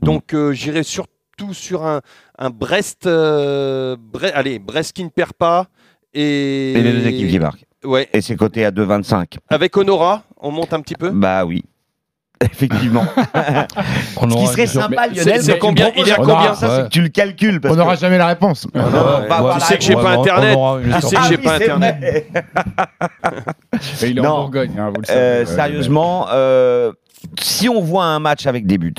Donc, 0.01 0.35
j'irai 0.51 0.83
surtout 0.83 1.13
sur 1.51 1.85
un, 1.85 2.01
un 2.37 2.49
Brest, 2.49 3.07
euh, 3.07 3.95
Bre- 4.13 4.31
allez, 4.33 4.59
Brest 4.59 4.93
qui 4.93 5.03
ne 5.03 5.09
perd 5.09 5.33
pas 5.33 5.67
et, 6.13 6.71
Et 6.73 6.81
les 6.81 6.91
deux 6.93 7.07
équipes 7.07 7.29
qui 7.29 7.39
marquent. 7.39 7.65
Ouais. 7.83 8.09
Et 8.13 8.21
c'est 8.21 8.35
coté 8.35 8.65
à 8.65 8.71
2,25. 8.71 9.37
Avec 9.49 9.75
Honora, 9.77 10.23
on 10.39 10.51
monte 10.51 10.73
un 10.73 10.81
petit 10.81 10.95
peu? 10.95 11.09
Bah 11.11 11.45
oui. 11.45 11.63
Effectivement. 12.41 13.05
Ce 14.21 14.35
qui 14.35 14.47
serait 14.47 14.67
sympa, 14.67 15.07
Mais 15.09 15.15
Lionel, 15.15 15.41
c'est- 15.43 15.57
combien- 15.57 15.91
il 15.95 16.07
est 16.07 16.11
à 16.11 16.15
combien? 16.17 16.53
Ça, 16.53 16.83
Ouais. 16.83 16.89
tu 16.89 17.01
le 17.01 17.07
calcules. 17.09 17.61
parce 17.61 17.73
On 17.73 17.77
n'aura 17.77 17.95
que- 17.95 18.01
jamais 18.01 18.17
la 18.17 18.27
réponse. 18.27 18.67
Non, 18.73 18.83
non, 18.83 18.89
on 18.89 19.27
va 19.27 19.35
avoir 19.37 19.57
tu 19.59 19.65
sais 19.65 19.77
que 19.77 19.83
j'ai 19.83 19.93
pas 19.93 20.11
internet. 20.17 20.57
Tu 20.83 20.91
sais 21.07 21.15
que 21.15 21.21
Ah 21.21 21.25
j'ai 21.29 21.37
pas 21.37 21.55
internet. 21.55 22.27
Et 24.03 24.07
il 24.09 24.17
est 24.19 24.21
Non. 24.21 24.29
en 24.31 24.41
Bourgogne, 24.41 24.73
hein, 24.77 24.91
vous 24.93 25.01
le 25.01 25.05
savez. 25.05 25.19
Euh, 25.19 25.41
Euh, 25.41 25.45
sérieusement, 25.45 26.27
euh, 26.31 26.91
si 27.39 27.69
on 27.69 27.81
voit 27.81 28.05
un 28.05 28.19
match 28.19 28.45
avec 28.47 28.65
des 28.65 28.77
buts, 28.77 28.93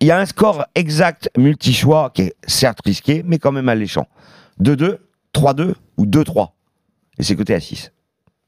il 0.00 0.06
y 0.06 0.10
a 0.10 0.18
un 0.18 0.26
score 0.26 0.64
exact 0.74 1.30
multi-choix 1.36 2.10
qui 2.14 2.22
est 2.22 2.34
certes 2.46 2.80
risqué, 2.84 3.22
mais 3.24 3.38
quand 3.38 3.52
même 3.52 3.68
alléchant. 3.68 4.06
2-2, 4.60 4.98
3-2 5.34 5.74
ou 5.96 6.06
2-3. 6.06 6.50
Et 7.18 7.22
c'est 7.22 7.36
coté 7.36 7.54
à 7.54 7.60
6. 7.60 7.92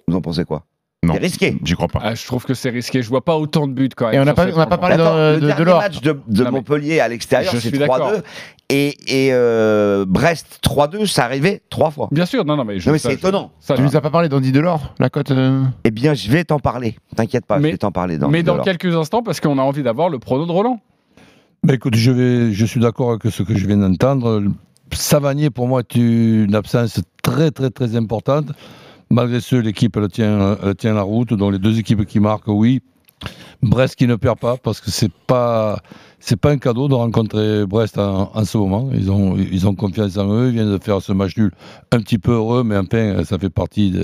Vous 0.09 0.17
en 0.17 0.21
pensez 0.21 0.45
quoi? 0.45 0.67
C'est 1.13 1.19
risqué. 1.19 1.57
J'y 1.65 1.75
crois 1.75 1.89
pas. 1.89 2.01
Ah, 2.03 2.15
je 2.15 2.25
trouve 2.27 2.45
que 2.45 2.55
c'est 2.55 2.71
risqué. 2.71 3.03
Je 3.03 3.09
vois 3.09 3.25
pas 3.25 3.37
autant 3.37 3.67
de 3.67 3.73
buts 3.73 3.89
quand 3.95 4.07
même. 4.07 4.15
Et 4.15 4.21
on 4.21 4.25
n'a 4.25 4.35
pas- 4.35 4.47
on 4.53 4.57
n'a 4.57 4.67
pas 4.67 4.79
parlé 4.79 4.95
Attends, 4.95 5.15
de- 5.15 5.47
le 5.47 5.55
de- 5.59 5.63
l'or. 5.63 5.79
match 5.81 6.01
de, 6.01 6.19
de 6.29 6.45
Non, 6.45 6.53
Montpellier 6.53 7.01
à 7.01 7.09
l'extérieur, 7.09 7.53
Je 7.53 7.59
c'est 7.59 7.69
suis 7.69 7.79
d'accord. 7.79 7.99
3-2. 8.13 8.23
Et, 8.71 8.97
et 9.27 9.29
euh, 9.33 10.05
Brest 10.09 10.61
3-2, 10.63 11.07
ça 11.07 11.25
arrivait 11.25 11.61
trois 11.69 11.91
fois. 11.91 12.09
Bien 12.11 12.25
sûr, 12.25 12.45
non, 12.47 12.57
non, 12.57 12.65
mais, 12.65 12.79
je- 12.81 12.89
Non, 12.89 12.93
mais 12.95 12.99
c'est 12.99 13.13
étonnant. 13.13 13.51
ça, 13.61 13.75
Tu 13.75 13.83
nous 13.83 13.95
as 13.97 14.01
pas 14.01 14.11
parlé 14.11 14.29
d'Andy 14.31 14.53
Delors, 14.53 14.95
la 14.99 15.11
cote 15.11 15.31
euh 15.33 15.63
Eh 15.85 15.91
bien, 15.91 16.15
je 16.15 16.31
vais 16.31 16.45
t'en 16.45 16.59
parler. 16.59 16.97
T'inquiète 17.15 17.45
pas, 17.45 17.59
je 17.59 17.63
vais 17.65 17.77
t'en 17.77 17.93
parler 17.93 18.17
dans 18.17 18.29
Mais 18.31 18.43
dans 18.43 18.53
Delors. 18.55 18.65
quelques 18.65 18.95
instants, 18.97 19.23
parce 19.23 19.41
qu'on 19.41 19.59
a 19.59 19.63
envie 19.63 19.83
d'avoir 19.83 20.09
le 20.09 20.19
prono 20.19 20.47
de 20.47 20.53
Roland. 20.53 20.81
Bah, 21.63 21.75
écoute, 21.75 21.95
je, 21.95 22.11
vais, 22.11 22.53
je 22.53 22.65
suis 22.67 22.81
d'accord 22.81 23.11
avec 23.11 23.23
ce 23.33 23.43
que 23.43 23.55
je 23.55 23.67
viens 23.67 23.77
d'entendre. 23.77 24.43
Savanier, 24.93 25.51
pour 25.51 25.67
moi, 25.67 25.81
est 25.81 25.95
une 25.97 26.55
absence 26.55 27.01
très, 27.23 27.51
très, 27.51 27.71
très 27.71 27.97
importante. 27.97 28.47
Malgré 29.11 29.41
ce, 29.41 29.57
l'équipe, 29.57 29.97
elle 29.97 30.09
tient, 30.09 30.57
elle 30.63 30.75
tient 30.75 30.95
la 30.95 31.03
route. 31.03 31.33
Donc, 31.35 31.53
les 31.53 31.59
deux 31.59 31.79
équipes 31.79 32.05
qui 32.05 32.21
marquent, 32.21 32.49
oui. 32.49 32.81
Brest 33.63 33.97
qui 33.97 34.07
ne 34.07 34.17
perd 34.17 34.39
pas, 34.39 34.57
parce 34.57 34.81
que 34.81 34.91
c'est 34.91 35.13
pas, 35.13 35.79
pas 36.41 36.51
un 36.51 36.59
cadeau 36.59 36.89
de 36.89 36.95
rencontrer 36.95 37.65
Brest 37.67 37.99
en, 37.99 38.45
ce 38.45 38.59
moment. 38.59 38.91
Ils 38.93 39.11
ont, 39.11 39.75
confiance 39.75 40.17
en 40.19 40.31
eux. 40.33 40.49
Ils 40.49 40.55
viennent 40.55 40.73
de 40.73 40.83
faire 40.83 41.01
ce 41.01 41.13
match 41.13 41.37
nul 41.37 41.53
un 41.93 42.01
petit 42.01 42.19
peu 42.19 42.33
heureux, 42.33 42.65
mais 42.65 42.77
enfin, 42.77 43.25
ça 43.25 43.39
fait 43.39 43.51
partie 43.51 43.95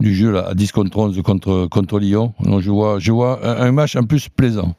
du 0.00 0.14
jeu 0.14 0.32
là, 0.32 0.48
à 0.48 0.54
10 0.54 0.72
contre 0.72 0.98
11 0.98 1.22
contre, 1.22 1.98
Lyon. 1.98 2.34
Donc, 2.40 2.60
je 2.60 2.70
vois, 2.70 2.98
je 2.98 3.12
vois 3.12 3.46
un 3.46 3.72
match 3.72 3.96
en 3.96 4.04
plus 4.04 4.28
plaisant. 4.28 4.74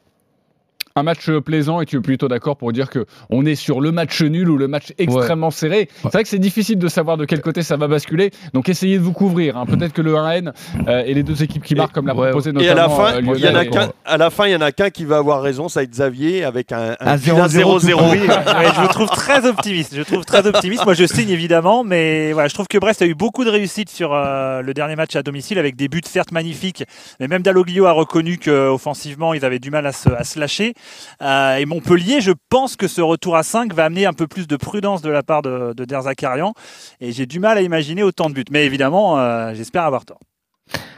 Un 0.94 1.02
match 1.02 1.28
euh, 1.28 1.40
plaisant 1.40 1.80
et 1.80 1.86
tu 1.86 1.96
es 1.96 2.00
plutôt 2.00 2.28
d'accord 2.28 2.56
pour 2.56 2.72
dire 2.72 2.90
que 2.90 3.06
on 3.30 3.46
est 3.46 3.54
sur 3.54 3.80
le 3.80 3.92
match 3.92 4.20
nul 4.22 4.50
ou 4.50 4.56
le 4.58 4.68
match 4.68 4.92
extrêmement 4.98 5.50
serré. 5.50 5.88
C'est 6.02 6.12
vrai 6.12 6.22
que 6.22 6.28
c'est 6.28 6.38
difficile 6.38 6.78
de 6.78 6.88
savoir 6.88 7.16
de 7.16 7.24
quel 7.24 7.40
côté 7.40 7.62
ça 7.62 7.76
va 7.76 7.88
basculer. 7.88 8.30
Donc 8.52 8.68
essayez 8.68 8.98
de 8.98 9.02
vous 9.02 9.12
couvrir. 9.12 9.56
hein. 9.56 9.64
Peut-être 9.66 9.92
que 9.92 10.02
le 10.02 10.12
1N 10.12 10.52
euh, 10.88 11.02
et 11.06 11.14
les 11.14 11.22
deux 11.22 11.42
équipes 11.42 11.64
qui 11.64 11.74
marquent 11.74 11.92
comme 11.92 12.06
l'a 12.06 12.14
proposé 12.14 12.50
Et 12.50 12.52
notamment 12.52 12.72
à 12.72 12.74
la 12.74 12.88
fin, 12.88 13.16
euh, 13.16 13.34
il 13.36 13.44
y 13.44 13.48
en 13.48 13.54
a 13.54 13.64
qu'un. 13.64 13.90
À 14.04 14.16
la 14.18 14.30
fin, 14.30 14.46
il 14.46 14.52
y 14.52 14.56
en 14.56 14.60
a 14.60 14.72
qu'un 14.72 14.90
qui 14.90 15.04
va 15.04 15.16
avoir 15.18 15.40
raison, 15.42 15.68
ça 15.68 15.80
va 15.80 15.84
être 15.84 15.90
Xavier 15.90 16.44
avec 16.44 16.72
un, 16.72 16.96
Un 17.00 17.16
vilain 17.16 17.46
0-0 17.46 17.80
0-0. 17.80 18.10
Oui, 18.12 18.18
ouais, 18.26 18.26
je 18.28 18.88
trouve 18.88 19.08
très 19.08 19.46
optimiste. 19.46 19.94
Je 19.96 20.02
trouve 20.02 20.24
très 20.24 20.46
optimiste. 20.46 20.84
Moi, 20.84 20.94
je 20.94 21.06
signe 21.06 21.30
évidemment, 21.30 21.84
mais 21.84 22.32
voilà, 22.32 22.48
je 22.48 22.54
trouve 22.54 22.66
que 22.68 22.78
Brest 22.78 23.00
a 23.02 23.06
eu 23.06 23.14
beaucoup 23.14 23.44
de 23.44 23.50
réussite 23.50 23.88
sur 23.88 24.12
euh, 24.12 24.60
le 24.62 24.74
dernier 24.74 24.96
match 24.96 25.16
à 25.16 25.22
domicile 25.22 25.58
avec 25.58 25.76
des 25.76 25.88
buts 25.88 26.00
certes 26.04 26.32
magnifiques, 26.32 26.84
mais 27.20 27.28
même 27.28 27.42
Dalloglio 27.42 27.86
a 27.86 27.92
reconnu 27.92 28.38
qu'offensivement, 28.38 29.34
ils 29.34 29.44
avaient 29.44 29.58
du 29.58 29.70
mal 29.70 29.86
à 29.86 29.92
se, 29.92 30.08
à 30.10 30.24
se 30.24 30.38
lâcher. 30.38 30.74
Euh, 31.22 31.56
et 31.56 31.66
Montpellier, 31.66 32.20
je 32.20 32.32
pense 32.48 32.76
que 32.76 32.88
ce 32.88 33.00
retour 33.00 33.36
à 33.36 33.42
5 33.42 33.72
va 33.74 33.84
amener 33.84 34.06
un 34.06 34.12
peu 34.12 34.26
plus 34.26 34.46
de 34.46 34.56
prudence 34.56 35.02
de 35.02 35.10
la 35.10 35.22
part 35.22 35.42
de, 35.42 35.72
de 35.72 35.84
Der 35.84 36.02
Zakarian. 36.02 36.54
Et 37.00 37.12
j'ai 37.12 37.26
du 37.26 37.40
mal 37.40 37.58
à 37.58 37.62
imaginer 37.62 38.02
autant 38.02 38.28
de 38.28 38.34
buts. 38.34 38.44
Mais 38.50 38.64
évidemment, 38.66 39.18
euh, 39.18 39.54
j'espère 39.54 39.84
avoir 39.84 40.04
tort. 40.04 40.20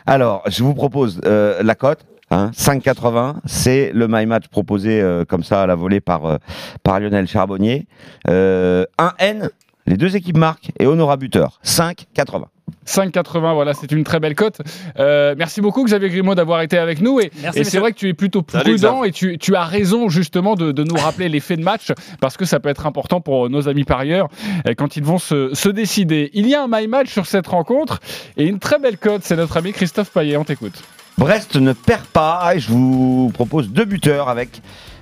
Alors, 0.07 0.42
je 0.49 0.62
vous 0.62 0.75
propose 0.75 1.20
euh, 1.25 1.62
la 1.62 1.75
cote. 1.75 2.05
Hein, 2.31 2.51
5,80, 2.57 3.37
c'est 3.44 3.92
le 3.92 4.09
my 4.09 4.25
match 4.25 4.49
proposé 4.49 5.05
comme 5.29 5.44
ça 5.44 5.62
à 5.62 5.66
la 5.66 5.75
volée 5.75 6.01
par, 6.01 6.38
par 6.83 6.99
Lionel 6.99 7.29
Charbonnier. 7.29 7.87
Euh, 8.29 8.87
1N, 8.99 9.51
les 9.87 9.97
deux 9.97 10.16
équipes 10.16 10.37
marquent 10.37 10.70
et 10.79 10.87
Honora 10.87 11.16
buteur. 11.16 11.61
5,80. 11.64 12.44
5,80, 12.87 13.55
voilà, 13.55 13.75
c'est 13.75 13.92
une 13.92 14.05
très 14.05 14.20
belle 14.20 14.35
cote. 14.35 14.59
Euh, 14.99 15.35
merci 15.38 15.61
beaucoup 15.61 15.85
Xavier 15.85 16.09
Grimaud 16.09 16.35
d'avoir 16.35 16.61
été 16.62 16.79
avec 16.79 17.01
nous. 17.01 17.20
Et, 17.20 17.31
Merci, 17.42 17.61
et 17.61 17.64
c'est 17.64 17.79
vrai 17.79 17.92
que 17.92 17.99
tu 17.99 18.09
es 18.09 18.14
plutôt 18.14 18.42
prudent 18.42 19.05
et 19.05 19.12
tu, 19.12 19.38
tu 19.38 19.57
as 19.57 19.64
raison 19.64 20.09
justement 20.09 20.55
de, 20.55 20.73
de 20.73 20.85
nous 20.85 20.94
rappeler 20.94 21.29
les 21.29 21.40
faits 21.40 21.59
de 21.59 21.64
match 21.64 21.92
parce 22.20 22.37
que 22.37 22.44
ça 22.44 22.61
peut 22.61 22.68
être 22.68 22.87
important 22.87 23.20
pour 23.20 23.49
nos 23.49 23.68
amis 23.68 23.85
parieurs 23.85 24.29
euh, 24.66 24.75
quand 24.77 24.97
ils 24.97 25.05
vont 25.05 25.18
se, 25.18 25.55
se 25.55 25.68
décider. 25.68 26.31
Il 26.35 26.47
y 26.47 26.55
a 26.55 26.62
un 26.62 26.68
my 26.68 26.87
match 26.87 27.11
sur 27.11 27.27
cette 27.27 27.47
rencontre 27.47 28.01
et 28.37 28.47
une 28.47 28.59
très 28.59 28.79
belle 28.79 28.99
cote, 28.99 29.23
c'est 29.25 29.37
notre 29.37 29.57
ami 29.57 29.73
Christophe 29.73 30.11
Payet, 30.11 30.37
on 30.37 30.44
t'écoute. 30.44 30.83
Brest 31.16 31.57
ne 31.57 31.73
perd 31.73 32.05
pas 32.07 32.55
et 32.55 32.59
je 32.59 32.70
vous 32.70 33.31
propose 33.33 33.70
deux 33.70 33.85
buteurs 33.85 34.29
avec 34.29 34.61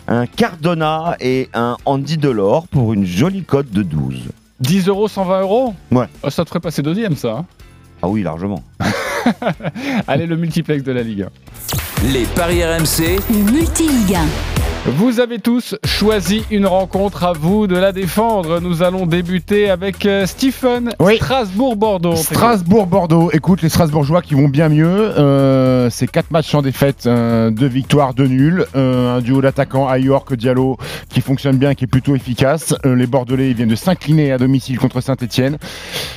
un 0.08 0.26
Cardona 0.26 1.16
et 1.20 1.48
un 1.54 1.76
Andy 1.84 2.18
Delors 2.18 2.68
pour 2.68 2.92
une 2.92 3.06
jolie 3.06 3.44
cote 3.44 3.70
de 3.70 3.82
12. 3.82 4.28
10 4.62 4.88
euros, 4.88 5.08
120 5.08 5.40
euros 5.42 5.74
Ouais. 5.90 6.06
Oh, 6.22 6.30
Ça 6.30 6.44
te 6.44 6.48
ferait 6.48 6.60
passer 6.60 6.82
deuxième 6.82 7.16
ça. 7.16 7.32
hein 7.38 7.46
Ah 8.00 8.08
oui, 8.08 8.22
largement. 8.22 8.62
Allez, 10.06 10.26
le 10.26 10.36
multiplex 10.36 10.82
de 10.84 10.92
la 10.92 11.02
Ligue 11.02 11.26
1. 12.04 12.08
Les 12.12 12.24
paris 12.26 12.64
RMC. 12.64 13.20
Le 13.30 13.52
multi-Ligue 13.52 14.14
1. 14.14 14.51
Vous 14.84 15.20
avez 15.20 15.38
tous 15.38 15.76
choisi 15.84 16.42
une 16.50 16.66
rencontre 16.66 17.22
à 17.22 17.32
vous 17.32 17.68
de 17.68 17.76
la 17.76 17.92
défendre. 17.92 18.58
Nous 18.58 18.82
allons 18.82 19.06
débuter 19.06 19.70
avec 19.70 20.04
euh, 20.06 20.26
Stephen 20.26 20.90
Strasbourg-Bordeaux. 21.00 22.16
Strasbourg-Bordeaux. 22.16 23.30
Écoute, 23.32 23.62
les 23.62 23.68
Strasbourgeois 23.68 24.22
qui 24.22 24.34
vont 24.34 24.48
bien 24.48 24.68
mieux. 24.68 24.88
Euh, 24.88 25.88
c'est 25.88 26.08
4 26.10 26.32
matchs 26.32 26.50
sans 26.50 26.62
défaite, 26.62 27.06
euh, 27.06 27.52
deux 27.52 27.68
victoires, 27.68 28.12
deux 28.12 28.26
nuls. 28.26 28.66
Euh, 28.74 29.18
un 29.18 29.20
duo 29.20 29.40
d'attaquants 29.40 29.86
à 29.86 29.98
York 29.98 30.34
Diallo 30.34 30.76
qui 31.08 31.20
fonctionne 31.20 31.58
bien, 31.58 31.76
qui 31.76 31.84
est 31.84 31.86
plutôt 31.86 32.16
efficace. 32.16 32.74
Euh, 32.84 32.96
les 32.96 33.06
Bordelais 33.06 33.50
ils 33.50 33.56
viennent 33.56 33.68
de 33.68 33.76
s'incliner 33.76 34.32
à 34.32 34.38
domicile 34.38 34.80
contre 34.80 35.00
Saint-Etienne. 35.00 35.58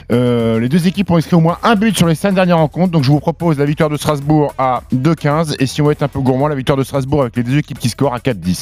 les 0.09 0.69
deux 0.69 0.87
équipes 0.87 1.11
ont 1.11 1.17
inscrit 1.17 1.35
au 1.35 1.39
moins 1.39 1.59
un 1.61 1.75
but 1.75 1.95
sur 1.95 2.07
les 2.07 2.15
cinq 2.15 2.33
dernières 2.33 2.57
rencontres. 2.57 2.93
Donc 2.93 3.03
je 3.03 3.11
vous 3.11 3.19
propose 3.19 3.59
la 3.59 3.65
victoire 3.65 3.91
de 3.91 3.97
Strasbourg 3.97 4.55
à 4.57 4.81
2-15. 4.91 5.55
Et 5.59 5.67
si 5.67 5.83
on 5.83 5.85
veut 5.85 5.91
être 5.91 6.01
un 6.01 6.07
peu 6.07 6.19
gourmand, 6.19 6.47
la 6.47 6.55
victoire 6.55 6.79
de 6.79 6.83
Strasbourg 6.83 7.21
avec 7.21 7.35
les 7.35 7.43
deux 7.43 7.59
équipes 7.59 7.77
qui 7.77 7.89
scorent 7.89 8.15
à 8.15 8.19
4-10. 8.19 8.54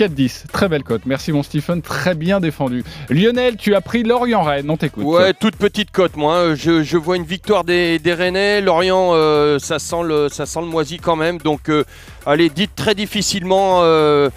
4-10, 0.00 0.46
très 0.50 0.68
belle 0.68 0.82
cote. 0.82 1.02
Merci 1.04 1.30
mon 1.30 1.42
Stephen, 1.42 1.82
très 1.82 2.14
bien 2.14 2.40
défendu. 2.40 2.84
Lionel, 3.10 3.56
tu 3.56 3.74
as 3.74 3.82
pris 3.82 4.02
Lorient-Rennes, 4.02 4.70
on 4.70 4.78
t'écoute. 4.78 5.04
Ouais, 5.04 5.34
toute 5.34 5.56
petite 5.56 5.90
cote, 5.90 6.16
moi. 6.16 6.38
hein. 6.38 6.54
Je, 6.54 6.96
vois 6.96 7.16
une 7.16 7.24
victoire 7.24 7.64
des, 7.64 7.98
des 7.98 8.14
Rennais. 8.14 8.62
Lorient, 8.62 9.10
euh, 9.12 9.58
ça, 9.58 9.78
sent 9.78 10.02
le, 10.04 10.28
ça 10.30 10.46
moisi 10.62 10.98
quand 10.98 11.16
même. 11.16 11.36
Donc, 11.36 11.68
euh, 11.68 11.84
allez, 12.24 12.48
dites 12.48 12.74
très 12.74 12.94
difficilement 12.94 13.80
euh, 13.82 14.30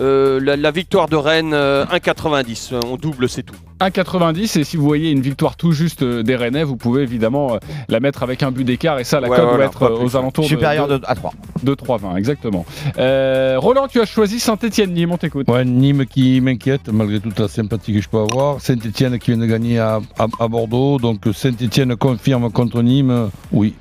euh, 0.00 0.40
la, 0.42 0.56
la 0.56 0.70
victoire 0.70 1.08
de 1.08 1.16
Rennes, 1.16 1.52
euh, 1.54 1.84
1,90. 1.86 2.74
On 2.86 2.96
double, 2.96 3.28
c'est 3.28 3.42
tout. 3.42 3.54
1,90 3.80 4.58
et 4.58 4.64
si 4.64 4.76
vous 4.76 4.82
voyez 4.84 5.10
une 5.12 5.20
victoire 5.20 5.56
tout 5.56 5.70
juste 5.70 6.02
euh, 6.02 6.24
des 6.24 6.34
Rennais, 6.34 6.64
vous 6.64 6.76
pouvez 6.76 7.02
évidemment 7.02 7.54
euh, 7.54 7.58
la 7.88 8.00
mettre 8.00 8.24
avec 8.24 8.42
un 8.42 8.50
but 8.50 8.64
d'écart 8.64 8.98
et 8.98 9.04
ça, 9.04 9.20
la 9.20 9.28
Ouais, 9.28 9.36
cote 9.36 9.54
doit 9.54 9.64
être 9.64 9.82
euh, 9.84 10.02
aux 10.04 10.16
alentours 10.16 10.46
Supérieur 10.46 10.88
de, 10.88 10.98
de- 10.98 11.04
à 11.06 11.14
3. 11.14 11.32
de 11.62 11.74
3,20, 11.76 12.16
exactement. 12.16 12.66
Euh, 12.98 13.54
Roland, 13.58 13.86
tu 13.86 14.00
as 14.00 14.04
choisi 14.04 14.40
Saint-Etienne, 14.40 14.92
Nîmes, 14.94 15.12
on 15.12 15.16
t'écoute. 15.16 15.48
Ouais, 15.48 15.64
Nîmes 15.64 16.06
qui 16.06 16.40
m'inquiète 16.40 16.88
malgré 16.92 17.20
toute 17.20 17.38
la 17.38 17.46
sympathie 17.46 17.94
que 17.94 18.00
je 18.00 18.08
peux 18.08 18.18
avoir. 18.18 18.60
Saint-Etienne 18.60 19.16
qui 19.20 19.30
vient 19.30 19.40
de 19.40 19.46
gagner 19.46 19.78
à, 19.78 20.00
à- 20.18 20.26
à 20.40 20.48
Bordeaux. 20.48 20.98
Donc 20.98 21.20
Saint-Etienne 21.32 21.94
confirme 21.94 22.50
contre 22.50 22.82
Nîmes. 22.82 23.10
euh, 23.12 23.26
Oui, 23.52 23.74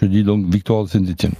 je 0.00 0.04
dis 0.06 0.22
donc 0.22 0.44
victoire 0.46 0.84
de 0.84 0.88
Saint-Etienne. 0.88 1.32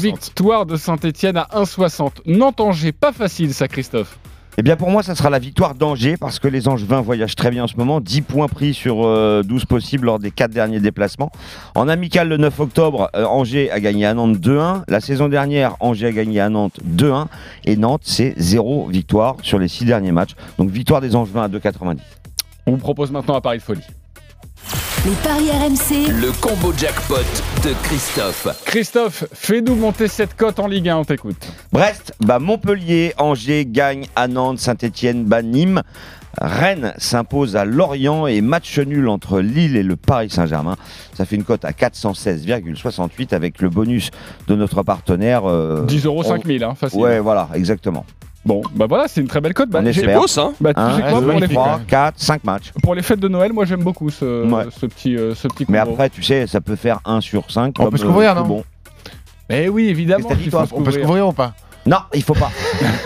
Victoire 0.00 0.66
de 0.66 0.76
Saint-Etienne 0.76 1.36
à 1.36 1.48
1,60. 1.54 2.22
Nantes-Angers, 2.26 2.92
pas 2.92 3.12
facile 3.12 3.54
ça, 3.54 3.68
Christophe. 3.68 4.18
Eh 4.58 4.62
bien 4.62 4.76
pour 4.76 4.90
moi, 4.90 5.02
ça 5.02 5.14
sera 5.14 5.30
la 5.30 5.38
victoire 5.38 5.74
d'Angers 5.74 6.16
parce 6.18 6.38
que 6.38 6.48
les 6.48 6.68
Angevins 6.68 7.00
voyagent 7.00 7.36
très 7.36 7.50
bien 7.50 7.64
en 7.64 7.66
ce 7.66 7.76
moment. 7.76 8.00
10 8.00 8.22
points 8.22 8.48
pris 8.48 8.74
sur 8.74 9.06
euh, 9.06 9.42
12 9.42 9.64
possibles 9.64 10.06
lors 10.06 10.18
des 10.18 10.30
4 10.30 10.50
derniers 10.50 10.80
déplacements. 10.80 11.30
En 11.74 11.88
amical 11.88 12.28
le 12.28 12.36
9 12.36 12.60
octobre, 12.60 13.08
euh, 13.14 13.24
Angers 13.24 13.70
a 13.70 13.80
gagné 13.80 14.06
à 14.06 14.12
Nantes 14.12 14.36
2-1. 14.36 14.82
La 14.88 15.00
saison 15.00 15.28
dernière, 15.28 15.76
Angers 15.80 16.08
a 16.08 16.12
gagné 16.12 16.40
à 16.40 16.48
Nantes 16.48 16.78
2-1. 16.84 17.26
Et 17.64 17.76
Nantes, 17.76 18.02
c'est 18.04 18.34
0 18.36 18.88
victoire 18.88 19.36
sur 19.42 19.58
les 19.58 19.68
6 19.68 19.84
derniers 19.84 20.12
matchs. 20.12 20.34
Donc 20.58 20.70
victoire 20.70 21.00
des 21.00 21.14
Angevins 21.14 21.44
à 21.44 21.48
2,90. 21.48 21.98
On 22.66 22.72
vous 22.72 22.76
propose 22.76 23.10
maintenant 23.12 23.36
un 23.36 23.40
pari 23.40 23.58
de 23.58 23.62
folie. 23.62 23.80
Les 25.06 25.12
paris 25.22 25.50
RMC, 25.50 26.10
Le 26.20 26.30
combo 26.40 26.72
jackpot 26.76 27.14
de 27.64 27.72
Christophe. 27.84 28.46
Christophe, 28.66 29.24
fais-nous 29.32 29.74
monter 29.74 30.08
cette 30.08 30.36
cote 30.36 30.58
en 30.58 30.66
Ligue 30.66 30.88
1, 30.90 30.96
on 30.98 31.04
t'écoute. 31.04 31.50
Brest, 31.72 32.12
bah 32.20 32.38
Montpellier, 32.38 33.14
Angers 33.16 33.64
gagne 33.64 34.06
à 34.14 34.28
Nantes, 34.28 34.58
Saint-Etienne 34.58 35.24
bat 35.24 35.42
Nîmes. 35.42 35.82
Rennes 36.40 36.92
s'impose 36.98 37.56
à 37.56 37.64
Lorient 37.64 38.26
et 38.26 38.40
match 38.40 38.78
nul 38.78 39.08
entre 39.08 39.40
Lille 39.40 39.76
et 39.76 39.82
le 39.82 39.96
Paris 39.96 40.30
Saint-Germain. 40.30 40.76
Ça 41.14 41.24
fait 41.24 41.36
une 41.36 41.44
cote 41.44 41.64
à 41.64 41.72
416,68 41.72 43.32
avec 43.34 43.60
le 43.60 43.68
bonus 43.70 44.10
de 44.48 44.54
notre 44.54 44.82
partenaire. 44.82 45.42
euh, 45.48 45.84
10 45.86 46.04
euros 46.06 46.22
on- 46.24 46.28
5000, 46.28 46.62
hein, 46.62 46.74
facile. 46.78 47.00
Ouais, 47.00 47.18
voilà, 47.20 47.48
exactement. 47.54 48.04
Bon, 48.44 48.62
bah 48.74 48.86
voilà, 48.88 49.06
c'est 49.06 49.20
une 49.20 49.28
très 49.28 49.40
belle 49.40 49.52
cote. 49.54 49.68
Bah, 49.68 49.80
On 49.82 49.84
j'ai- 49.92 50.00
espère. 50.00 50.20
Bah, 50.60 50.72
tu 50.72 50.80
sais 50.80 51.10
quoi, 51.10 51.20
pour, 51.22 51.32
les, 51.40 51.48
3, 51.48 51.80
4, 51.86 52.14
5 52.18 52.44
matchs. 52.44 52.72
pour 52.82 52.94
les 52.94 53.02
fêtes 53.02 53.20
de 53.20 53.28
Noël, 53.28 53.52
moi 53.52 53.66
j'aime 53.66 53.82
beaucoup 53.82 54.08
ce, 54.10 54.46
Ouais. 54.46 54.64
ce 54.70 54.86
petit, 54.86 55.16
euh, 55.16 55.34
ce 55.34 55.46
petit 55.48 55.66
Mais 55.68 55.78
après, 55.78 56.08
tu 56.08 56.22
sais, 56.22 56.46
ça 56.46 56.60
peut 56.60 56.76
faire 56.76 57.00
1 57.04 57.20
sur 57.20 57.50
5. 57.50 57.74
On 57.78 57.90
peut 57.90 57.98
se 57.98 58.04
couvrir, 58.06 58.34
non 58.34 58.46
bon. 58.46 58.64
Mais 59.50 59.68
oui, 59.68 59.88
évidemment. 59.88 60.28
Dit, 60.34 60.48
toi 60.48 60.66
faut 60.66 60.76
On 60.78 60.82
peut 60.82 60.92
se 60.92 60.98
couvrir 60.98 61.28
ou 61.28 61.32
pas 61.32 61.54
Non, 61.84 61.98
il 62.14 62.22
faut 62.22 62.34
pas. 62.34 62.50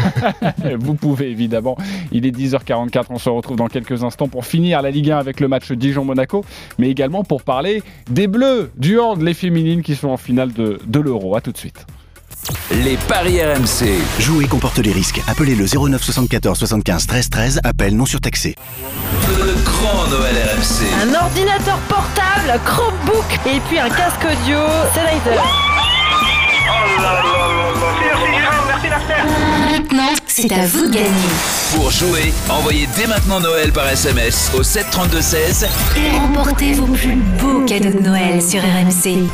Vous 0.79 0.95
pouvez 0.95 1.31
évidemment. 1.31 1.77
Il 2.13 2.27
est 2.27 2.31
10h44, 2.37 3.07
on 3.11 3.19
se 3.19 3.29
retrouve 3.31 3.57
dans 3.57 3.69
quelques 3.69 4.05
instants 4.05 4.29
pour 4.29 4.45
finir 4.45 4.83
la 4.83 4.91
Ligue 4.91 5.11
1 5.11 5.19
avec 5.19 5.41
le 5.41 5.49
match 5.49 5.73
Dijon-Monaco, 5.73 6.45
mais 6.79 6.91
également 6.91 7.25
pour 7.25 7.43
parler 7.43 7.83
des 8.11 8.27
Bleus, 8.29 8.71
du 8.77 8.99
hand, 9.01 9.21
les 9.23 9.35
féminines 9.35 9.83
qui 9.83 9.95
sont 9.97 10.09
en 10.09 10.17
finale 10.17 10.53
de, 10.53 10.79
de 10.87 11.01
l'Euro. 11.01 11.35
A 11.37 11.41
tout 11.41 11.53
de 11.53 11.57
suite. 11.59 11.87
Les 12.71 12.97
paris 12.97 13.41
RMC. 13.43 13.99
Jouer 14.19 14.47
comporte 14.47 14.79
les 14.79 14.93
risques. 14.93 15.23
Appelez 15.27 15.55
le 15.55 15.67
09 15.67 16.03
74 16.03 16.59
75 16.59 17.07
13 17.07 17.31
13. 17.31 17.61
Appel 17.65 17.97
non 17.97 18.07
surtaxé. 18.07 18.55
Le 19.29 19.55
grand 19.65 20.07
Noël 20.09 20.35
RMC. 20.37 20.87
Un 21.03 21.15
ordinateur 21.15 21.79
portable, 21.89 22.51
un 22.53 22.59
Chromebook 22.59 23.25
et 23.47 23.61
puis 23.69 23.79
un 23.79 23.89
casque 23.89 24.25
audio 24.25 24.59
Sennheiser. 24.95 25.41
maintenant, 29.71 30.13
c'est 30.27 30.53
à 30.53 30.67
vous 30.67 30.87
de 30.87 30.95
gagner. 30.95 31.09
Pour 31.75 31.91
jouer, 31.91 32.33
envoyez 32.49 32.89
dès 32.97 33.07
maintenant 33.07 33.41
Noël 33.41 33.73
par 33.73 33.89
SMS 33.89 34.51
au 34.57 34.63
732-16 34.63 35.67
Et 35.97 36.19
remportez 36.19 36.75
vos 36.75 36.87
plus 36.87 37.17
beaux 37.41 37.65
cadeaux 37.65 37.99
de 37.99 38.03
Noël 38.03 38.43
sur 38.43 38.61
RMC. 38.61 39.29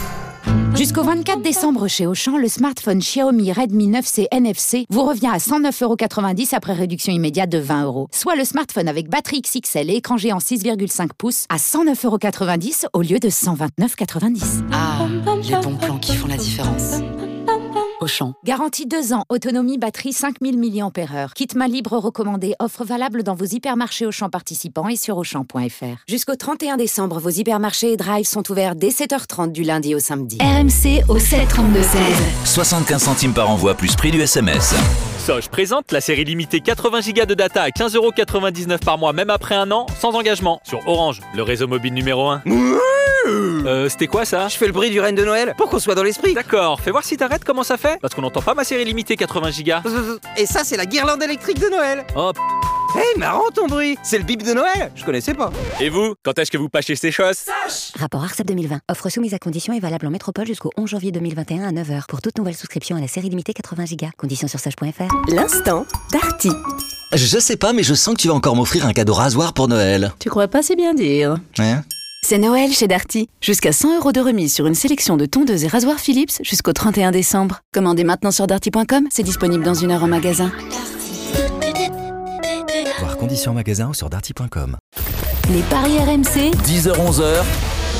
Jusqu'au 0.74 1.02
24 1.02 1.42
décembre 1.42 1.88
chez 1.88 2.06
Auchan, 2.06 2.38
le 2.38 2.48
smartphone 2.48 3.00
Xiaomi 3.00 3.52
Redmi 3.52 3.90
9C 3.90 4.26
NFC 4.30 4.86
vous 4.88 5.02
revient 5.02 5.30
à 5.32 5.38
109,90€ 5.38 6.54
après 6.54 6.72
réduction 6.72 7.12
immédiate 7.12 7.50
de 7.50 7.58
20 7.58 7.84
euros. 7.84 8.08
Soit 8.12 8.36
le 8.36 8.44
smartphone 8.44 8.88
avec 8.88 9.08
batterie 9.10 9.42
XXL 9.42 9.90
et 9.90 9.96
écran 9.96 10.16
géant 10.16 10.38
6,5 10.38 11.08
pouces 11.18 11.44
à 11.50 11.56
109,90€ 11.56 12.86
au 12.92 13.02
lieu 13.02 13.18
de 13.18 13.28
129,90€. 13.28 14.64
Ah, 14.72 15.06
les 15.42 15.56
bons 15.56 15.76
plans 15.76 15.98
qui 15.98 16.16
font 16.16 16.28
la 16.28 16.36
différence. 16.36 17.00
Auchan. 18.00 18.34
Garantie 18.44 18.86
2 18.86 19.12
ans, 19.12 19.24
autonomie 19.28 19.78
batterie 19.78 20.12
5000 20.12 20.58
mAh. 20.58 21.28
Kit 21.34 21.48
main 21.54 21.68
libre 21.68 21.96
recommandé, 21.98 22.54
offre 22.58 22.84
valable 22.84 23.22
dans 23.22 23.34
vos 23.34 23.44
hypermarchés 23.44 24.06
Auchan 24.06 24.30
participants 24.30 24.88
et 24.88 24.96
sur 24.96 25.18
Auchan.fr. 25.18 26.04
Jusqu'au 26.08 26.36
31 26.36 26.76
décembre, 26.76 27.18
vos 27.20 27.30
hypermarchés 27.30 27.92
et 27.92 27.96
drive 27.96 28.24
sont 28.24 28.50
ouverts 28.50 28.74
dès 28.74 28.88
7h30 28.88 29.52
du 29.52 29.62
lundi 29.62 29.94
au 29.94 29.98
samedi. 29.98 30.38
RMC 30.40 31.04
au 31.08 31.18
732 31.18 31.82
16. 31.82 31.90
75 32.44 33.02
centimes 33.02 33.34
par 33.34 33.50
envoi 33.50 33.74
plus 33.74 33.94
prix 33.96 34.10
du 34.10 34.20
SMS. 34.20 34.74
Soch 35.18 35.48
présente 35.48 35.92
la 35.92 36.00
série 36.00 36.24
limitée 36.24 36.60
80 36.60 37.00
Go 37.14 37.24
de 37.26 37.34
data 37.34 37.62
à 37.62 37.68
15,99€ 37.68 38.78
par 38.84 38.96
mois, 38.98 39.12
même 39.12 39.30
après 39.30 39.54
un 39.54 39.70
an, 39.70 39.86
sans 40.00 40.14
engagement. 40.14 40.60
Sur 40.64 40.86
Orange, 40.88 41.20
le 41.34 41.42
réseau 41.42 41.68
mobile 41.68 41.92
numéro 41.92 42.28
1. 42.28 42.42
Euh, 43.30 43.88
c'était 43.88 44.06
quoi 44.06 44.24
ça 44.24 44.48
Je 44.48 44.56
fais 44.56 44.66
le 44.66 44.72
bruit 44.72 44.90
du 44.90 45.00
reine 45.00 45.14
de 45.14 45.24
Noël 45.24 45.54
pour 45.56 45.68
qu'on 45.68 45.78
soit 45.78 45.94
dans 45.94 46.02
l'esprit. 46.02 46.34
D'accord, 46.34 46.80
fais 46.80 46.90
voir 46.90 47.04
si 47.04 47.16
t'arrêtes 47.16 47.44
comment 47.44 47.62
ça 47.62 47.76
fait. 47.76 47.98
Parce 48.00 48.14
qu'on 48.14 48.22
n'entend 48.22 48.42
pas 48.42 48.54
ma 48.54 48.64
série 48.64 48.84
limitée 48.84 49.16
80 49.16 49.50
Go. 49.64 49.90
Et 50.36 50.46
ça, 50.46 50.64
c'est 50.64 50.76
la 50.76 50.86
guirlande 50.86 51.22
électrique 51.22 51.58
de 51.60 51.68
Noël. 51.68 52.04
Oh, 52.16 52.32
Hé, 52.96 53.18
marrant 53.18 53.48
ton 53.54 53.68
bruit. 53.68 53.96
C'est 54.02 54.18
le 54.18 54.24
bip 54.24 54.42
de 54.42 54.52
Noël. 54.52 54.90
Je 54.96 55.04
connaissais 55.04 55.34
pas. 55.34 55.52
Et 55.80 55.90
vous, 55.90 56.14
quand 56.24 56.36
est-ce 56.38 56.50
que 56.50 56.58
vous 56.58 56.68
pâchez 56.68 56.96
ces 56.96 57.12
choses 57.12 57.44
Rapport 57.98 58.24
ARCEP 58.24 58.46
2020. 58.48 58.80
Offre 58.90 59.08
soumise 59.10 59.32
à 59.32 59.38
condition 59.38 59.72
et 59.72 59.78
valable 59.78 60.06
en 60.06 60.10
métropole 60.10 60.46
jusqu'au 60.46 60.70
11 60.76 60.90
janvier 60.90 61.12
2021 61.12 61.68
à 61.68 61.70
9h 61.70 62.06
pour 62.08 62.20
toute 62.20 62.36
nouvelle 62.36 62.56
souscription 62.56 62.96
à 62.96 63.00
la 63.00 63.06
série 63.06 63.28
limitée 63.28 63.52
80 63.52 63.84
Go. 63.92 64.06
Conditions 64.16 64.48
sur 64.48 64.58
sage.fr. 64.58 65.32
L'instant 65.32 65.86
Darty. 66.10 66.50
Je 67.12 67.38
sais 67.38 67.56
pas, 67.56 67.72
mais 67.72 67.84
je 67.84 67.94
sens 67.94 68.14
que 68.16 68.20
tu 68.22 68.28
vas 68.28 68.34
encore 68.34 68.56
m'offrir 68.56 68.86
un 68.86 68.92
cadeau 68.92 69.14
rasoir 69.14 69.52
pour 69.52 69.68
Noël. 69.68 70.12
Tu 70.18 70.28
crois 70.28 70.48
pas 70.48 70.62
si 70.62 70.74
bien 70.74 70.92
dire 70.94 71.36
Hein 71.58 71.82
C'est 72.22 72.38
Noël 72.38 72.70
chez 72.70 72.86
Darty. 72.86 73.28
Jusqu'à 73.40 73.72
100 73.72 73.96
euros 73.96 74.12
de 74.12 74.20
remise 74.20 74.54
sur 74.54 74.66
une 74.66 74.74
sélection 74.74 75.16
de 75.16 75.24
tondeuses 75.26 75.64
et 75.64 75.68
rasoirs 75.68 75.98
Philips 75.98 76.38
jusqu'au 76.42 76.72
31 76.72 77.10
décembre. 77.12 77.60
Commandez 77.72 78.04
maintenant 78.04 78.30
sur 78.30 78.46
darty.com, 78.46 79.06
c'est 79.10 79.22
disponible 79.22 79.64
dans 79.64 79.74
une 79.74 79.90
heure 79.90 80.04
en 80.04 80.08
magasin. 80.08 80.52
Voir 82.98 83.16
conditions 83.16 83.54
magasin 83.54 83.88
ou 83.88 83.94
sur 83.94 84.10
darty.com. 84.10 84.76
Les 85.50 85.62
paris 85.62 85.98
RMC, 85.98 86.50
10h-11h, 86.66 87.42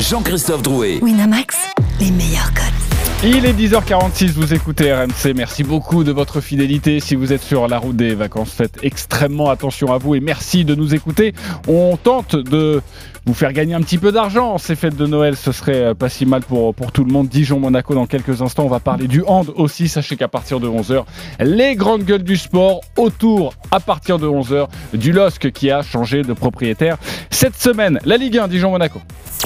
Jean-Christophe 0.00 0.62
Drouet. 0.62 1.00
Winamax, 1.02 1.56
les 1.98 2.10
meilleurs 2.10 2.52
codes. 2.54 2.79
Il 3.22 3.44
est 3.44 3.52
10h46, 3.52 4.30
vous 4.32 4.54
écoutez 4.54 4.94
RMC. 4.94 5.34
Merci 5.36 5.62
beaucoup 5.62 6.04
de 6.04 6.10
votre 6.10 6.40
fidélité. 6.40 7.00
Si 7.00 7.14
vous 7.14 7.34
êtes 7.34 7.42
sur 7.42 7.68
la 7.68 7.76
route 7.76 7.94
des 7.94 8.14
vacances, 8.14 8.50
faites 8.50 8.78
extrêmement 8.82 9.50
attention 9.50 9.92
à 9.92 9.98
vous 9.98 10.14
et 10.14 10.20
merci 10.20 10.64
de 10.64 10.74
nous 10.74 10.94
écouter. 10.94 11.34
On 11.68 11.98
tente 12.02 12.34
de 12.34 12.80
vous 13.26 13.34
faire 13.34 13.52
gagner 13.52 13.74
un 13.74 13.82
petit 13.82 13.98
peu 13.98 14.10
d'argent. 14.10 14.56
Ces 14.56 14.74
fêtes 14.74 14.96
de 14.96 15.06
Noël, 15.06 15.36
ce 15.36 15.52
serait 15.52 15.82
euh, 15.82 15.94
pas 15.94 16.08
si 16.08 16.24
mal 16.24 16.40
pour, 16.40 16.74
pour 16.74 16.92
tout 16.92 17.04
le 17.04 17.12
monde. 17.12 17.28
Dijon-Monaco, 17.28 17.94
dans 17.94 18.06
quelques 18.06 18.40
instants, 18.40 18.64
on 18.64 18.70
va 18.70 18.80
parler 18.80 19.06
du 19.06 19.22
hand 19.26 19.52
aussi. 19.54 19.88
Sachez 19.88 20.16
qu'à 20.16 20.28
partir 20.28 20.58
de 20.58 20.66
11h, 20.66 21.04
les 21.40 21.76
grandes 21.76 22.04
gueules 22.04 22.24
du 22.24 22.38
sport 22.38 22.80
autour, 22.96 23.52
à 23.70 23.80
partir 23.80 24.18
de 24.18 24.26
11h, 24.26 24.66
du 24.94 25.12
LOSC 25.12 25.52
qui 25.52 25.70
a 25.70 25.82
changé 25.82 26.22
de 26.22 26.32
propriétaire. 26.32 26.96
Cette 27.28 27.60
semaine, 27.60 27.98
la 28.06 28.16
Ligue 28.16 28.38
1, 28.38 28.48
Dijon-Monaco. 28.48 29.02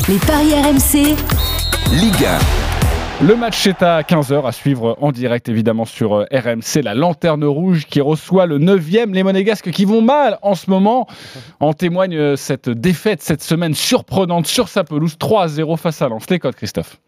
Les 0.09 0.19
paris 0.19 0.55
RMC, 0.55 1.17
Ligue 1.91 2.25
1. 2.25 2.84
Le 3.23 3.37
match 3.37 3.67
est 3.69 3.81
à 3.83 4.03
15h 4.03 4.45
à 4.45 4.51
suivre 4.51 4.99
en 5.01 5.13
direct 5.13 5.49
évidemment 5.49 5.85
sur 5.85 6.15
euh, 6.15 6.27
RMC, 6.33 6.83
la 6.83 6.95
lanterne 6.95 7.45
rouge 7.45 7.87
qui 7.87 8.01
reçoit 8.01 8.45
le 8.45 8.59
9e, 8.59 9.13
les 9.13 9.23
monégasques 9.23 9.71
qui 9.71 9.85
vont 9.85 10.03
mal 10.03 10.39
en 10.43 10.57
ce 10.57 10.69
moment. 10.69 11.07
En 11.61 11.73
témoigne 11.75 12.17
euh, 12.17 12.37
cette 12.37 12.69
défaite 12.69 13.23
cette 13.23 13.43
semaine 13.43 13.73
surprenante 13.73 14.47
sur 14.47 14.69
sa 14.69 14.83
pelouse 14.83 15.17
3-0 15.19 15.77
face 15.79 16.03
à 16.03 16.09
Lens. 16.09 16.29
Les 16.29 16.41
codes 16.41 16.57
Christophe 16.57 17.01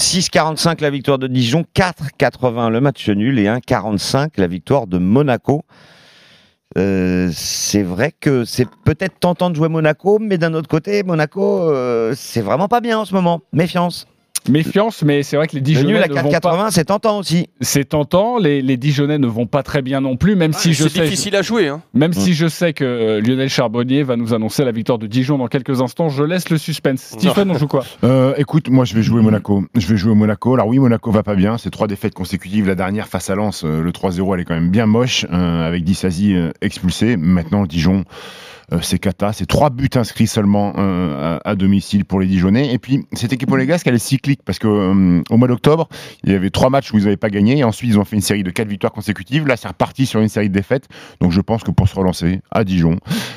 6,45 0.00 0.80
la 0.80 0.90
victoire 0.90 1.18
de 1.18 1.26
Dijon, 1.26 1.64
4,80 1.76 2.70
le 2.70 2.80
match 2.80 3.08
nul 3.08 3.38
et 3.38 3.44
1,45 3.44 4.30
la 4.38 4.46
victoire 4.46 4.86
de 4.86 4.98
Monaco. 4.98 5.64
Euh, 6.78 7.30
c'est 7.32 7.82
vrai 7.82 8.12
que 8.18 8.44
c'est 8.44 8.68
peut-être 8.84 9.18
tentant 9.20 9.50
de 9.50 9.56
jouer 9.56 9.68
Monaco, 9.68 10.18
mais 10.18 10.38
d'un 10.38 10.54
autre 10.54 10.68
côté, 10.68 11.02
Monaco, 11.02 11.72
c'est 12.14 12.40
vraiment 12.40 12.68
pas 12.68 12.80
bien 12.80 13.00
en 13.00 13.04
ce 13.04 13.12
moment. 13.12 13.40
Méfiance. 13.52 14.06
Méfiance, 14.48 15.02
mais 15.02 15.22
c'est 15.22 15.36
vrai 15.36 15.46
que 15.46 15.52
les 15.54 15.60
Le 15.60 15.64
Dijonais 15.64 15.86
nul 15.92 16.02
à 16.02 16.08
ne 16.08 16.14
vont 16.14 16.30
4,80, 16.30 16.40
pas. 16.40 16.70
c'est 16.70 16.84
tentant 16.86 17.18
aussi. 17.18 17.48
C'est 17.60 17.84
tentant. 17.90 18.38
Les, 18.38 18.62
les 18.62 18.76
Dijonais 18.76 19.18
ne 19.18 19.26
vont 19.26 19.46
pas 19.46 19.62
très 19.62 19.82
bien 19.82 20.00
non 20.00 20.16
plus, 20.16 20.36
même 20.36 20.52
si 20.52 20.72
je 20.74 20.84
Ah, 20.84 20.88
c'est 20.88 20.98
sais. 20.98 21.04
difficile 21.04 21.36
à 21.36 21.42
jouer. 21.42 21.68
Hein. 21.68 21.82
Même 21.94 22.12
si 22.12 22.34
je 22.34 22.46
sais 22.48 22.72
que 22.72 22.84
euh, 22.84 23.20
Lionel 23.20 23.48
Charbonnier 23.48 24.02
va 24.02 24.16
nous 24.16 24.34
annoncer 24.34 24.64
la 24.64 24.72
victoire 24.72 24.98
de 24.98 25.06
Dijon 25.06 25.38
dans 25.38 25.48
quelques 25.48 25.80
instants, 25.80 26.08
je 26.08 26.22
laisse 26.22 26.50
le 26.50 26.58
suspense. 26.58 27.00
Stephen, 27.00 27.50
on 27.50 27.58
joue 27.58 27.68
quoi? 27.68 27.84
Euh, 28.04 28.32
écoute, 28.36 28.68
moi 28.70 28.84
je 28.84 28.94
vais 28.94 29.02
jouer 29.02 29.20
Monaco. 29.22 29.64
Je 29.74 29.86
vais 29.86 29.96
jouer 29.96 30.14
Monaco. 30.14 30.54
Alors 30.54 30.66
oui, 30.68 30.78
Monaco 30.78 31.10
va 31.10 31.22
pas 31.22 31.34
bien. 31.34 31.58
C'est 31.58 31.70
trois 31.70 31.86
défaites 31.86 32.14
consécutives. 32.14 32.66
La 32.66 32.74
dernière 32.74 33.08
face 33.08 33.28
à 33.30 33.34
Lens, 33.34 33.64
euh, 33.64 33.82
le 33.82 33.90
3-0, 33.92 34.34
elle 34.34 34.40
est 34.40 34.44
quand 34.44 34.54
même 34.54 34.70
bien 34.70 34.86
moche, 34.86 35.26
euh, 35.32 35.66
avec 35.66 35.84
Dissasi 35.84 36.34
euh, 36.34 36.50
expulsé. 36.62 37.16
Maintenant, 37.16 37.66
Dijon, 37.66 38.04
c'est 38.82 38.98
cata. 38.98 39.32
C'est 39.32 39.46
trois 39.46 39.70
buts 39.70 39.88
inscrits 39.94 40.26
seulement 40.26 40.74
euh, 40.76 41.38
à, 41.44 41.50
à 41.50 41.54
domicile 41.54 42.04
pour 42.04 42.20
les 42.20 42.26
Dijonais. 42.26 42.72
Et 42.72 42.78
puis 42.78 43.04
cette 43.12 43.32
équipe 43.32 43.48
monégasque, 43.50 43.86
elle 43.86 43.94
est 43.94 43.98
cyclique 43.98 44.40
parce 44.44 44.58
que 44.58 44.66
euh, 44.68 45.22
au 45.30 45.36
mois 45.36 45.48
d'octobre, 45.48 45.88
il 46.24 46.32
y 46.32 46.34
avait 46.34 46.50
trois 46.50 46.70
matchs 46.70 46.92
où 46.92 46.98
ils 46.98 47.04
n'avaient 47.04 47.16
pas 47.16 47.30
gagné. 47.30 47.58
Et 47.58 47.64
ensuite, 47.64 47.90
ils 47.90 47.98
ont 47.98 48.04
fait 48.04 48.16
une 48.16 48.22
série 48.22 48.42
de 48.42 48.50
quatre 48.50 48.68
victoires 48.68 48.92
consécutives. 48.92 49.46
Là, 49.46 49.56
c'est 49.56 49.68
reparti 49.68 50.06
sur 50.06 50.20
une 50.20 50.28
série 50.28 50.48
de 50.48 50.54
défaites. 50.54 50.88
Donc 51.20 51.32
je 51.32 51.40
pense 51.40 51.62
que 51.64 51.70
pour 51.70 51.88
se 51.88 51.94
relancer 51.94 52.40
à 52.50 52.64
Dijon, 52.64 52.96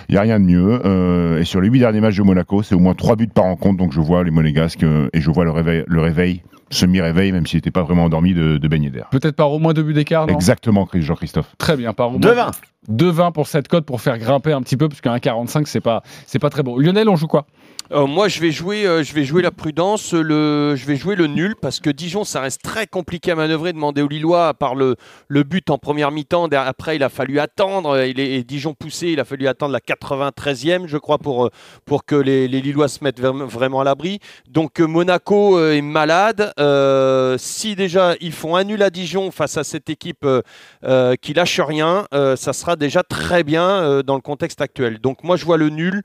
il 0.09 0.13
n'y 0.13 0.17
a 0.17 0.21
rien 0.21 0.39
de 0.39 0.45
mieux. 0.45 0.81
Euh, 0.85 1.39
et 1.39 1.45
sur 1.45 1.61
les 1.61 1.69
huit 1.69 1.79
derniers 1.79 2.01
matchs 2.01 2.17
de 2.17 2.23
Monaco, 2.23 2.61
c'est 2.63 2.75
au 2.75 2.79
moins 2.79 2.93
trois 2.93 3.15
buts 3.15 3.27
par 3.27 3.45
rencontre. 3.45 3.77
Donc 3.77 3.93
je 3.93 4.01
vois 4.01 4.23
les 4.23 4.31
Monégasques 4.31 4.83
euh, 4.83 5.09
et 5.13 5.21
je 5.21 5.31
vois 5.31 5.45
le 5.45 5.51
réveil, 5.51 5.83
le 5.87 6.01
réveil 6.01 6.41
semi-réveil, 6.69 7.31
même 7.33 7.45
s'il 7.45 7.57
n'était 7.57 7.71
pas 7.71 7.83
vraiment 7.83 8.05
endormi 8.05 8.33
de, 8.33 8.57
de 8.57 8.67
baigner 8.69 8.89
d'air. 8.89 9.07
Peut-être 9.11 9.35
par 9.35 9.51
au 9.51 9.59
moins 9.59 9.73
deux 9.73 9.83
buts 9.83 9.93
d'écart, 9.93 10.25
non? 10.27 10.33
Exactement, 10.33 10.85
Chris- 10.85 11.01
Jean-Christophe. 11.01 11.53
Très 11.57 11.75
bien, 11.75 11.91
par 11.93 12.07
au 12.07 12.11
moins 12.17 12.19
2,20. 12.33 12.51
2,20 12.89 13.31
pour 13.31 13.47
cette 13.47 13.67
cote 13.67 13.85
pour 13.85 14.01
faire 14.01 14.17
grimper 14.17 14.53
un 14.53 14.61
petit 14.61 14.77
peu, 14.77 14.89
parce 14.89 15.01
qu'un 15.01 15.19
45 15.19 15.67
c'est 15.67 15.81
pas 15.81 16.01
c'est 16.25 16.39
pas 16.39 16.49
très 16.49 16.63
beau. 16.63 16.79
Lionel, 16.79 17.09
on 17.09 17.15
joue 17.15 17.27
quoi? 17.27 17.45
Euh, 17.93 18.07
moi, 18.07 18.29
je 18.29 18.39
vais 18.39 18.51
jouer, 18.51 18.85
euh, 18.85 19.03
je 19.03 19.13
vais 19.13 19.25
jouer 19.25 19.41
la 19.41 19.51
prudence, 19.51 20.11
je 20.11 20.85
vais 20.85 20.95
jouer 20.95 21.15
le 21.15 21.27
nul 21.27 21.55
parce 21.61 21.81
que 21.81 21.89
Dijon, 21.89 22.23
ça 22.23 22.39
reste 22.39 22.61
très 22.63 22.87
compliqué 22.87 23.31
à 23.31 23.35
manœuvrer. 23.35 23.73
Demander 23.73 24.01
aux 24.01 24.07
Lillois, 24.07 24.47
à 24.47 24.53
part 24.53 24.75
le, 24.75 24.95
le 25.27 25.43
but 25.43 25.69
en 25.69 25.77
première 25.77 26.09
mi-temps, 26.09 26.47
après 26.53 26.95
il 26.95 27.03
a 27.03 27.09
fallu 27.09 27.39
attendre. 27.39 28.01
Il 28.01 28.21
est, 28.21 28.31
et 28.31 28.43
Dijon 28.45 28.73
poussé, 28.73 29.07
il 29.07 29.19
a 29.19 29.25
fallu 29.25 29.45
attendre 29.45 29.73
la 29.73 29.79
93e, 29.79 30.87
je 30.87 30.97
crois, 30.97 31.17
pour, 31.17 31.47
euh, 31.47 31.49
pour 31.85 32.05
que 32.05 32.15
les, 32.15 32.47
Lillois 32.47 32.87
se 32.87 33.03
mettent 33.03 33.19
vraiment 33.19 33.81
à 33.81 33.83
l'abri. 33.83 34.19
Donc 34.47 34.79
euh, 34.79 34.87
Monaco 34.87 35.57
euh, 35.57 35.73
est 35.73 35.81
malade. 35.81 36.53
Euh, 36.59 37.35
si 37.37 37.75
déjà 37.75 38.15
ils 38.21 38.31
font 38.31 38.55
un 38.55 38.63
nul 38.63 38.83
à 38.83 38.89
Dijon 38.89 39.31
face 39.31 39.57
à 39.57 39.65
cette 39.65 39.89
équipe 39.89 40.23
euh, 40.23 40.41
euh, 40.85 41.15
qui 41.21 41.33
lâche 41.33 41.59
rien, 41.59 42.05
euh, 42.13 42.37
ça 42.37 42.53
sera 42.53 42.77
déjà 42.77 43.03
très 43.03 43.43
bien 43.43 43.67
euh, 43.67 44.01
dans 44.01 44.15
le 44.15 44.21
contexte 44.21 44.61
actuel. 44.61 44.99
Donc 44.99 45.25
moi, 45.25 45.35
je 45.35 45.43
vois 45.43 45.57
le 45.57 45.69
nul. 45.69 46.01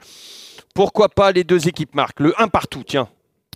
Pourquoi 0.76 1.08
pas 1.08 1.32
les 1.32 1.42
deux 1.42 1.68
équipes 1.68 1.94
marquent 1.94 2.20
Le 2.20 2.34
1 2.38 2.48
partout, 2.48 2.82
tiens. 2.86 3.08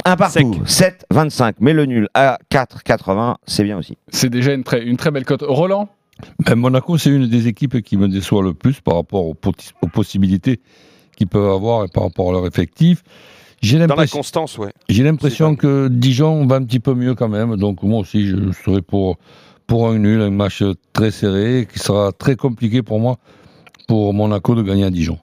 Un 0.07 0.17
partout, 0.17 0.63
7, 0.65 1.05
25. 1.11 1.57
Mais 1.61 1.75
le 1.75 1.85
nul 1.85 2.09
à 2.15 2.39
4, 2.49 2.83
80, 2.83 3.37
c'est 3.47 3.63
bien 3.63 3.77
aussi. 3.77 3.99
C'est 4.09 4.31
déjà 4.31 4.55
une 4.55 4.65
très, 4.65 4.83
une 4.83 4.97
très 4.97 5.11
belle 5.11 5.27
cote. 5.27 5.45
Roland? 5.47 5.91
Ben, 6.47 6.55
Monaco, 6.55 6.97
c'est 6.97 7.11
une 7.11 7.27
des 7.27 7.47
équipes 7.47 7.83
qui 7.83 7.99
me 7.99 8.09
déçoit 8.09 8.43
le 8.43 8.55
plus 8.55 8.81
par 8.81 8.95
rapport 8.95 9.27
aux, 9.27 9.35
possibilités 9.35 10.61
qu'ils 11.15 11.27
peuvent 11.27 11.51
avoir 11.51 11.85
et 11.85 11.89
par 11.89 12.05
rapport 12.05 12.31
à 12.31 12.33
leur 12.33 12.47
effectif. 12.47 13.03
J'ai 13.61 13.75
Dans 13.75 13.81
la 13.81 13.87
l'impression, 13.89 14.17
constance, 14.17 14.57
ouais. 14.57 14.73
j'ai 14.89 15.03
l'impression 15.03 15.57
que 15.57 15.89
Dijon 15.89 16.47
va 16.47 16.57
un 16.57 16.65
petit 16.65 16.81
peu 16.81 16.95
mieux 16.95 17.15
quand 17.15 17.29
même. 17.29 17.57
Donc 17.57 17.83
moi 17.83 18.01
aussi, 18.01 18.27
je 18.29 18.51
serai 18.65 18.81
pour, 18.81 19.19
pour 19.67 19.91
un 19.91 19.99
nul, 19.99 20.23
un 20.23 20.31
match 20.31 20.63
très 20.95 21.11
serré 21.11 21.69
qui 21.71 21.81
sera 21.81 22.13
très 22.13 22.37
compliqué 22.37 22.83
pour 22.83 22.99
moi, 22.99 23.19
pour 23.87 24.15
Monaco 24.15 24.55
de 24.55 24.63
gagner 24.63 24.85
à 24.85 24.91
Dijon. 24.91 25.19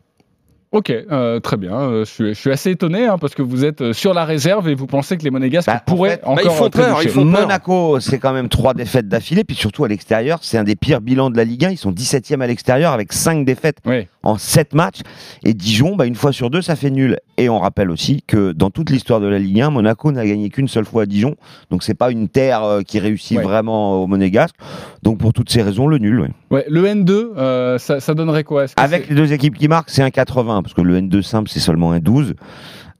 Ok, 0.73 0.89
euh, 0.91 1.39
très 1.39 1.55
bien. 1.55 1.73
Euh, 1.73 2.03
je, 2.05 2.11
suis, 2.11 2.27
je 2.33 2.39
suis 2.39 2.51
assez 2.51 2.71
étonné 2.71 3.05
hein, 3.05 3.17
parce 3.17 3.33
que 3.35 3.41
vous 3.41 3.63
êtes 3.63 3.79
euh, 3.81 3.93
sur 3.93 4.13
la 4.13 4.25
réserve 4.25 4.67
et 4.67 4.75
vous 4.75 4.85
pensez 4.85 5.15
que 5.17 5.23
les 5.23 5.29
Monégasques 5.29 5.69
pourraient 5.85 6.19
encore 6.25 6.61
euh, 6.63 6.69
trébucher. 6.69 7.23
Monaco, 7.23 7.99
c'est 8.01 8.19
quand 8.19 8.33
même 8.33 8.49
trois 8.49 8.73
défaites 8.73 9.07
d'affilée, 9.07 9.45
puis 9.45 9.55
surtout 9.55 9.85
à 9.85 9.87
l'extérieur, 9.87 10.39
c'est 10.41 10.57
un 10.57 10.65
des 10.65 10.75
pires 10.75 10.99
bilans 10.99 11.29
de 11.29 11.37
la 11.37 11.45
Ligue 11.45 11.63
1. 11.65 11.69
Ils 11.71 11.77
sont 11.77 11.91
17e 11.93 12.41
à 12.41 12.47
l'extérieur 12.47 12.91
avec 12.91 13.13
5 13.13 13.45
défaites 13.45 13.77
en 14.23 14.37
7 14.37 14.73
matchs. 14.73 14.99
Et 15.45 15.53
Dijon, 15.53 15.95
bah, 15.95 16.05
une 16.05 16.15
fois 16.15 16.33
sur 16.33 16.49
deux, 16.49 16.61
ça 16.61 16.75
fait 16.75 16.89
nul. 16.91 17.17
Et 17.37 17.47
on 17.49 17.59
rappelle 17.59 17.89
aussi 17.89 18.23
que 18.27 18.51
dans 18.51 18.69
toute 18.69 18.89
l'histoire 18.89 19.21
de 19.21 19.27
la 19.27 19.39
Ligue 19.39 19.61
1, 19.61 19.69
Monaco 19.69 20.11
n'a 20.11 20.25
gagné 20.25 20.49
qu'une 20.49 20.67
seule 20.67 20.85
fois 20.85 21.03
à 21.03 21.05
Dijon. 21.05 21.35
Donc 21.71 21.83
c'est 21.83 21.93
pas 21.93 22.11
une 22.11 22.27
terre 22.27 22.63
euh, 22.63 22.81
qui 22.81 22.99
réussit 22.99 23.37
Ouais. 23.37 23.43
vraiment 23.43 24.01
au 24.03 24.07
Monégasque. 24.07 24.55
Donc 25.03 25.19
pour 25.19 25.31
toutes 25.31 25.49
ces 25.49 25.61
raisons, 25.61 25.87
le 25.87 25.97
nul. 25.97 26.19
ouais. 26.19 26.29
Ouais, 26.49 26.65
le 26.69 26.83
N2, 26.85 27.11
euh, 27.37 27.77
ça, 27.77 27.99
ça 27.99 28.13
donnerait 28.13 28.43
quoi? 28.45 28.63
Est-ce 28.63 28.75
que 28.75 28.81
Avec 28.81 29.09
les 29.09 29.15
deux 29.15 29.31
équipes 29.33 29.55
qui 29.57 29.67
marquent, 29.67 29.89
c'est 29.89 30.01
un 30.01 30.09
80, 30.09 30.56
parce 30.61 30.73
que 30.73 30.81
le 30.81 30.99
N2 30.99 31.21
simple, 31.21 31.49
c'est 31.49 31.59
seulement 31.59 31.91
un 31.91 31.99
12. 31.99 32.33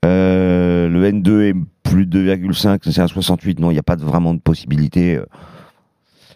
Euh, 0.06 0.88
le 0.88 1.04
N2 1.12 1.42
est 1.42 1.54
plus 1.84 2.06
de 2.06 2.20
2,5, 2.36 2.80
c'est 2.90 3.02
un 3.02 3.08
68. 3.08 3.60
Non, 3.60 3.72
il 3.72 3.74
n'y 3.74 3.80
a 3.80 3.84
pas 3.84 3.96
de- 3.96 4.04
vraiment 4.06 4.34
de 4.34 4.40
possibilité. 4.40 5.16
euh. 5.18 5.26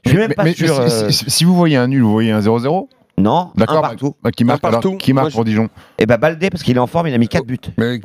Je 0.04 0.10
suis 0.10 0.18
Mais- 0.18 0.28
même 0.28 0.36
pas 0.36 0.44
mais 0.46 0.54
sûr. 0.54 0.74
si- 0.74 0.82
euh, 0.82 1.10
si, 1.12 1.30
si 1.30 1.44
vous 1.44 1.56
voyez 1.56 1.78
un 1.78 1.88
nul, 1.88 2.02
vous 2.02 2.12
voyez 2.12 2.32
un 2.32 2.40
0-0 2.42 2.90
Non, 3.20 3.52
D'accord, 3.56 3.78
un 3.78 3.82
bah- 3.82 3.88
partout. 3.90 4.16
bah, 4.24 4.32
qui 4.32 4.44
marque 4.46 4.64
Un 4.64 4.70
alors 4.70 4.82
partout. 4.82 4.98
Qui 4.98 5.14
marque 5.14 5.26
Moi, 5.28 5.32
pour 5.32 5.46
Dijon 5.46 5.70
Et 6.00 6.06
bah 6.08 6.18
Baldé, 6.18 6.50
parce 6.50 6.64
qu'il 6.64 6.76
est 6.76 6.80
en 6.80 6.88
forme, 6.88 7.08
il 7.08 7.14
a 7.14 7.18
mis 7.20 7.28
4 7.28 7.46
buts. 7.46 7.60
Mais, 7.78 8.00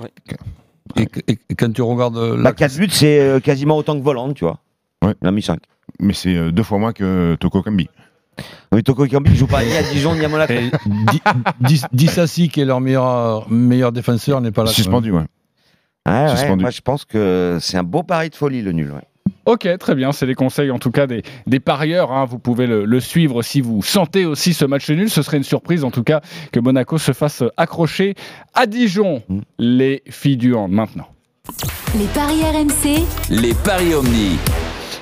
et, 0.96 1.02
et- 1.26 1.38
et 1.48 1.54
quand 1.54 1.72
tu 1.72 1.80
regardes 1.80 2.18
euh, 2.18 2.42
Bah, 2.42 2.52
4 2.52 2.76
buts, 2.76 2.88
c'est 2.90 3.40
quasiment 3.42 3.78
autant 3.78 3.98
que 3.98 4.02
Voland, 4.04 4.32
tu 4.34 4.44
vois. 4.44 4.58
Il 5.22 5.26
a 5.26 5.30
mis 5.30 5.42
5. 5.42 5.58
Mais 6.00 6.12
c'est 6.12 6.52
deux 6.52 6.62
fois 6.62 6.78
moins 6.78 6.92
que 6.92 7.36
Toko 7.40 7.62
Kambi. 7.62 7.88
Oui, 8.72 8.82
Toko 8.82 9.06
Kambi 9.06 9.34
joue 9.36 9.46
pas 9.46 9.64
ni 9.64 9.72
à 9.76 9.82
Dijon 9.82 10.14
ni 10.14 10.24
à 10.24 10.28
Monaco. 10.28 10.52
Et 10.52 10.70
Di- 10.86 11.20
Di- 11.60 11.82
Dissassi, 11.92 12.48
qui 12.48 12.60
est 12.60 12.64
leur 12.64 12.80
meilleur, 12.80 13.50
meilleur 13.50 13.92
défenseur, 13.92 14.40
n'est 14.40 14.50
pas 14.52 14.64
là. 14.64 14.70
Suspendu, 14.70 15.10
ouais. 15.12 15.22
Ouais, 16.06 16.12
ouais, 16.24 16.28
Suspendu. 16.28 16.62
moi, 16.62 16.70
je 16.70 16.80
pense 16.82 17.04
que 17.04 17.58
c'est 17.60 17.76
un 17.78 17.82
beau 17.82 18.02
pari 18.02 18.30
de 18.30 18.34
folie, 18.34 18.62
le 18.62 18.72
nul. 18.72 18.92
ouais. 18.92 19.02
Ok, 19.44 19.68
très 19.78 19.94
bien. 19.94 20.10
C'est 20.12 20.26
les 20.26 20.34
conseils 20.34 20.70
en 20.72 20.78
tout 20.78 20.90
cas 20.90 21.06
des, 21.06 21.22
des 21.46 21.60
parieurs. 21.60 22.10
hein. 22.12 22.24
Vous 22.24 22.38
pouvez 22.38 22.66
le, 22.66 22.84
le 22.84 23.00
suivre 23.00 23.42
si 23.42 23.60
vous 23.60 23.80
sentez 23.82 24.24
aussi 24.24 24.52
ce 24.52 24.64
match 24.64 24.88
nul. 24.90 25.08
Ce 25.08 25.22
serait 25.22 25.36
une 25.36 25.44
surprise 25.44 25.84
en 25.84 25.90
tout 25.92 26.02
cas 26.02 26.20
que 26.52 26.58
Monaco 26.60 26.98
se 26.98 27.12
fasse 27.12 27.42
accrocher 27.56 28.14
à 28.54 28.66
Dijon. 28.66 29.22
Mm. 29.28 29.40
Les 29.58 30.02
filles 30.10 30.36
du 30.36 30.52
hand 30.54 30.70
maintenant. 30.70 31.06
Les 31.96 32.06
paris 32.06 32.42
RMC, 32.42 33.04
Les 33.30 33.54
paris 33.54 33.94
Omni. 33.94 34.36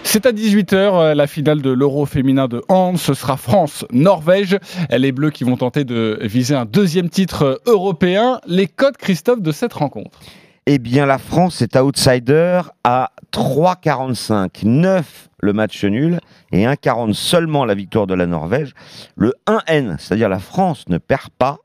C'est 0.07 0.27
à 0.27 0.33
18h, 0.33 1.15
la 1.15 1.27
finale 1.27 1.61
de 1.61 1.71
l'Euro 1.71 2.07
féminin 2.07 2.47
de 2.47 2.63
hand. 2.69 2.99
Ce 2.99 3.15
sera 3.15 3.37
France-Norvège. 3.37 4.59
Les 4.91 5.11
Bleus 5.11 5.31
qui 5.31 5.43
vont 5.43 5.57
tenter 5.57 5.85
de 5.85 6.19
viser 6.23 6.55
un 6.55 6.67
deuxième 6.67 7.09
titre 7.09 7.61
européen. 7.67 8.41
Les 8.47 8.69
codes, 8.69 8.97
Christophe, 8.97 9.41
de 9.41 9.51
cette 9.51 9.73
rencontre 9.73 10.21
Eh 10.67 10.79
bien, 10.79 11.07
la 11.07 11.19
France 11.19 11.63
est 11.63 11.75
outsider 11.77 12.61
à 12.85 13.11
3,45. 13.33 14.65
9 14.65 15.29
le 15.41 15.53
match 15.53 15.85
nul 15.85 16.21
et 16.53 16.65
1,40 16.65 17.13
seulement 17.13 17.65
la 17.65 17.75
victoire 17.75 18.07
de 18.07 18.15
la 18.15 18.27
Norvège. 18.27 18.73
Le 19.17 19.35
1N, 19.47 19.97
c'est-à-dire 19.99 20.29
la 20.29 20.39
France 20.39 20.89
ne 20.89 20.99
perd 20.99 21.31
pas, 21.39 21.59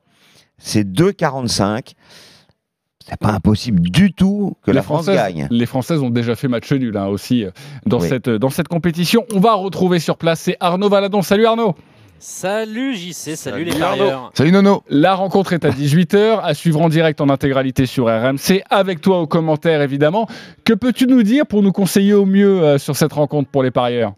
c'est 0.58 0.84
2,45. 0.84 1.94
C'est 3.10 3.20
pas 3.20 3.32
impossible 3.32 3.80
du 3.82 4.14
tout 4.14 4.56
que 4.64 4.72
la 4.72 4.82
France 4.82 5.06
Françaises, 5.06 5.34
gagne. 5.34 5.48
Les 5.50 5.66
Françaises 5.66 6.02
ont 6.02 6.10
déjà 6.10 6.36
fait 6.36 6.48
match 6.48 6.72
nul 6.72 6.96
hein, 6.98 7.08
aussi 7.08 7.44
euh, 7.44 7.52
dans, 7.86 8.00
Oui. 8.00 8.08
cette, 8.08 8.30
dans 8.30 8.50
cette 8.50 8.68
compétition. 8.68 9.26
On 9.34 9.40
va 9.40 9.54
retrouver 9.56 10.00
sur 10.00 10.18
place, 10.18 10.42
c'est 10.42 10.58
Arnaud 10.60 10.90
Valadon. 10.90 11.22
Salut 11.22 11.46
Arnaud 11.46 11.76
Salut 12.22 12.96
JC, 12.96 13.36
salut, 13.38 13.64
les 13.64 13.82
Arnaud. 13.82 13.98
parieurs. 13.98 14.32
Salut 14.34 14.52
Nono 14.52 14.84
La 14.90 15.16
rencontre 15.16 15.54
est 15.54 15.64
à 15.64 15.70
18h, 15.70 16.42
à 16.44 16.54
suivre 16.54 16.82
en 16.82 16.90
direct 16.90 17.22
en 17.22 17.30
intégralité 17.30 17.86
sur 17.86 18.08
RMC, 18.08 18.62
avec 18.70 19.00
toi 19.00 19.22
aux 19.22 19.28
commentaires 19.28 19.82
évidemment. 19.82 20.28
Que 20.66 20.74
peux-tu 20.74 21.08
nous 21.08 21.24
dire 21.24 21.48
pour 21.48 21.64
nous 21.64 21.72
conseiller 21.72 22.14
au 22.14 22.26
mieux 22.26 22.62
euh, 22.62 22.78
sur 22.78 22.98
cette 22.98 23.14
rencontre 23.14 23.50
pour 23.50 23.64
les 23.64 23.72
parieurs? 23.72 24.14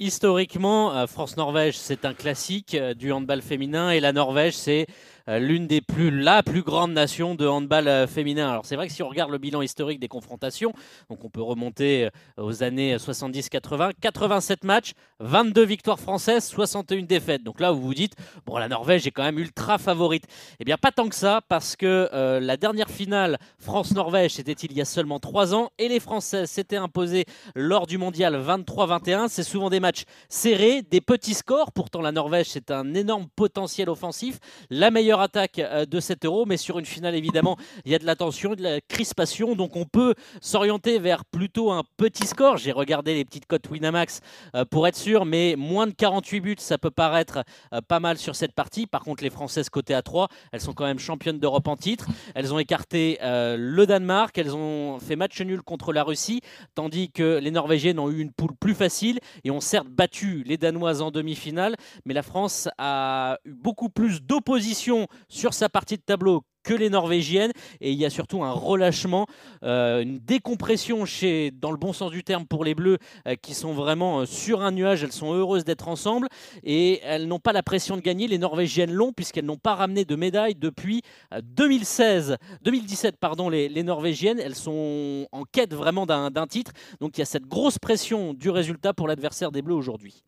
Historiquement, 0.00 0.92
euh, 0.94 1.06
France-Norvège, 1.06 1.78
c'est 1.78 2.04
un 2.04 2.12
classique 2.14 2.74
euh, 2.74 2.94
du 2.94 3.12
handball 3.12 3.40
féminin 3.40 3.90
et 3.90 4.00
la 4.00 4.12
Norvège, 4.12 4.54
c'est 4.54 4.86
l'une 5.28 5.66
des 5.66 5.80
plus, 5.80 6.10
la 6.10 6.42
plus 6.42 6.62
grande 6.62 6.92
nation 6.92 7.34
de 7.34 7.46
handball 7.46 7.88
euh, 7.88 8.06
féminin. 8.06 8.48
Alors 8.50 8.66
c'est 8.66 8.76
vrai 8.76 8.86
que 8.86 8.92
si 8.92 9.02
on 9.02 9.08
regarde 9.08 9.30
le 9.30 9.38
bilan 9.38 9.60
historique 9.62 9.98
des 9.98 10.08
confrontations, 10.08 10.72
donc 11.10 11.24
on 11.24 11.28
peut 11.28 11.42
remonter 11.42 12.06
euh, 12.06 12.42
aux 12.42 12.62
années 12.62 12.96
70-80, 12.96 13.92
87 14.00 14.64
matchs, 14.64 14.92
22 15.20 15.64
victoires 15.64 15.98
françaises, 15.98 16.44
61 16.44 17.02
défaites. 17.02 17.42
Donc 17.42 17.60
là, 17.60 17.72
vous 17.72 17.82
vous 17.82 17.94
dites, 17.94 18.14
bon, 18.46 18.56
la 18.56 18.68
Norvège 18.68 19.06
est 19.06 19.10
quand 19.10 19.24
même 19.24 19.38
ultra 19.38 19.78
favorite. 19.78 20.24
Eh 20.60 20.64
bien, 20.64 20.76
pas 20.76 20.92
tant 20.92 21.08
que 21.08 21.14
ça, 21.14 21.40
parce 21.48 21.74
que 21.76 22.08
euh, 22.12 22.38
la 22.38 22.56
dernière 22.56 22.88
finale 22.88 23.38
France-Norvège, 23.58 24.34
c'était 24.34 24.52
il 24.52 24.72
y 24.72 24.80
a 24.80 24.84
seulement 24.84 25.18
3 25.18 25.54
ans, 25.54 25.70
et 25.78 25.88
les 25.88 26.00
Françaises 26.00 26.50
s'étaient 26.50 26.76
imposées 26.76 27.24
lors 27.54 27.86
du 27.86 27.98
mondial 27.98 28.40
23-21. 28.40 29.28
C'est 29.28 29.42
souvent 29.42 29.70
des 29.70 29.80
matchs 29.80 30.04
serrés, 30.28 30.82
des 30.82 31.00
petits 31.00 31.34
scores. 31.34 31.72
Pourtant, 31.72 32.00
la 32.00 32.12
Norvège, 32.12 32.46
c'est 32.50 32.70
un 32.70 32.94
énorme 32.94 33.26
potentiel 33.34 33.88
offensif. 33.88 34.38
La 34.70 34.90
meilleure 34.90 35.15
meilleure 35.16 35.20
attaque 35.20 35.58
euh, 35.58 35.86
de 35.86 36.00
cet 36.00 36.24
euro, 36.24 36.46
mais 36.46 36.56
sur 36.56 36.78
une 36.78 36.84
finale, 36.84 37.14
évidemment, 37.14 37.56
il 37.84 37.92
y 37.92 37.94
a 37.94 37.98
de 37.98 38.04
la 38.04 38.16
tension, 38.16 38.54
de 38.54 38.62
la 38.62 38.80
crispation, 38.80 39.54
donc 39.54 39.76
on 39.76 39.84
peut 39.84 40.14
s'orienter 40.40 40.98
vers 40.98 41.24
plutôt 41.24 41.70
un 41.70 41.82
petit 41.96 42.26
score. 42.26 42.56
J'ai 42.56 42.72
regardé 42.72 43.14
les 43.14 43.24
petites 43.24 43.46
cotes 43.46 43.68
Winamax 43.70 44.20
euh, 44.54 44.64
pour 44.64 44.86
être 44.86 44.96
sûr, 44.96 45.24
mais 45.24 45.54
moins 45.56 45.86
de 45.86 45.92
48 45.92 46.40
buts, 46.40 46.56
ça 46.58 46.78
peut 46.78 46.90
paraître 46.90 47.42
euh, 47.72 47.80
pas 47.86 48.00
mal 48.00 48.18
sur 48.18 48.36
cette 48.36 48.52
partie. 48.52 48.86
Par 48.86 49.02
contre, 49.02 49.22
les 49.22 49.30
Françaises 49.30 49.70
cotées 49.70 49.94
à 49.94 50.02
3, 50.02 50.28
elles 50.52 50.60
sont 50.60 50.72
quand 50.72 50.84
même 50.84 50.98
championnes 50.98 51.38
d'Europe 51.38 51.68
en 51.68 51.76
titre. 51.76 52.06
Elles 52.34 52.52
ont 52.52 52.58
écarté 52.58 53.18
le 53.22 53.84
Danemark, 53.86 54.36
elles 54.38 54.54
ont 54.54 54.98
fait 54.98 55.16
match 55.16 55.40
nul 55.40 55.62
contre 55.62 55.92
la 55.92 56.02
Russie, 56.02 56.40
tandis 56.74 57.10
que 57.10 57.38
les 57.38 57.50
Norvégiennes 57.50 57.98
ont 57.98 58.10
eu 58.10 58.20
une 58.20 58.32
poule 58.32 58.54
plus 58.58 58.74
facile 58.74 59.18
et 59.44 59.50
ont 59.50 59.60
certes 59.60 59.88
battu 59.88 60.42
les 60.44 60.56
Danoises 60.56 61.02
en 61.02 61.10
demi-finale, 61.10 61.76
mais 62.04 62.14
la 62.14 62.22
France 62.22 62.68
a 62.78 63.38
eu 63.44 63.54
beaucoup 63.54 63.88
plus 63.88 64.22
d'opposition 64.22 65.05
sur 65.28 65.54
sa 65.54 65.68
partie 65.68 65.96
de 65.96 66.02
tableau 66.02 66.42
que 66.66 66.74
les 66.74 66.90
Norvégiennes. 66.90 67.52
Et 67.80 67.92
il 67.92 67.98
y 67.98 68.04
a 68.04 68.10
surtout 68.10 68.42
un 68.42 68.50
relâchement, 68.50 69.26
euh, 69.62 70.02
une 70.02 70.18
décompression 70.18 71.04
chez, 71.04 71.52
dans 71.52 71.70
le 71.70 71.76
bon 71.78 71.92
sens 71.92 72.10
du 72.10 72.24
terme 72.24 72.44
pour 72.44 72.64
les 72.64 72.74
Bleus 72.74 72.98
euh, 73.26 73.36
qui 73.40 73.54
sont 73.54 73.72
vraiment 73.72 74.20
euh, 74.20 74.26
sur 74.26 74.62
un 74.62 74.72
nuage, 74.72 75.04
elles 75.04 75.12
sont 75.12 75.32
heureuses 75.32 75.64
d'être 75.64 75.88
ensemble. 75.88 76.26
Et 76.64 77.00
elles 77.04 77.28
n'ont 77.28 77.38
pas 77.38 77.52
la 77.52 77.62
pression 77.62 77.96
de 77.96 78.02
gagner, 78.02 78.26
les 78.26 78.38
Norvégiennes 78.38 78.92
l'ont 78.92 79.12
puisqu'elles 79.12 79.46
n'ont 79.46 79.56
pas 79.56 79.76
ramené 79.76 80.04
de 80.04 80.16
médaille 80.16 80.56
depuis 80.56 81.02
euh, 81.32 81.40
2016, 81.42 82.36
2017 82.62 83.16
pardon, 83.18 83.48
les, 83.48 83.68
les 83.68 83.82
Norvégiennes, 83.84 84.40
elles 84.40 84.56
sont 84.56 85.28
en 85.30 85.44
quête 85.44 85.72
vraiment 85.72 86.04
d'un 86.06 86.46
titre, 86.48 86.72
donc 87.00 87.16
il 87.16 87.20
y 87.20 87.22
a 87.22 87.26
cette 87.26 87.46
grosse 87.46 87.78
pression 87.78 88.34
du 88.34 88.50
résultat 88.50 88.92
pour 88.92 89.06
l'adversaire 89.06 89.52
des 89.52 89.62
Bleus 89.62 89.74
aujourd'hui. 89.74 90.24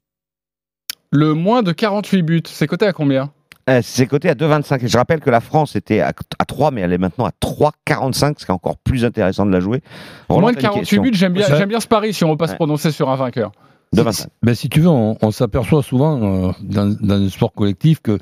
Le 1.11 1.35
moins 1.35 1.62
de 1.62 1.72
48 1.72 2.22
buts, 2.22 2.43
c'est 2.47 2.66
coté 2.66 2.87
à 2.87 2.93
combien? 2.93 3.33
Euh, 3.69 3.81
C'est 3.83 4.07
coté 4.07 4.29
à 4.31 4.35
2,25. 4.35 4.85
Et 4.85 4.89
je 4.89 4.97
rappelle 4.99 5.21
que 5.21 5.31
la 5.31 5.41
France 5.41 5.77
était 5.77 6.01
à, 6.01 6.12
à 6.39 6.45
3, 6.45 6.71
mais 6.71 6.81
elle 6.81 6.93
est 6.93 6.99
maintenant 6.99 7.27
à 7.27 7.33
3,45, 7.41 8.35
ce 8.39 8.45
qui 8.47 8.51
est 8.51 8.55
encore 8.55 8.79
plus 8.79 9.05
intéressant 9.05 9.45
de 9.47 9.53
la 9.53 9.61
jouer. 9.61 9.83
Roland, 10.29 10.41
Moins 10.43 10.53
de 10.53 10.57
t'as 10.57 10.62
une 10.62 10.66
48 10.75 10.81
question 10.81 11.03
buts, 11.03 11.11
j'aime 11.14 11.33
bien, 11.33 11.47
Ça- 11.47 11.57
j'aime 11.57 11.69
bien 11.69 11.81
ce 11.81 11.87
pari 11.89 12.12
si 12.14 12.25
on 12.25 12.31
veut 12.31 12.37
pas 12.37 12.47
se 12.47 12.53
Ouais. 12.53 12.57
prononcer 12.57 12.91
sur 12.93 13.11
un 13.11 13.16
vainqueur. 13.16 13.53
25. 13.93 14.29
Ben, 14.43 14.55
si 14.55 14.69
tu 14.69 14.81
veux, 14.81 14.89
on, 14.89 15.16
on 15.23 15.31
s'aperçoit 15.31 15.83
souvent 15.83 16.49
euh, 16.49 16.53
dans, 16.62 16.95
dans 17.01 17.16
le 17.16 17.29
sport 17.31 17.53
collectif 17.53 18.01
que 18.03 18.19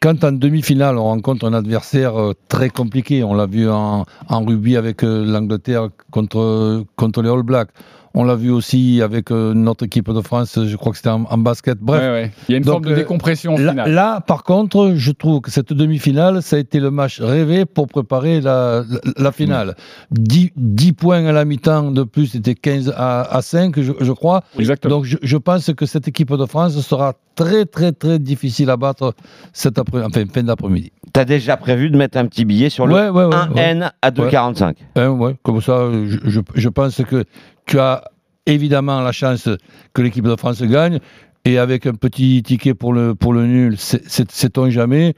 quand 0.00 0.22
en 0.24 0.32
demi-finale 0.32 0.96
on 0.98 1.04
rencontre 1.04 1.46
un 1.46 1.52
adversaire 1.54 2.18
euh, 2.18 2.32
très 2.48 2.68
compliqué, 2.70 3.22
on 3.24 3.34
l'a 3.34 3.46
vu 3.46 3.68
en, 3.70 4.04
en 4.28 4.44
rugby 4.44 4.76
avec 4.76 5.02
euh, 5.04 5.24
l'Angleterre 5.24 5.88
contre, 6.10 6.84
contre 6.96 7.22
les 7.22 7.28
All 7.30 7.42
Blacks, 7.42 7.68
on 8.16 8.22
l'a 8.24 8.36
vu 8.36 8.50
aussi 8.50 9.00
avec 9.02 9.30
euh, 9.32 9.54
notre 9.54 9.84
équipe 9.84 10.10
de 10.10 10.20
France, 10.20 10.58
je 10.64 10.76
crois 10.76 10.92
que 10.92 10.98
c'était 10.98 11.10
en, 11.10 11.24
en 11.24 11.38
basket, 11.38 11.78
bref. 11.80 12.00
Ouais, 12.00 12.08
ouais. 12.10 12.32
Il 12.48 12.52
y 12.52 12.54
a 12.54 12.58
une 12.58 12.64
Donc, 12.64 12.72
forme 12.74 12.84
de 12.86 12.92
euh, 12.92 12.96
décompression 12.96 13.56
Là, 13.56 13.70
finale. 13.72 13.92
là, 13.92 14.20
par 14.20 14.44
contre, 14.44 14.92
je 14.94 15.10
trouve 15.12 15.40
que 15.40 15.50
cette 15.50 15.72
demi-finale, 15.72 16.42
ça 16.42 16.56
a 16.56 16.58
été 16.60 16.78
le 16.80 16.90
match 16.90 17.20
rêvé 17.20 17.64
pour 17.64 17.88
préparer 17.88 18.40
la, 18.40 18.84
la, 18.88 19.00
la 19.16 19.32
finale. 19.32 19.74
10, 20.12 20.52
10 20.56 20.92
points 20.92 21.26
à 21.26 21.32
la 21.32 21.44
mi-temps 21.44 21.90
de 21.90 22.02
plus, 22.04 22.26
c'était 22.28 22.54
15 22.54 22.94
à, 22.96 23.22
à 23.22 23.42
5, 23.42 23.80
je, 23.80 23.92
je 24.00 24.12
crois. 24.12 24.42
Exactement. 24.58 24.96
Donc, 24.96 25.04
je, 25.04 25.16
je 25.20 25.36
pense 25.36 25.72
que 25.74 25.84
cette 25.86 26.06
équipe 26.08 26.32
de 26.32 26.46
France 26.46 26.78
sera 26.80 27.14
très, 27.34 27.64
très, 27.66 27.90
très 27.90 28.20
difficile 28.20 28.70
à 28.70 28.76
battre 28.76 29.12
cet 29.52 29.78
après, 29.78 30.04
enfin, 30.04 30.22
fin 30.32 30.42
d'après-midi. 30.44 30.92
T'as 31.12 31.24
déjà 31.24 31.56
prévu 31.56 31.90
de 31.90 31.96
mettre 31.96 32.16
un 32.18 32.26
petit 32.26 32.44
billet 32.44 32.70
sur 32.70 32.86
le 32.86 32.94
Ouais, 32.94 33.08
ouais, 33.08 33.24
ouais, 33.24 33.34
1N 33.34 33.80
ouais. 33.82 33.88
à 34.02 34.10
2,45. 34.12 34.74
Hein, 34.96 35.08
ouais, 35.10 35.34
comme 35.42 35.60
ça, 35.60 35.90
je, 36.06 36.18
je, 36.24 36.40
je 36.54 36.68
pense 36.68 37.02
que 37.08 37.24
tu 37.66 37.78
as 37.78 38.04
évidemment 38.46 39.00
la 39.00 39.12
chance 39.12 39.48
que 39.92 40.02
l'équipe 40.02 40.24
de 40.26 40.36
France 40.36 40.62
gagne. 40.62 40.98
Et 41.46 41.58
avec 41.58 41.86
un 41.86 41.92
petit 41.94 42.42
ticket 42.42 42.72
pour 42.74 42.94
le, 42.94 43.14
pour 43.14 43.32
le 43.34 43.46
nul, 43.46 43.76
sait-on 43.78 44.70
jamais. 44.70 45.14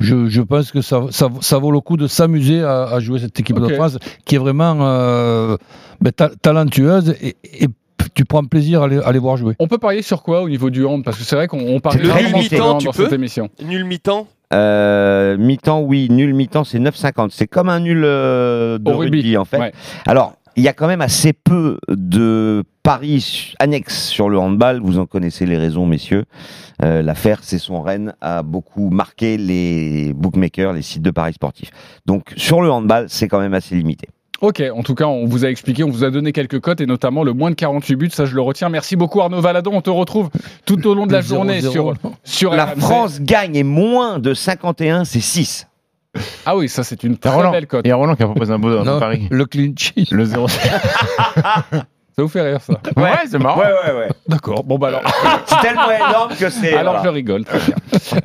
Je, 0.00 0.26
je 0.28 0.42
pense 0.42 0.70
que 0.72 0.82
ça, 0.82 1.02
ça, 1.10 1.28
ça 1.40 1.58
vaut 1.58 1.70
le 1.70 1.80
coup 1.80 1.96
de 1.96 2.06
s'amuser 2.06 2.62
à, 2.62 2.84
à 2.84 3.00
jouer 3.00 3.20
cette 3.20 3.38
équipe 3.40 3.58
de 3.58 3.68
France 3.74 3.98
qui 4.26 4.34
est 4.34 4.38
vraiment 4.38 4.76
euh, 4.80 5.56
ben, 6.00 6.10
ta- 6.12 6.28
talentueuse 6.30 7.14
et, 7.22 7.36
et 7.44 7.68
tu 8.14 8.24
prends 8.24 8.44
plaisir 8.44 8.82
à 8.82 8.88
les, 8.88 8.98
à 8.98 9.12
les 9.12 9.18
voir 9.18 9.36
jouer. 9.36 9.54
On 9.60 9.68
peut 9.68 9.78
parier 9.78 10.02
sur 10.02 10.22
quoi 10.22 10.42
au 10.42 10.48
niveau 10.48 10.68
du 10.70 10.84
hand? 10.84 11.04
Parce 11.04 11.16
que 11.18 11.24
c'est 11.24 11.36
vrai 11.36 11.46
qu'on 11.46 11.60
on 11.60 11.80
parie 11.80 11.98
Le 11.98 12.08
nul 12.12 12.34
mi-temps, 12.34 12.78
dans 12.78 12.92
peux 12.92 13.04
cette 13.04 13.12
émission. 13.12 13.48
Nul 13.64 13.84
mi-temps? 13.84 14.26
Euh, 14.52 15.36
mi-temps, 15.38 15.80
oui. 15.80 16.08
Nul 16.10 16.34
mi-temps, 16.34 16.64
c'est 16.64 16.78
9,50. 16.80 17.28
C'est 17.30 17.46
comme 17.46 17.68
un 17.70 17.80
nul 17.80 18.02
euh, 18.04 18.78
de 18.78 18.90
rugby. 18.90 19.18
rugby, 19.18 19.36
en 19.38 19.44
fait. 19.46 19.58
Ouais. 19.58 19.72
Alors, 20.06 20.34
il 20.56 20.62
y 20.62 20.68
a 20.68 20.72
quand 20.72 20.86
même 20.86 21.00
assez 21.00 21.32
peu 21.32 21.78
de 21.88 22.64
paris 22.82 23.54
annexes 23.58 24.06
sur 24.08 24.28
le 24.28 24.38
handball. 24.38 24.80
Vous 24.80 24.98
en 24.98 25.06
connaissez 25.06 25.46
les 25.46 25.56
raisons, 25.56 25.86
messieurs. 25.86 26.24
Euh, 26.82 27.02
L'affaire, 27.02 27.40
c'est 27.42 27.58
son 27.58 27.80
Rennes 27.80 28.14
a 28.20 28.42
beaucoup 28.42 28.90
marqué 28.90 29.36
les 29.36 30.12
bookmakers, 30.14 30.72
les 30.72 30.82
sites 30.82 31.02
de 31.02 31.10
paris 31.10 31.34
sportifs. 31.34 31.70
Donc, 32.06 32.32
sur 32.36 32.60
le 32.60 32.70
handball, 32.70 33.06
c'est 33.08 33.28
quand 33.28 33.40
même 33.40 33.54
assez 33.54 33.74
limité. 33.74 34.08
Ok, 34.42 34.60
en 34.74 34.82
tout 34.82 34.96
cas, 34.96 35.06
on 35.06 35.24
vous 35.24 35.44
a 35.44 35.48
expliqué, 35.48 35.84
on 35.84 35.90
vous 35.90 36.02
a 36.02 36.10
donné 36.10 36.32
quelques 36.32 36.58
cotes 36.58 36.80
et 36.80 36.86
notamment 36.86 37.22
le 37.22 37.32
moins 37.32 37.50
de 37.50 37.54
48 37.54 37.94
buts, 37.94 38.10
ça 38.10 38.24
je 38.24 38.34
le 38.34 38.40
retiens. 38.40 38.68
Merci 38.70 38.96
beaucoup 38.96 39.20
Arnaud 39.20 39.40
Valadon, 39.40 39.70
on 39.72 39.82
te 39.82 39.90
retrouve 39.90 40.30
tout 40.66 40.84
au 40.88 40.96
long 40.96 41.06
de 41.06 41.12
la 41.12 41.20
Le 41.20 41.26
0-0, 41.26 41.28
journée 41.28 41.60
sur, 42.24 42.52
La 42.52 42.64
RMC. 42.64 42.80
France 42.80 43.20
gagne 43.20 43.54
et 43.54 43.62
moins 43.62 44.18
de 44.18 44.34
51, 44.34 45.04
c'est 45.04 45.20
6. 45.20 45.68
Ah 46.46 46.56
oui, 46.56 46.68
ça 46.68 46.84
c'est 46.84 47.02
une 47.04 47.12
Il 47.12 47.14
y 47.14 47.16
a 47.16 47.20
très 47.20 47.30
Roland, 47.30 47.52
belle 47.52 47.66
cote. 47.66 47.82
il 47.84 47.88
y 47.88 47.92
a 47.92 47.96
Roland 47.96 48.14
qui 48.16 48.22
a 48.22 48.26
proposé 48.26 48.52
un 48.52 48.58
beau, 48.58 48.68
un 48.68 48.78
beau 48.78 48.84
Non, 48.84 48.98
pari. 49.00 49.28
le 49.30 49.46
sheet. 49.76 50.08
Le 50.10 50.24
0 50.24 50.46
Ça 52.14 52.20
vous 52.22 52.28
fait 52.28 52.42
rire 52.42 52.60
ça 52.60 52.74
Ouais, 52.94 53.10
c'est 53.26 53.38
marrant. 53.38 53.58
Ouais, 53.60 53.66
ouais, 53.86 53.98
ouais. 54.00 54.08
D'accord, 54.28 54.64
bon 54.64 54.76
bah 54.76 54.88
alors, 54.88 55.00
C'est 55.46 55.60
tellement 55.62 55.90
énorme 55.90 56.34
que 56.38 56.50
c'est. 56.50 56.74
alors 56.74 56.96
voilà. 56.96 57.08
je 57.08 57.14
rigole. 57.14 57.44
très 57.44 57.58
bien. 57.58 57.74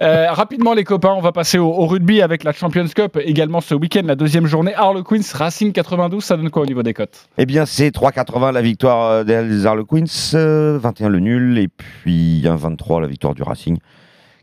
Euh, 0.02 0.30
rapidement 0.34 0.74
les 0.74 0.84
copains, 0.84 1.14
on 1.16 1.22
va 1.22 1.32
passer 1.32 1.58
au, 1.58 1.68
au 1.70 1.86
rugby 1.88 2.22
avec 2.22 2.44
la 2.44 2.52
Champions 2.52 2.86
Cup 2.94 3.18
également 3.24 3.62
ce 3.62 3.74
week-end, 3.76 4.02
la 4.04 4.16
deuxième 4.16 4.46
journée. 4.46 4.76
Harlequins 4.76 5.22
Racing 5.34 5.72
92, 5.72 6.22
ça 6.22 6.36
donne 6.36 6.50
quoi 6.50 6.64
au 6.64 6.66
niveau 6.66 6.84
des 6.84 6.94
cotes? 6.94 7.30
Eh 7.38 7.46
bien, 7.46 7.66
c'est 7.66 7.88
3,80 7.96 8.52
la 8.52 8.62
victoire 8.62 9.10
euh, 9.10 9.24
des 9.24 9.66
Harlequins, 9.66 10.04
euh, 10.34 10.78
21 10.82 11.08
le 11.08 11.20
nul, 11.22 11.58
et 11.58 11.70
puis 11.70 12.42
1,23 12.44 13.00
la 13.00 13.08
victoire 13.08 13.36
du 13.36 13.44
Racing, 13.44 13.78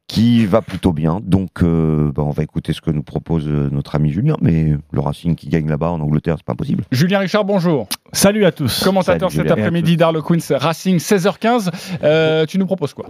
qui 0.06 0.46
va 0.46 0.62
plutôt 0.62 0.92
bien. 0.92 1.20
Donc, 1.22 1.62
euh, 1.62 2.12
bah, 2.12 2.22
on 2.22 2.30
va 2.30 2.42
écouter 2.42 2.72
ce 2.72 2.80
que 2.80 2.90
nous 2.90 3.02
propose 3.02 3.48
euh, 3.48 3.68
notre 3.70 3.94
ami 3.94 4.10
Julien, 4.10 4.36
mais 4.40 4.74
le 4.92 5.00
Racing 5.00 5.34
qui 5.34 5.48
gagne 5.48 5.68
là-bas 5.68 5.90
en 5.90 6.00
Angleterre, 6.00 6.36
c'est 6.36 6.44
pas 6.44 6.52
impossible. 6.52 6.84
Julien 6.92 7.20
Richard, 7.20 7.44
bonjour. 7.44 7.88
Salut 8.12 8.44
à 8.44 8.52
tous. 8.52 8.84
Commentateur 8.84 9.32
Salut, 9.32 9.48
cet 9.48 9.50
après-midi 9.58 9.96
d'Harlequins 9.96 10.36
Racing 10.58 10.98
16h15. 10.98 11.70
Euh, 12.04 12.44
tu 12.46 12.58
nous 12.58 12.66
proposes 12.66 12.92
quoi? 12.92 13.06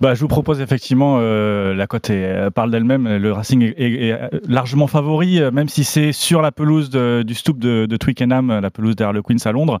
Bah, 0.00 0.14
je 0.14 0.20
vous 0.20 0.28
propose 0.28 0.60
effectivement, 0.62 1.18
euh, 1.20 1.74
la 1.74 1.86
cote 1.86 2.08
euh, 2.08 2.48
parle 2.48 2.70
d'elle-même, 2.70 3.16
le 3.18 3.32
Racing 3.32 3.62
est, 3.62 3.74
est- 3.76 4.08
est, 4.08 4.18
largement 4.48 4.86
favori, 4.86 5.40
euh, 5.40 5.50
même 5.50 5.68
si 5.68 5.84
c'est 5.84 6.12
sur 6.12 6.40
la 6.40 6.52
pelouse 6.52 6.88
de- 6.88 7.22
du 7.26 7.34
Stoop 7.34 7.58
de, 7.58 7.84
de 7.84 7.96
Twickenham, 7.96 8.60
la 8.60 8.70
pelouse 8.70 8.96
des 8.96 9.04
Harlequins 9.04 9.36
à 9.44 9.52
Londres. 9.52 9.78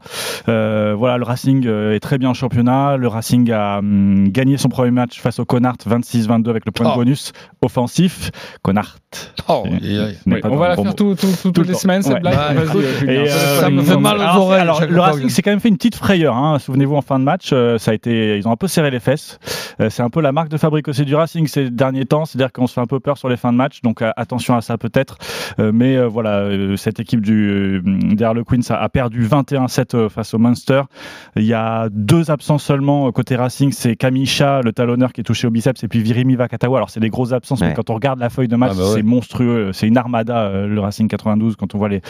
Euh, 0.48 0.94
voilà, 0.98 1.16
le 1.16 1.24
Racing 1.24 1.66
est 1.66 2.00
très 2.00 2.18
bien 2.18 2.28
en 2.30 2.34
championnat. 2.34 2.96
Le 2.98 3.08
Racing 3.08 3.50
a 3.52 3.78
hum, 3.78 4.28
gagné 4.28 4.58
son 4.58 4.68
premier 4.68 4.90
match 4.90 5.20
face 5.20 5.38
au 5.38 5.44
Connacht 5.46 5.86
26-22 5.88 6.50
avec 6.50 6.66
le 6.66 6.72
point 6.72 6.86
Oh. 6.88 6.90
de 6.90 6.96
bonus 6.96 7.32
offensif. 7.62 8.30
Connacht. 8.62 9.32
Oh, 9.48 9.64
Et- 9.66 9.98
Oui, 10.26 10.40
On 10.44 10.56
va 10.56 10.66
le 10.66 10.76
la 10.76 10.82
faire 10.82 10.94
tout- 10.94 11.14
tout- 11.14 11.26
tout- 11.26 11.36
Tout 11.42 11.50
toutes 11.52 11.66
le 11.66 11.72
les 11.72 11.78
semaines, 11.78 12.02
cette 12.02 12.14
Ouais. 12.14 12.20
blague 12.20 12.34
Bah, 12.34 12.52
Vas-y, 12.54 13.10
et, 13.10 13.18
euh, 13.30 13.60
Ça 13.60 13.70
me 13.70 13.82
fait 13.82 13.96
mal 13.96 14.18
aux 14.18 14.40
oreilles 14.40 14.60
alors, 14.60 14.80
le 14.86 15.00
Racing 15.00 15.28
s'est 15.28 15.42
quand 15.42 15.50
même 15.50 15.60
fait 15.60 15.68
une 15.68 15.76
petite 15.76 15.96
frayeur. 15.96 16.36
Hein. 16.36 16.58
Souvenez-vous 16.58 16.94
en 16.96 17.02
fin 17.02 17.18
de 17.18 17.24
match, 17.24 17.50
euh, 17.52 17.76
ça 17.78 17.90
a 17.90 17.94
été, 17.94 18.36
ils 18.38 18.46
ont 18.46 18.52
un 18.52 18.56
peu 18.56 18.68
serré 18.68 18.90
les 18.90 19.00
fesses. 19.00 19.38
Euh, 19.80 19.90
c'est 19.90 20.02
un 20.02 20.10
peu 20.10 20.20
la 20.20 20.32
marque 20.32 20.48
de 20.48 20.56
fabrique 20.58 20.86
aussi 20.88 21.04
du 21.04 21.14
Racing 21.14 21.46
ces 21.48 21.70
derniers 21.70 22.04
temps, 22.06 22.24
c'est-à-dire 22.24 22.52
qu'on 22.52 22.66
se 22.66 22.74
fait 22.74 22.80
un 22.80 22.86
peu 22.86 23.00
peur 23.00 23.18
sur 23.18 23.28
les 23.28 23.36
fins 23.36 23.52
de 23.52 23.56
match. 23.56 23.80
Donc 23.82 24.02
euh, 24.02 24.10
attention 24.16 24.54
à 24.56 24.60
ça 24.60 24.78
peut-être. 24.78 25.16
Euh, 25.58 25.72
mais 25.74 25.96
euh, 25.96 26.06
voilà, 26.06 26.38
euh, 26.38 26.76
cette 26.76 27.00
équipe 27.00 27.20
du 27.20 27.50
euh, 27.50 27.82
des 28.14 28.24
Harlequins 28.24 28.60
a, 28.70 28.74
a 28.76 28.88
perdu 28.88 29.26
21-7 29.26 29.94
euh, 29.94 30.08
face 30.08 30.34
au 30.34 30.38
Munster. 30.38 30.82
Il 31.36 31.44
y 31.44 31.54
a 31.54 31.88
deux 31.90 32.30
absences 32.30 32.62
seulement 32.64 33.10
côté 33.12 33.34
Racing, 33.36 33.72
c'est 33.72 33.96
Kamisha, 33.96 34.60
le 34.62 34.72
talonneur 34.72 35.12
qui 35.12 35.22
est 35.22 35.24
touché 35.24 35.46
au 35.48 35.50
biceps, 35.50 35.82
et 35.82 35.88
puis 35.88 36.00
Virimi 36.00 36.36
Vakatawa. 36.36 36.78
Alors 36.78 36.90
c'est 36.90 37.00
des 37.00 37.10
grosses 37.10 37.32
absences, 37.32 37.49
mais 37.60 37.68
Ouais. 37.68 37.74
quand 37.74 37.90
on 37.90 37.94
regarde 37.94 38.18
la 38.18 38.30
feuille 38.30 38.48
de 38.48 38.56
match, 38.56 38.72
Ah 38.74 38.78
bah 38.78 38.88
ouais. 38.90 38.94
c'est 38.96 39.02
monstrueux. 39.02 39.72
C'est 39.72 39.86
une 39.88 39.96
armada 39.96 40.38
euh, 40.42 40.66
le 40.66 40.80
Racing 40.80 41.08
92 41.08 41.56
quand 41.56 41.74
on 41.74 41.78
voit 41.78 41.88
les, 41.88 42.00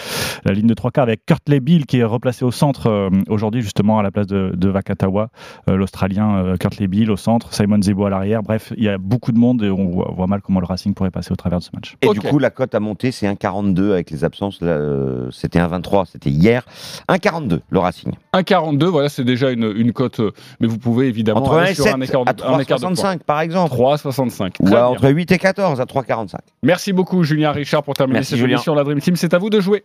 la 0.44 0.52
ligne 0.52 0.66
de 0.66 0.74
trois 0.74 0.90
quarts 0.90 1.04
avec 1.04 1.24
Kurt 1.26 1.48
Bill 1.50 1.86
qui 1.86 1.98
est 1.98 2.04
replacé 2.04 2.44
au 2.44 2.50
centre 2.50 2.88
euh, 2.88 3.08
aujourd'hui 3.28 3.62
justement 3.62 3.98
à 3.98 4.02
la 4.02 4.10
place 4.10 4.26
de, 4.26 4.52
de 4.54 4.68
Vakatawa, 4.68 5.28
euh, 5.68 5.76
l'Australien 5.76 6.36
euh, 6.36 6.56
Kurt 6.56 6.82
Bill 6.82 7.10
au 7.10 7.16
centre, 7.16 7.52
Simon 7.54 7.80
Zebo 7.82 8.04
à 8.06 8.10
l'arrière. 8.10 8.42
Bref, 8.42 8.72
il 8.76 8.84
y 8.84 8.88
a 8.88 8.98
beaucoup 8.98 9.32
de 9.32 9.38
monde 9.38 9.62
et 9.62 9.70
on 9.70 9.88
voit, 9.90 10.10
on 10.10 10.14
voit 10.14 10.26
mal 10.26 10.40
comment 10.42 10.60
le 10.60 10.66
Racing 10.66 10.94
pourrait 10.94 11.10
passer 11.10 11.32
au 11.32 11.36
travers 11.36 11.58
de 11.60 11.64
ce 11.64 11.70
match. 11.74 11.96
Et 12.02 12.08
du 12.08 12.20
coup, 12.20 12.38
la 12.38 12.50
cote 12.50 12.74
a 12.74 12.80
monté, 12.80 13.12
c'est 13.12 13.26
1,42 13.26 13.92
avec 13.92 14.10
les 14.10 14.24
absences. 14.24 14.58
euh, 14.62 15.28
C'était 15.30 15.58
1,23, 15.60 16.06
c'était 16.06 16.30
hier. 16.30 16.64
1,42 17.08 17.60
le 17.70 17.78
Racing. 17.78 18.12
1,42, 18.34 18.84
voilà, 18.86 19.08
c'est 19.08 19.24
déjà 19.24 19.50
une, 19.50 19.72
une 19.76 19.92
cote, 19.92 20.20
mais 20.60 20.66
vous 20.66 20.78
pouvez 20.78 21.06
évidemment 21.08 21.40
Entre 21.40 21.54
1 21.54 21.58
aller 21.62 21.70
et 21.72 21.74
sur 21.74 21.84
7 21.84 21.94
un 21.94 22.00
écart, 22.00 22.22
à 22.26 22.54
un 22.54 22.58
écart 22.58 22.78
de 22.78 22.84
points. 22.86 22.92
3,65 22.94 23.18
par 23.24 23.40
exemple. 23.40 23.74
3,65. 23.74 24.50
Ou 24.60 24.74
entre 24.74 25.08
8 25.10 25.29
et 25.32 25.38
14 25.38 25.80
à 25.80 25.84
3,45. 25.84 26.36
Merci 26.62 26.92
beaucoup 26.92 27.22
Julien 27.22 27.52
Richard 27.52 27.82
pour 27.82 27.94
terminer 27.94 28.22
cette 28.22 28.38
Julien. 28.38 28.56
émission 28.56 28.74
La 28.74 28.84
Dream 28.84 29.00
Team. 29.00 29.16
C'est 29.16 29.34
à 29.34 29.38
vous 29.38 29.50
de 29.50 29.60
jouer. 29.60 29.84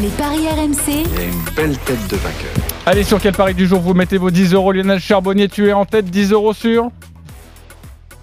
Les 0.00 0.08
paris 0.08 0.48
RMC. 0.48 0.88
Il 0.88 0.94
y 0.94 1.18
a 1.18 1.24
une 1.24 1.54
belle 1.54 1.78
tête 1.78 2.06
de 2.08 2.16
vainqueur. 2.16 2.50
Allez, 2.86 3.04
sur 3.04 3.20
quel 3.20 3.34
pari 3.34 3.54
du 3.54 3.66
jour 3.66 3.80
vous 3.80 3.94
mettez 3.94 4.18
vos 4.18 4.30
10 4.30 4.54
euros 4.54 4.72
Lionel 4.72 5.00
Charbonnier, 5.00 5.48
tu 5.48 5.68
es 5.68 5.72
en 5.72 5.84
tête, 5.84 6.06
10 6.06 6.32
euros 6.32 6.54
sur? 6.54 6.90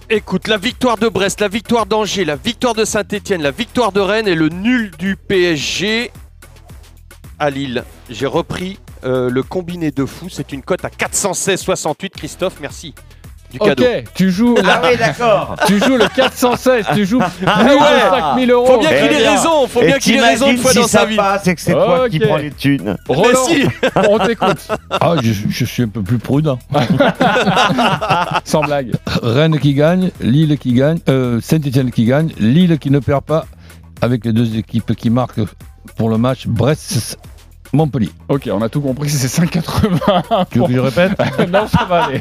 Écoute, 0.09 0.47
la 0.47 0.57
victoire 0.57 0.97
de 0.97 1.09
Brest, 1.09 1.41
la 1.41 1.49
victoire 1.49 1.85
d'Angers, 1.85 2.23
la 2.23 2.37
victoire 2.37 2.73
de 2.73 2.85
Saint-Etienne, 2.85 3.41
la 3.41 3.51
victoire 3.51 3.91
de 3.91 3.99
Rennes 3.99 4.27
et 4.27 4.35
le 4.35 4.49
nul 4.49 4.91
du 4.97 5.17
PSG 5.17 6.11
à 7.39 7.49
Lille. 7.49 7.83
J'ai 8.09 8.25
repris 8.25 8.79
euh, 9.03 9.29
le 9.29 9.43
combiné 9.43 9.91
de 9.91 10.05
fou. 10.05 10.27
C'est 10.29 10.53
une 10.53 10.61
cote 10.61 10.85
à 10.85 10.89
416,68. 10.89 12.09
Christophe, 12.11 12.57
merci. 12.61 12.95
Du 13.51 13.59
Ok, 13.61 13.81
tu 14.13 14.29
joues. 14.29 14.55
Ah 14.67 14.81
oui, 14.83 14.97
d'accord. 14.97 15.55
Tu 15.67 15.79
joues 15.79 15.95
le 15.95 16.07
416, 16.13 16.85
tu 16.93 17.05
joues 17.05 17.19
plus 17.19 17.45
Ah 17.47 17.63
de 17.63 17.69
ouais. 17.69 18.19
5000 18.19 18.51
euros. 18.51 18.65
Faut 18.65 18.79
bien 18.79 18.89
qu'il 18.89 19.11
ait 19.13 19.29
raison, 19.29 19.67
faut 19.67 19.81
bien 19.81 19.97
qu'il 19.99 20.15
ait 20.17 20.21
raison 20.21 20.49
une 20.51 20.57
fois 20.57 20.71
si 20.71 20.79
dans 20.79 20.87
sa 20.87 21.05
vie. 21.05 21.17
et 21.45 21.55
que 21.55 21.61
c'est 21.61 21.71
toi 21.71 22.09
qui 22.09 22.19
prends 22.19 22.35
les 22.37 22.51
thunes. 22.51 22.97
Roland, 23.07 23.45
si. 23.47 23.63
on 24.09 24.19
t'écoute. 24.19 24.67
Ah, 24.91 25.15
je, 25.23 25.31
je 25.49 25.65
suis 25.65 25.83
un 25.83 25.87
peu 25.87 26.01
plus 26.01 26.17
prudent. 26.17 26.59
Sans 28.43 28.61
blague. 28.61 28.91
Rennes 29.23 29.59
qui 29.59 29.73
gagne, 29.73 30.11
Lille 30.19 30.57
qui 30.57 30.73
gagne, 30.73 30.99
euh, 31.07 31.39
Saint-Etienne 31.41 31.91
qui 31.91 32.05
gagne, 32.05 32.31
Lille 32.39 32.77
qui 32.79 32.91
ne 32.91 32.99
perd 32.99 33.23
pas, 33.23 33.45
avec 34.01 34.25
les 34.25 34.33
deux 34.33 34.57
équipes 34.57 34.93
qui 34.95 35.09
marquent 35.09 35.41
pour 35.95 36.09
le 36.09 36.17
match, 36.17 36.47
Brest, 36.47 37.17
Montpellier. 37.73 38.09
Ok, 38.29 38.49
on 38.51 38.61
a 38.61 38.69
tout 38.69 38.81
compris, 38.81 39.09
c'est 39.09 39.27
5,80. 39.43 40.45
Tu 40.51 40.59
veux 40.59 40.65
que 40.67 40.73
je 40.73 40.79
répète 40.79 41.11
Non, 41.51 41.67
ça 41.67 41.85
va 41.85 42.05
aller. 42.05 42.19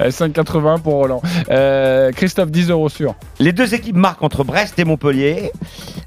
Euh, 0.00 0.10
5,80 0.10 0.80
pour 0.80 0.94
Roland. 0.94 1.22
Euh, 1.50 2.10
Christophe, 2.12 2.50
10 2.50 2.70
euros 2.70 2.88
sur. 2.88 3.14
Les 3.38 3.52
deux 3.52 3.74
équipes 3.74 3.96
marquent 3.96 4.22
entre 4.22 4.44
Brest 4.44 4.78
et 4.78 4.84
Montpellier. 4.84 5.52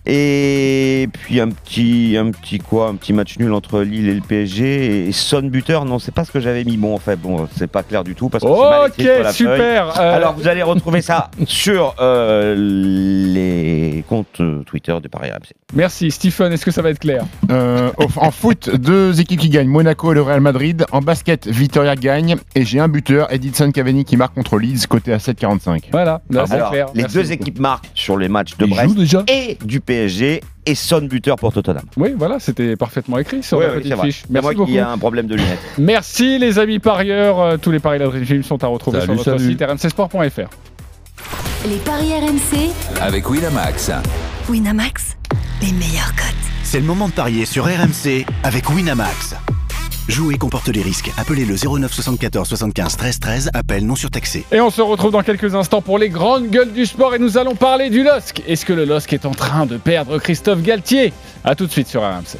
Et 0.07 1.09
puis 1.13 1.39
un 1.41 1.49
petit, 1.49 2.15
un 2.19 2.29
petit 2.29 2.59
quoi, 2.59 2.89
un 2.89 2.95
petit 2.95 3.11
match 3.11 3.39
nul 3.39 3.51
entre 3.53 3.81
Lille 3.81 4.07
et 4.07 4.13
le 4.13 4.21
PSG. 4.21 5.07
Et 5.07 5.11
Son 5.11 5.41
buteur, 5.41 5.85
non, 5.85 5.97
c'est 5.99 6.13
pas 6.13 6.25
ce 6.25 6.31
que 6.31 6.39
j'avais 6.39 6.63
mis. 6.63 6.77
Bon, 6.77 6.93
en 6.93 6.99
fait, 6.99 7.15
bon, 7.15 7.47
c'est 7.57 7.67
pas 7.67 7.81
clair 7.81 8.03
du 8.03 8.13
tout 8.13 8.29
parce 8.29 8.43
que 8.43 8.49
mal 8.49 8.89
Ok, 8.89 9.01
sur 9.01 9.23
la 9.23 9.33
super. 9.33 9.93
feuille. 9.95 10.05
Euh, 10.05 10.15
Alors 10.15 10.33
vous 10.35 10.47
allez 10.47 10.61
retrouver 10.61 11.01
ça 11.01 11.31
sur 11.47 11.95
euh, 11.99 12.55
les 12.55 14.03
comptes 14.07 14.39
euh, 14.41 14.63
Twitter 14.63 14.95
de 15.01 15.07
Paris 15.07 15.31
RMC. 15.31 15.53
Merci. 15.73 16.11
Stephen, 16.11 16.53
est-ce 16.53 16.65
que 16.65 16.71
ça 16.71 16.81
va 16.83 16.91
être 16.91 16.99
clair? 16.99 17.23
Euh, 17.49 17.89
en 18.17 18.31
foot, 18.31 18.69
deux 18.77 19.19
équipes 19.19 19.39
qui 19.39 19.49
gagnent, 19.49 19.67
Monaco 19.67 20.11
et 20.11 20.15
le 20.15 20.21
Real 20.21 20.41
Madrid. 20.41 20.85
En 20.91 21.01
basket, 21.01 21.47
Vitoria 21.47 21.95
gagne. 21.95 22.35
Et 22.55 22.65
j'ai 22.65 22.79
un 22.79 22.87
buteur, 22.87 23.31
Edinson 23.31 23.71
Cavani, 23.71 24.05
qui 24.05 24.17
marque 24.17 24.33
contre 24.33 24.57
Leeds, 24.57 24.87
côté 24.87 25.13
à 25.13 25.17
7,45. 25.17 25.83
Voilà, 25.91 26.21
là, 26.29 26.45
c'est 26.47 26.53
Alors, 26.53 26.71
clair. 26.71 26.87
les 26.93 27.01
Merci 27.03 27.15
deux 27.17 27.21
beaucoup. 27.23 27.33
équipes 27.33 27.59
marquent 27.59 27.89
sur 27.93 28.17
les 28.17 28.29
matchs 28.29 28.57
de 28.57 28.65
Ils 28.65 28.69
Brest 28.71 28.95
déjà 28.95 29.23
et 29.27 29.57
du 29.63 29.79
PSG. 29.81 30.41
Et 30.67 30.73
Son 30.75 31.01
buteur 31.01 31.35
pour 31.35 31.53
Tottenham. 31.53 31.83
Oui, 31.95 32.15
voilà, 32.17 32.39
c'était 32.39 32.75
parfaitement 32.75 33.19
écrit 33.19 33.43
sur 33.43 33.59
Oui, 33.59 33.65
la 33.65 33.69
oui, 33.71 33.75
petite 33.77 33.89
c'est 33.91 33.95
vrai. 33.97 34.07
fiche. 34.07 34.23
C'est 34.25 34.41
moi 34.41 34.51
Merci 34.55 34.71
qui 34.71 34.77
ai 34.77 34.79
un 34.79 34.97
problème 34.97 35.27
de 35.27 35.35
lunettes. 35.35 35.59
Merci 35.77 36.39
les 36.39 36.57
amis 36.57 36.79
parieurs. 36.79 37.39
Euh, 37.39 37.57
Tous 37.57 37.69
les 37.69 37.79
paris 37.79 37.99
de 37.99 38.05
Dream 38.05 38.25
Film 38.25 38.43
sont 38.43 38.63
à 38.63 38.67
retrouver 38.67 38.99
Salut, 39.01 39.19
sur 39.19 39.31
notre 39.33 39.39
salut. 39.43 39.51
site 39.51 39.61
rmcsport.fr. 39.61 40.49
Les 41.69 41.77
paris 41.77 42.13
RMC, 42.13 42.71
Avec 43.01 43.29
Winamax. 43.29 43.91
Winamax, 44.49 45.17
les 45.61 45.71
meilleurs 45.73 46.13
cotes. 46.15 46.44
C'est 46.75 46.81
le 46.81 46.87
moment 46.87 47.07
de 47.07 47.13
parier 47.13 47.45
sur 47.45 47.67
RMC 47.67 48.25
avec 48.43 48.69
Winamax. 48.69 49.35
Jouer 50.09 50.37
comporte 50.37 50.67
les 50.67 50.81
risques. 50.81 51.09
Appelez 51.15 51.45
le 51.45 51.55
09 51.55 51.89
74 51.89 52.49
75 52.49 52.97
13 52.97 53.19
13. 53.21 53.49
Appel 53.53 53.85
non 53.85 53.95
surtaxé. 53.95 54.43
Et 54.51 54.59
on 54.59 54.69
se 54.69 54.81
retrouve 54.81 55.13
dans 55.13 55.23
quelques 55.23 55.55
instants 55.55 55.81
pour 55.81 55.97
les 55.97 56.09
grandes 56.09 56.49
gueules 56.49 56.73
du 56.73 56.85
sport 56.85 57.15
et 57.15 57.19
nous 57.19 57.37
allons 57.37 57.55
parler 57.55 57.89
du 57.89 58.03
LOSC. 58.03 58.43
Est-ce 58.45 58.65
que 58.65 58.73
le 58.73 58.83
LOSC 58.83 59.13
est 59.13 59.25
en 59.25 59.31
train 59.31 59.65
de 59.65 59.77
perdre 59.77 60.19
Christophe 60.19 60.63
Galtier? 60.63 61.13
A 61.45 61.55
tout 61.55 61.65
de 61.65 61.71
suite 61.71 61.87
sur 61.87 62.01
RMC. 62.01 62.39